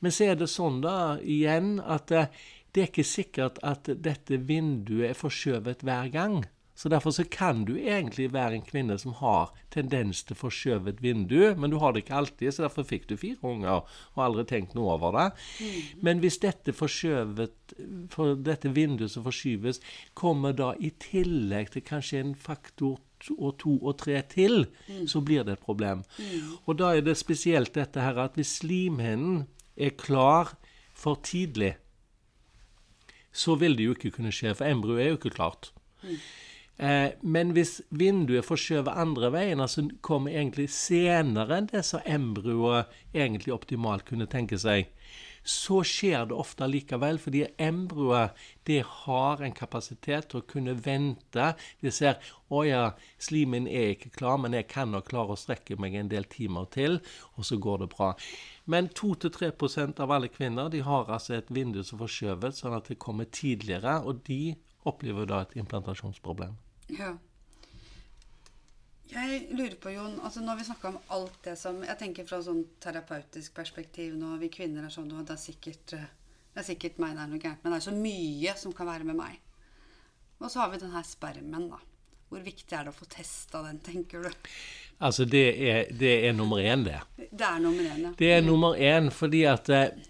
Men 0.00 0.14
så 0.14 0.32
er 0.32 0.40
det 0.40 0.50
sånn 0.50 0.80
da, 0.82 1.16
igjen, 1.22 1.76
at 1.80 2.10
det, 2.10 2.26
er 2.74 2.88
ikke 2.88 3.06
sikkert 3.06 3.60
at 3.66 3.88
dette 3.88 4.40
vinduet 4.48 5.12
er 5.12 5.18
forskjøvet 5.18 5.84
hver 5.86 6.10
gang. 6.14 6.40
Så 6.76 6.90
derfor 6.92 7.10
så 7.16 7.24
kan 7.24 7.64
du 7.64 7.72
egentlig 7.78 8.28
være 8.34 8.58
en 8.58 8.64
kvinne 8.64 8.98
som 9.00 9.14
har 9.16 9.54
tendens 9.72 10.20
til 10.28 10.36
forskjøvet 10.36 11.00
vindu, 11.00 11.54
men 11.56 11.72
du 11.72 11.78
har 11.80 11.94
det 11.94 12.04
ikke 12.04 12.18
alltid, 12.18 12.52
så 12.52 12.66
derfor 12.66 12.84
fikk 12.84 13.08
du 13.08 13.16
fire 13.16 13.40
unger 13.48 13.80
og 13.80 14.20
aldri 14.20 14.44
tenkt 14.50 14.76
noe 14.76 14.92
over 14.98 15.16
det. 15.16 15.26
Mm. 15.64 16.04
Men 16.04 16.20
hvis 16.20 16.36
dette 16.44 16.76
forskjøvet, 16.76 17.74
for 18.12 18.36
dette 18.36 18.74
vinduet 18.76 19.14
som 19.14 19.24
forskyves, 19.24 19.80
kommer 20.14 20.52
da 20.52 20.74
i 20.76 20.92
tillegg 21.00 21.72
til 21.72 21.86
kanskje 21.88 22.20
en 22.20 22.36
faktor 22.36 23.00
og 23.38 23.56
to 23.64 23.78
og 23.80 23.96
tre 24.04 24.20
til, 24.28 24.66
mm. 24.84 25.06
så 25.08 25.24
blir 25.24 25.48
det 25.48 25.56
et 25.56 25.64
problem. 25.64 26.04
Mm. 26.20 26.54
Og 26.66 26.76
da 26.76 26.92
er 26.92 27.04
det 27.08 27.16
spesielt 27.16 27.72
dette 27.74 28.04
her 28.04 28.20
at 28.20 28.36
hvis 28.36 28.58
slimhinnen 28.60 29.46
er 29.76 29.96
klar 29.96 30.58
for 30.92 31.16
tidlig, 31.24 31.78
så 33.32 33.56
vil 33.56 33.76
det 33.76 33.88
jo 33.88 33.96
ikke 33.96 34.12
kunne 34.18 34.32
skje, 34.32 34.52
for 34.56 34.68
embryoet 34.68 35.06
er 35.06 35.14
jo 35.14 35.18
ikke 35.24 35.38
klart. 35.40 35.72
Mm. 36.04 36.20
Eh, 36.76 37.14
men 37.24 37.54
hvis 37.56 37.78
vinduet 37.88 38.44
forskjøver 38.44 38.98
andre 39.00 39.30
veien, 39.32 39.62
altså 39.64 39.86
kommer 40.04 40.34
egentlig 40.34 40.68
senere 40.74 41.56
enn 41.56 41.70
det 41.70 41.84
som 41.88 42.04
embryoet 42.04 42.92
egentlig 43.16 43.54
optimalt 43.54 44.04
kunne 44.08 44.28
tenke 44.28 44.58
seg, 44.60 44.90
så 45.46 45.78
skjer 45.86 46.26
det 46.26 46.34
ofte 46.34 46.66
likevel, 46.66 47.20
fordi 47.22 47.44
embryoet 47.62 48.34
det 48.66 48.80
har 48.82 49.42
en 49.46 49.54
kapasitet 49.54 50.26
til 50.30 50.42
å 50.42 50.46
kunne 50.50 50.74
vente. 50.74 51.54
De 51.80 51.90
ser 51.90 52.18
'Å 52.50 52.66
ja, 52.66 52.92
slimen 53.18 53.66
er 53.66 53.94
ikke 53.94 54.10
klar, 54.10 54.36
men 54.38 54.52
jeg 54.52 54.68
kan 54.68 54.90
nok 54.90 55.08
klare 55.08 55.34
å 55.34 55.38
strekke 55.38 55.78
meg 55.78 55.94
en 55.94 56.08
del 56.08 56.24
timer 56.24 56.66
til', 56.66 57.00
og 57.38 57.44
så 57.44 57.56
går 57.58 57.78
det 57.78 57.88
bra. 57.96 58.14
Men 58.66 58.88
2-3% 58.88 60.00
av 60.00 60.10
alle 60.10 60.28
kvinner 60.28 60.68
de 60.68 60.80
har 60.80 61.06
altså 61.06 61.34
et 61.34 61.50
vindu 61.50 61.82
som 61.82 61.98
forskjøvet, 61.98 62.54
sånn 62.54 62.76
at 62.76 62.88
det 62.88 62.98
kommer 62.98 63.24
tidligere, 63.24 64.04
og 64.04 64.24
de 64.24 64.56
opplever 64.84 65.26
da 65.26 65.40
et 65.42 65.56
implantasjonsproblem. 65.56 66.65
Ja. 66.92 67.16
Jeg 69.06 69.46
lurer 69.54 69.76
på, 69.78 69.90
Jon, 69.94 70.18
altså 70.26 70.42
Nå 70.42 70.50
har 70.50 70.58
vi 70.58 70.66
snakka 70.66 70.88
om 70.88 70.96
alt 71.14 71.36
det 71.44 71.52
som 71.60 71.76
Jeg 71.86 71.94
tenker 72.00 72.26
fra 72.26 72.40
sånn 72.42 72.64
terapeutisk 72.82 73.54
perspektiv 73.54 74.16
nå, 74.18 74.32
vi 74.40 74.50
kvinner 74.50 74.86
er 74.86 74.90
sånn 74.90 75.12
og 75.14 75.22
det 75.28 75.36
er 75.36 75.42
sikkert 75.44 75.94
eh, 75.94 76.08
det 76.56 76.62
er 76.62 76.68
sikkert 76.70 76.96
meg 77.02 77.12
det 77.12 77.20
er 77.20 77.28
noe 77.28 77.38
gærent, 77.42 77.60
men 77.60 77.72
det 77.74 77.76
er 77.76 77.84
så 77.84 77.92
mye 77.92 78.52
som 78.56 78.72
kan 78.72 78.88
være 78.88 79.04
med 79.04 79.18
meg. 79.18 79.34
Og 80.40 80.48
så 80.48 80.62
har 80.62 80.70
vi 80.72 80.78
den 80.80 80.94
her 80.94 81.04
spermen, 81.04 81.66
da. 81.68 81.82
Hvor 82.30 82.40
viktig 82.40 82.72
er 82.72 82.86
det 82.86 82.94
å 82.94 82.96
få 82.96 83.08
testa 83.12 83.60
den, 83.66 83.76
tenker 83.84 84.24
du? 84.24 84.48
Altså, 85.04 85.26
det 85.28 85.44
er, 85.52 85.92
det 85.92 86.14
er 86.24 86.32
nummer 86.32 86.64
én, 86.64 86.86
det. 86.86 87.02
Det 87.28 87.44
er 87.44 87.60
nummer 87.60 87.84
én, 87.84 88.06
ja. 88.06 88.14
Det 88.16 88.30
er 88.38 88.40
nummer 88.46 88.80
én 88.80 89.12
fordi 89.12 89.44
at 89.52 89.68
eh, 89.68 90.00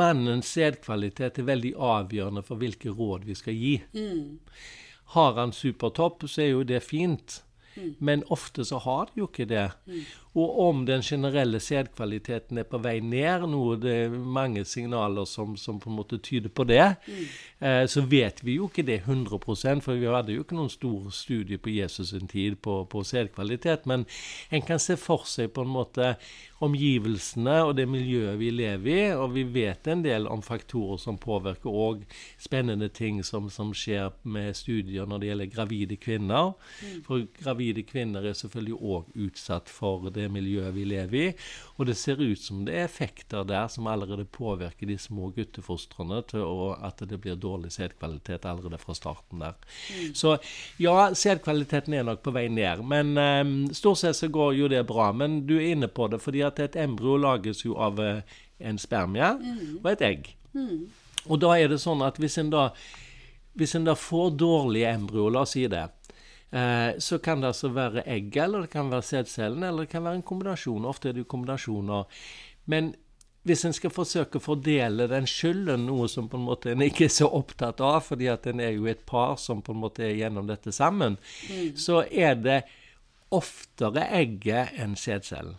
mannens 0.00 0.54
sædkvalitet 0.56 1.42
er 1.42 1.48
veldig 1.52 1.74
avgjørende 1.76 2.46
for 2.48 2.64
hvilke 2.64 2.96
råd 2.96 3.28
vi 3.28 3.36
skal 3.36 3.60
gi. 3.60 3.74
Mm. 3.92 4.38
Har 5.14 5.38
han 5.38 5.52
supertopp, 5.52 6.26
så 6.28 6.42
er 6.44 6.52
jo 6.52 6.66
det 6.66 6.82
fint. 6.86 7.40
Mm. 7.76 7.94
Men 7.98 8.24
ofte 8.30 8.64
så 8.66 8.78
har 8.82 9.10
de 9.10 9.22
jo 9.22 9.28
ikke 9.30 9.48
det. 9.50 9.68
Mm. 9.86 10.04
Og 10.34 10.60
om 10.68 10.84
den 10.86 11.02
generelle 11.02 11.58
sædkvaliteten 11.60 12.58
er 12.58 12.66
på 12.70 12.78
vei 12.78 13.00
ned, 13.02 13.48
noe 13.50 13.74
det 13.82 13.94
er 14.04 14.12
mange 14.14 14.62
signaler 14.64 15.26
som, 15.26 15.56
som 15.58 15.80
på 15.82 15.90
en 15.90 15.96
måte 15.98 16.20
tyder 16.22 16.52
på 16.54 16.64
det, 16.70 16.84
mm. 17.06 17.24
eh, 17.66 17.86
så 17.90 18.04
vet 18.06 18.44
vi 18.46 18.54
jo 18.60 18.68
ikke 18.70 18.86
det 18.86 19.00
100% 19.08 19.82
for 19.82 19.98
vi 19.98 20.06
hadde 20.06 20.36
jo 20.36 20.44
ikke 20.44 20.58
noen 20.58 20.70
stor 20.70 21.10
studie 21.14 21.58
på 21.58 21.74
Jesus 21.74 22.12
sin 22.14 22.30
tid 22.30 22.60
på, 22.62 22.84
på 22.86 23.02
sædkvalitet. 23.02 23.90
Men 23.90 24.06
en 24.50 24.62
kan 24.62 24.78
se 24.78 24.94
for 25.00 25.26
seg 25.26 25.50
på 25.56 25.66
en 25.66 25.74
måte 25.74 26.14
omgivelsene 26.60 27.54
og 27.64 27.72
det 27.78 27.86
miljøet 27.88 28.36
vi 28.38 28.50
lever 28.52 28.90
i, 28.92 29.04
og 29.16 29.32
vi 29.32 29.46
vet 29.48 29.88
en 29.88 30.02
del 30.04 30.28
om 30.28 30.42
faktorer 30.44 31.00
som 31.00 31.18
påvirker 31.20 31.72
òg 31.72 32.02
spennende 32.38 32.90
ting 32.92 33.22
som, 33.24 33.48
som, 33.50 33.72
skjer 33.74 34.12
med 34.28 34.56
studier 34.58 35.08
når 35.08 35.22
det 35.22 35.30
gjelder 35.30 35.52
gravide 35.54 35.96
kvinner. 36.00 36.52
Mm. 36.84 36.98
For 37.06 37.24
gravide 37.40 37.84
kvinner 37.88 38.26
er 38.28 38.36
selvfølgelig 38.36 38.76
òg 38.76 39.14
utsatt 39.26 39.72
for 39.72 40.10
det 40.12 40.19
det 40.20 40.28
miljøet 40.32 40.74
vi 40.76 40.84
lever 40.88 41.18
i. 41.20 41.26
Og 41.78 41.88
det 41.88 41.96
ser 41.98 42.20
ut 42.20 42.40
som 42.40 42.62
det 42.66 42.76
er 42.76 42.86
effekter 42.86 43.46
der 43.48 43.68
som 43.72 43.88
allerede 43.90 44.26
påvirker 44.28 44.86
de 44.86 44.98
små 45.00 45.30
guttefostrene 45.36 46.20
til 46.30 46.44
å, 46.44 46.70
at 46.76 47.02
det 47.08 47.18
blir 47.22 47.38
dårlig 47.40 47.72
sædkvalitet 47.74 48.46
allerede 48.48 48.80
fra 48.80 48.96
starten 48.96 49.42
der. 49.42 49.56
Mm. 49.90 50.14
Så 50.14 50.36
ja, 50.82 51.10
sædkvaliteten 51.14 51.96
er 51.96 52.06
nok 52.06 52.22
på 52.24 52.34
vei 52.36 52.46
ned. 52.52 52.84
Men 52.86 53.16
um, 53.16 53.54
stort 53.74 54.02
sett 54.02 54.20
så 54.20 54.30
går 54.32 54.54
jo 54.60 54.70
det 54.72 54.84
bra. 54.88 55.10
Men 55.16 55.42
du 55.48 55.56
er 55.58 55.72
inne 55.74 55.88
på 55.88 56.10
det, 56.12 56.22
fordi 56.22 56.44
at 56.46 56.60
et 56.62 56.78
embryo 56.80 57.18
lages 57.20 57.64
jo 57.64 57.78
av 57.80 58.00
uh, 58.00 58.40
en 58.60 58.80
spermie 58.80 59.34
mm. 59.40 59.78
og 59.82 59.94
et 59.94 60.08
egg. 60.10 60.34
Mm. 60.54 60.90
Og 61.26 61.40
da 61.40 61.54
er 61.58 61.72
det 61.72 61.80
sånn 61.82 62.02
at 62.04 62.20
hvis 62.20 62.38
en 62.40 62.52
da 62.52 62.70
hvis 63.58 63.74
en 63.74 63.84
da 63.84 63.96
får 63.98 64.30
dårlige 64.38 64.92
embryo, 64.94 65.28
la 65.28 65.42
oss 65.42 65.56
si 65.56 65.64
det, 65.68 65.82
Eh, 66.50 66.98
så 66.98 67.18
kan 67.22 67.40
det 67.40 67.52
altså 67.52 67.70
være 67.74 68.02
egg, 68.10 68.36
eller 68.36 68.66
det 68.66 68.72
kan 68.72 68.90
være 68.90 69.06
sædcellene, 69.06 69.68
eller 69.68 69.86
det 69.86 69.92
kan 69.92 70.04
være 70.04 70.20
en 70.20 70.26
kombinasjon. 70.26 70.88
Ofte 70.88 71.08
er 71.08 71.14
det 71.14 71.24
jo 71.24 71.30
kombinasjoner. 71.30 72.04
Men 72.66 72.94
hvis 73.48 73.64
en 73.64 73.72
skal 73.72 73.92
forsøke 73.94 74.36
å 74.36 74.44
fordele 74.44 75.06
den 75.08 75.28
skylden, 75.30 75.86
noe 75.88 76.10
som 76.12 76.28
på 76.28 76.36
en 76.36 76.44
måte 76.48 76.74
en 76.74 76.84
ikke 76.84 77.06
er 77.06 77.14
så 77.14 77.30
opptatt 77.38 77.80
av, 77.80 78.02
fordi 78.10 78.28
at 78.28 78.46
en 78.50 78.60
er 78.60 78.74
jo 78.74 78.90
et 78.90 79.00
par 79.08 79.38
som 79.40 79.62
på 79.64 79.72
en 79.72 79.80
måte 79.80 80.04
er 80.04 80.18
gjennom 80.18 80.50
dette 80.50 80.74
sammen, 80.76 81.16
mm. 81.48 81.72
så 81.80 82.02
er 82.04 82.36
det 82.36 82.60
oftere 83.32 84.04
egget 84.20 84.76
enn 84.82 84.98
sædcellen. 84.98 85.56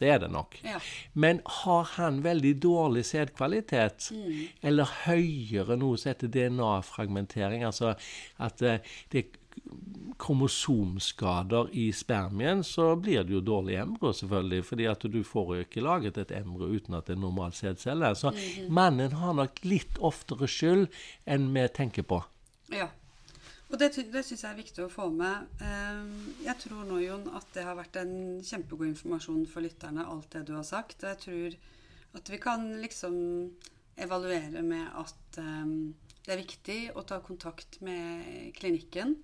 Det 0.00 0.08
er 0.08 0.22
det 0.22 0.30
nok. 0.32 0.56
Ja. 0.64 0.78
Men 1.12 1.42
har 1.60 1.84
han 1.98 2.22
veldig 2.24 2.54
dårlig 2.62 3.04
sædkvalitet, 3.04 4.08
mm. 4.16 4.46
eller 4.70 4.94
høyere 5.04 5.76
noe 5.76 6.00
som 6.00 6.14
heter 6.14 6.32
DNA-fragmentering, 6.32 7.66
altså 7.68 7.92
at 8.40 8.64
uh, 8.64 8.96
det 9.12 9.26
kromosomskader 10.20 11.70
i 11.72 11.92
spermien, 11.96 12.64
så 12.64 12.92
blir 12.96 13.24
det 13.24 13.34
jo 13.34 13.40
dårlig 13.40 13.78
embryo, 13.80 14.12
selvfølgelig. 14.12 14.64
fordi 14.64 14.86
at 14.90 15.06
du 15.12 15.22
får 15.24 15.54
jo 15.54 15.64
ikke 15.64 15.84
laget 15.84 16.18
et 16.18 16.34
embryo 16.36 16.68
uten 16.76 16.94
at 16.94 17.06
det 17.06 17.16
er 17.16 17.20
normal 17.20 17.52
sædcelle. 17.52 18.14
Så 18.14 18.30
-hmm. 18.30 18.68
mannen 18.68 19.12
har 19.12 19.32
nok 19.32 19.64
litt 19.64 19.98
oftere 19.98 20.48
skyld 20.48 20.88
enn 21.26 21.54
vi 21.54 21.68
tenker 21.68 22.02
på. 22.02 22.22
Ja. 22.72 22.88
Og 23.70 23.78
det, 23.78 23.94
det 24.12 24.24
syns 24.24 24.42
jeg 24.42 24.50
er 24.50 24.56
viktig 24.56 24.84
å 24.84 24.90
få 24.90 25.10
med. 25.10 25.46
Ehm, 25.62 26.34
jeg 26.42 26.56
tror 26.58 26.84
nå, 26.84 26.98
Jon, 26.98 27.28
at 27.36 27.46
det 27.54 27.62
har 27.62 27.76
vært 27.78 27.96
en 27.96 28.42
kjempegod 28.42 28.86
informasjon 28.86 29.46
for 29.46 29.62
lytterne, 29.62 30.06
alt 30.06 30.32
det 30.32 30.46
du 30.48 30.54
har 30.56 30.66
sagt. 30.66 31.02
Jeg 31.02 31.18
tror 31.18 31.54
at 32.18 32.30
vi 32.30 32.38
kan 32.42 32.66
liksom 32.82 33.14
evaluere 33.96 34.62
med 34.62 34.88
at 34.98 35.38
um, 35.38 35.94
det 36.26 36.34
er 36.34 36.42
viktig 36.42 36.78
å 36.98 37.04
ta 37.06 37.20
kontakt 37.20 37.80
med 37.80 38.50
klinikken 38.58 39.16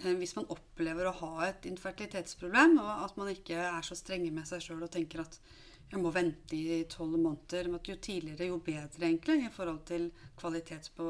hvis 0.00 0.34
man 0.38 0.48
opplever 0.50 1.06
å 1.08 1.16
ha 1.20 1.32
et 1.46 1.66
infertilitetsproblem, 1.68 2.78
og 2.82 3.04
at 3.04 3.18
man 3.20 3.30
ikke 3.32 3.58
er 3.60 3.84
så 3.86 3.96
strenge 3.98 4.32
med 4.34 4.48
seg 4.48 4.64
sjøl 4.64 4.82
og 4.82 4.90
tenker 4.94 5.22
at 5.22 5.38
jeg 5.92 6.00
må 6.00 6.10
vente 6.14 6.56
i 6.56 6.80
tolv 6.88 7.18
måneder. 7.18 7.68
At 7.76 7.88
jo 7.88 7.98
tidligere, 8.00 8.48
jo 8.48 8.58
bedre, 8.64 9.04
egentlig, 9.04 9.42
i 9.44 9.52
forhold 9.52 9.82
til 9.88 10.08
kvalitet 10.40 10.88
på, 10.96 11.06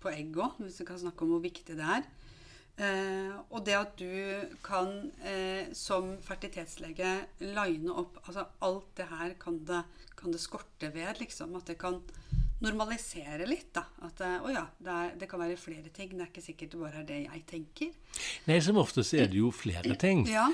på 0.00 0.12
egg 0.14 0.38
òg, 0.38 0.60
hvis 0.62 0.78
vi 0.80 0.86
kan 0.88 1.00
snakke 1.02 1.26
om 1.26 1.34
hvor 1.34 1.42
viktig 1.44 1.76
det 1.78 1.88
er. 1.98 2.06
Eh, 2.80 3.34
og 3.50 3.64
det 3.66 3.74
at 3.76 3.98
du 3.98 4.54
kan 4.64 5.10
eh, 5.26 5.68
som 5.76 6.14
fertilitetslege 6.24 7.10
line 7.42 7.92
opp 7.92 8.22
altså 8.22 8.46
Alt 8.64 8.94
det 8.96 9.08
her 9.10 9.34
kan 9.42 9.58
det, 9.68 9.82
kan 10.16 10.32
det 10.32 10.40
skorte 10.40 10.88
ved, 10.94 11.18
liksom. 11.20 11.58
At 11.58 11.68
det 11.68 11.76
kan 11.82 11.98
normalisere 12.60 13.46
litt. 13.48 13.70
da, 13.74 13.84
At 14.06 14.20
eh, 14.24 14.36
å 14.44 14.52
ja, 14.52 14.64
det, 14.78 14.90
er, 14.92 15.12
det, 15.20 15.28
kan 15.30 15.40
være 15.42 15.56
flere 15.60 15.92
ting. 15.94 16.12
Det 16.14 16.24
er 16.24 16.30
ikke 16.30 16.44
sikkert 16.44 16.74
det 16.74 16.80
bare 16.80 17.02
er 17.02 17.08
det 17.08 17.18
jeg 17.24 17.42
tenker. 17.48 17.94
Nei, 18.48 18.58
som 18.64 18.80
oftest 18.80 19.16
er 19.16 19.30
det 19.32 19.40
jo 19.40 19.52
flere 19.54 19.96
ting. 20.00 20.26
Ja. 20.28 20.46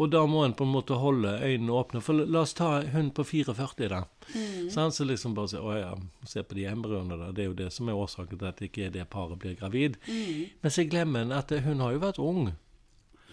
Og 0.00 0.10
da 0.12 0.22
må 0.30 0.44
en 0.46 0.56
på 0.56 0.64
en 0.64 0.72
måte 0.72 0.96
holde 1.00 1.36
øynene 1.44 1.76
åpne. 1.76 2.00
For 2.04 2.24
la 2.24 2.44
oss 2.44 2.56
ta 2.56 2.72
hun 2.94 3.12
på 3.16 3.26
44, 3.28 3.90
da. 3.92 4.02
Mm. 4.32 4.70
Så 4.72 4.80
han 4.80 4.96
så 4.96 5.06
liksom 5.08 5.36
bare 5.36 5.52
se, 5.52 5.60
å 5.60 5.76
ja, 5.76 5.92
se 6.28 6.44
på 6.46 6.56
de 6.56 6.66
embryoene, 6.70 7.20
da. 7.20 7.30
Det 7.36 7.44
er 7.44 7.52
jo 7.52 7.60
det 7.60 7.70
som 7.76 7.90
er 7.90 8.00
årsaken 8.00 8.40
til 8.40 8.50
at 8.50 8.64
ikke 8.64 8.90
det 8.94 9.06
paret 9.12 9.40
blir 9.42 9.58
gravid. 9.60 10.00
Mm. 10.08 10.48
Men 10.64 10.74
så 10.74 10.88
glemmer 10.88 11.26
en 11.26 11.36
at 11.36 11.52
hun 11.66 11.84
har 11.84 11.96
jo 11.96 12.04
vært 12.08 12.22
ung. 12.24 12.50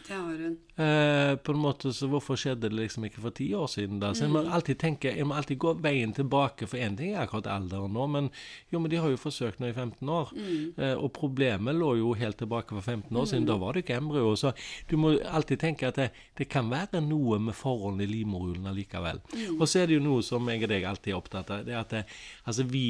Det 0.08 0.14
har 0.14 0.38
hun. 0.40 0.58
Eh, 0.76 1.36
på 1.36 1.52
en 1.52 1.60
måte, 1.60 1.94
så 1.94 2.08
Hvorfor 2.08 2.38
skjedde 2.40 2.70
det 2.70 2.78
liksom 2.78 3.06
ikke 3.08 3.22
for 3.22 3.36
ti 3.36 3.48
år 3.56 3.68
siden? 3.68 4.00
da? 4.00 4.14
Så 4.16 4.24
mm. 4.24 4.28
Jeg 4.28 4.34
må 4.34 4.54
alltid 4.56 4.80
tenke, 4.80 5.12
jeg 5.18 5.28
må 5.28 5.36
alltid 5.36 5.60
gå 5.60 5.74
veien 5.84 6.14
tilbake. 6.14 6.68
For 6.68 6.78
én 6.78 6.96
ting 6.98 7.12
er 7.14 7.26
akkurat 7.26 7.50
alderen 7.52 7.94
nå, 7.94 8.08
men 8.08 8.30
jo, 8.72 8.80
men 8.80 8.92
de 8.92 9.02
har 9.04 9.12
jo 9.12 9.20
forsøkt 9.20 9.60
nå 9.60 9.68
i 9.68 9.74
15 9.74 10.10
år. 10.10 10.32
Mm. 10.38 10.72
Eh, 10.78 10.94
og 10.96 11.12
problemet 11.18 11.76
lå 11.76 11.96
jo 12.00 12.14
helt 12.14 12.40
tilbake 12.40 12.76
for 12.78 12.82
15 12.82 13.18
år 13.18 13.26
siden. 13.26 13.44
Mm. 13.44 13.52
Da 13.52 13.60
var 13.66 13.74
det 13.74 13.84
ikke 13.84 14.00
embryo. 14.00 14.36
Så 14.36 14.54
du 14.88 14.98
må 14.98 15.18
alltid 15.28 15.60
tenke 15.60 15.92
at 15.92 16.00
det, 16.00 16.10
det 16.38 16.48
kan 16.50 16.72
være 16.72 17.04
noe 17.04 17.40
med 17.40 17.58
forholdene 17.58 18.08
i 18.08 18.12
livmorhulen 18.16 18.72
allikevel. 18.72 19.20
Mm. 19.34 19.60
Og 19.60 19.68
så 19.68 19.84
er 19.84 19.92
det 19.92 20.00
jo 20.00 20.08
noe 20.08 20.24
som 20.24 20.48
jeg 20.48 20.64
og 20.64 20.72
deg 20.72 20.88
alltid 20.88 21.14
er 21.14 21.20
opptatt 21.20 21.52
av. 21.52 21.66
det 21.68 21.76
er 21.76 21.84
at 21.84 21.96
det, 21.98 22.06
altså 22.46 22.64
vi 22.64 22.88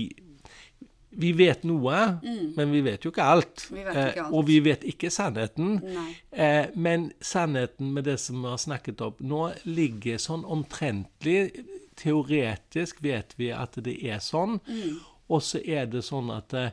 vi 1.18 1.32
vet 1.34 1.64
noe, 1.66 2.00
men 2.22 2.72
vi 2.72 2.82
vet 2.86 3.06
jo 3.06 3.10
ikke 3.10 3.26
alt. 3.26 3.64
Mm. 3.72 3.76
Vi 3.76 3.82
ikke 3.82 3.96
alt. 3.98 4.18
Eh, 4.18 4.30
og 4.38 4.46
vi 4.46 4.60
vet 4.66 4.84
ikke 4.86 5.10
sannheten. 5.14 5.80
Eh, 6.32 6.68
men 6.76 7.10
sannheten 7.26 7.90
med 7.96 8.06
det 8.06 8.20
som 8.22 8.44
vi 8.44 8.52
har 8.52 8.62
snakket 8.62 9.02
om 9.02 9.18
nå, 9.20 9.42
ligger 9.66 10.22
sånn 10.22 10.46
omtrentlig 10.46 11.66
Teoretisk 11.98 13.00
vet 13.02 13.32
vi 13.40 13.48
at 13.50 13.74
det 13.82 13.96
er 14.06 14.20
sånn. 14.22 14.60
Mm. 14.70 15.00
Og 15.34 15.42
så 15.42 15.58
er 15.66 15.88
det 15.90 16.04
sånn 16.06 16.30
at 16.30 16.54
eh, 16.54 16.70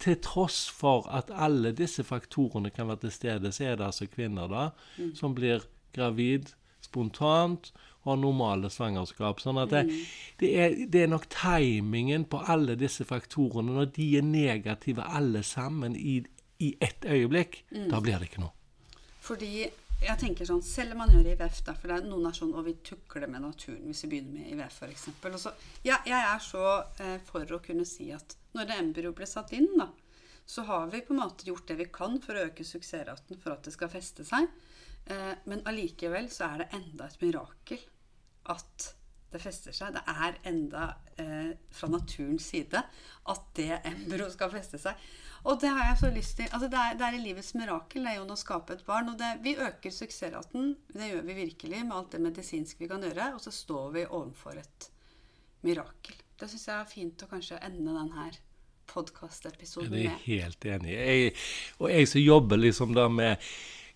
til 0.00 0.16
tross 0.24 0.62
for 0.72 1.04
at 1.12 1.28
alle 1.30 1.74
disse 1.76 2.00
faktorene 2.04 2.72
kan 2.72 2.88
være 2.88 3.04
til 3.04 3.12
stede, 3.12 3.52
så 3.52 3.68
er 3.68 3.76
det 3.76 3.90
altså 3.90 4.08
kvinner 4.10 4.48
da 4.48 4.64
Mm. 4.96 5.14
som 5.16 5.34
blir 5.34 5.66
gravid 5.92 6.54
spontant 6.80 7.72
har 8.04 8.16
normale 8.20 8.70
svangerskap. 8.70 9.40
Sånn 9.40 9.62
at 9.62 9.70
det, 9.70 9.84
Mm. 9.88 10.04
det, 10.38 10.50
er, 10.60 10.74
det 10.86 11.02
er 11.02 11.08
nok 11.08 11.28
timingen 11.32 12.24
på 12.24 12.42
alle 12.48 12.76
disse 12.76 13.04
faktorene, 13.04 13.72
når 13.74 13.92
de 13.96 14.08
er 14.18 14.22
negative 14.22 15.02
alle 15.06 15.42
sammen 15.42 15.96
i, 15.96 16.18
i 16.60 16.74
ett 16.80 17.04
øyeblikk, 17.04 17.64
Mm. 17.72 17.88
da 17.90 18.00
blir 18.00 18.18
det 18.18 18.28
ikke 18.30 18.40
noe. 18.44 18.52
Fordi 19.24 19.70
jeg 20.04 20.18
tenker 20.20 20.44
sånn, 20.44 20.62
Selv 20.62 20.92
om 20.92 20.98
man 20.98 21.08
gjør 21.10 21.30
IVF, 21.32 21.62
da, 21.64 21.72
for 21.72 21.88
det 21.88 21.96
er 22.02 22.08
noen 22.10 22.26
er 22.28 22.32
sånn 22.36 22.54
og 22.54 22.64
vi 22.66 22.74
tukler 22.84 23.26
med 23.30 23.40
naturen 23.40 23.86
hvis 23.88 24.02
vi 24.04 24.08
begynner 24.10 24.32
med 24.32 24.52
IVF 24.52 24.82
f.eks. 24.82 25.46
Ja, 25.84 25.96
jeg 26.04 26.20
er 26.34 26.38
så 26.44 26.84
eh, 27.00 27.18
for 27.24 27.40
å 27.56 27.60
kunne 27.64 27.86
si 27.88 28.10
at 28.12 28.36
når 28.54 28.66
det 28.68 28.76
embryo 28.82 29.12
ble 29.16 29.26
satt 29.26 29.52
inn, 29.56 29.68
da, 29.78 29.88
så 30.46 30.62
har 30.68 30.90
vi 30.92 31.00
på 31.00 31.14
en 31.14 31.20
måte 31.22 31.46
gjort 31.48 31.66
det 31.66 31.78
vi 31.78 31.86
kan 31.90 32.18
for 32.20 32.34
å 32.36 32.44
øke 32.50 32.64
suksessraten 32.68 33.38
for 33.40 33.52
at 33.56 33.62
det 33.64 33.72
skal 33.72 33.88
feste 33.88 34.24
seg. 34.28 34.46
Eh, 35.06 35.34
men 35.46 35.62
allikevel 35.64 36.28
så 36.28 36.50
er 36.52 36.58
det 36.58 36.68
enda 36.76 37.06
et 37.08 37.20
mirakel 37.22 37.78
at 38.52 38.94
det 39.34 39.40
fester 39.42 39.74
seg. 39.74 39.96
Det 39.96 40.02
er 40.06 40.38
enda 40.46 40.86
eh, 41.18 41.52
fra 41.74 41.90
naturens 41.90 42.46
side 42.52 42.80
at 43.30 43.46
det 43.58 43.80
embryo 43.90 44.28
skal 44.30 44.52
feste 44.52 44.78
seg. 44.78 45.00
Og 45.44 45.58
det 45.60 45.68
har 45.74 45.90
jeg 45.90 45.98
så 46.00 46.10
lyst 46.14 46.36
til. 46.38 46.48
Altså 46.56 46.70
det, 46.72 46.80
er, 46.80 46.94
det 46.96 47.04
er 47.04 47.16
i 47.18 47.22
livets 47.24 47.52
mirakel 47.58 48.06
det 48.06 48.14
er 48.14 48.20
jo 48.20 48.28
å 48.32 48.38
skape 48.38 48.78
et 48.78 48.84
barn. 48.86 49.10
Og 49.12 49.18
det, 49.20 49.34
vi 49.44 49.56
øker 49.60 49.92
suksessraten. 49.92 50.70
Det 50.94 51.10
gjør 51.10 51.26
vi 51.26 51.36
virkelig 51.42 51.82
med 51.82 51.96
alt 51.98 52.14
det 52.14 52.22
medisinske 52.24 52.80
vi 52.80 52.88
kan 52.88 53.04
gjøre. 53.04 53.32
Og 53.36 53.42
så 53.44 53.52
står 53.52 53.90
vi 53.98 54.06
overfor 54.06 54.56
et 54.62 54.88
mirakel. 55.66 56.16
Det 56.40 56.48
syns 56.50 56.68
jeg 56.70 56.78
er 56.78 56.90
fint 56.90 57.26
å 57.26 57.30
kanskje 57.30 57.60
ende 57.62 57.92
denne 57.92 58.30
podkastepisoden 58.90 59.94
Jeg 59.96 60.06
er 60.06 60.10
med. 60.14 60.24
helt 60.26 60.66
enig. 60.68 60.94
i. 60.94 61.30
og 61.80 61.90
jeg 61.90 62.08
som 62.08 62.20
jobber 62.20 62.60
liksom 62.60 62.94
da 62.96 63.08
med 63.08 63.36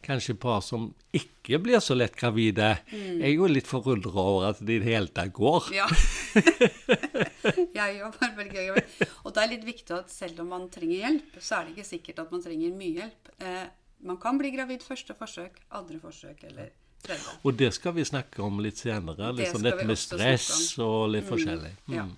kanskje 0.04 0.34
par 0.38 0.60
som 0.62 0.94
ikke 1.12 1.58
blir 1.62 1.80
så 1.82 1.96
lett 1.96 2.14
gravide, 2.16 2.78
Mm. 2.92 3.22
er 3.24 3.32
jo 3.34 3.46
litt 3.50 3.66
forundra 3.66 4.12
over 4.14 4.48
at 4.50 4.60
det 4.64 4.76
i 4.76 4.78
det 4.84 4.88
hele 4.92 5.08
tatt 5.08 5.32
går. 5.32 5.70
Ja. 5.74 5.86
jeg 7.78 8.02
òg 8.06 8.18
veldig 8.20 8.48
gøy. 8.52 8.82
Og 9.24 9.34
det 9.34 9.42
er 9.42 9.50
litt 9.52 9.64
viktig 9.66 9.94
at 9.96 10.10
selv 10.12 10.40
om 10.44 10.50
man 10.54 10.68
trenger 10.72 11.02
hjelp, 11.04 11.38
så 11.42 11.58
er 11.60 11.64
det 11.68 11.76
ikke 11.76 11.88
sikkert 11.88 12.22
at 12.24 12.32
man 12.34 12.44
trenger 12.44 12.74
mye 12.78 12.94
hjelp. 13.02 13.32
Eh, 13.40 13.64
man 14.08 14.18
kan 14.22 14.38
bli 14.38 14.52
gravid 14.54 14.84
første 14.86 15.14
forsøk, 15.18 15.58
andre 15.74 15.98
forsøk 16.02 16.44
eller 16.50 16.70
tredje. 17.02 17.36
Og 17.44 17.56
det 17.58 17.72
skal 17.74 17.96
vi 17.96 18.04
snakke 18.06 18.42
om 18.44 18.60
litt 18.62 18.78
senere. 18.78 19.32
Liksom 19.34 19.62
det 19.62 19.72
dette 19.74 19.86
med 19.88 19.98
stress 19.98 20.78
og 20.78 21.10
litt 21.14 21.26
forskjellig. 21.28 21.72
Ja. 21.94 22.06
Mm. 22.06 22.16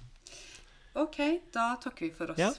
Ok, 1.01 1.17
da 1.55 1.71
takker 1.81 2.09
vi 2.09 2.13
for 2.17 2.35
oss. 2.35 2.41
Ja. 2.41 2.51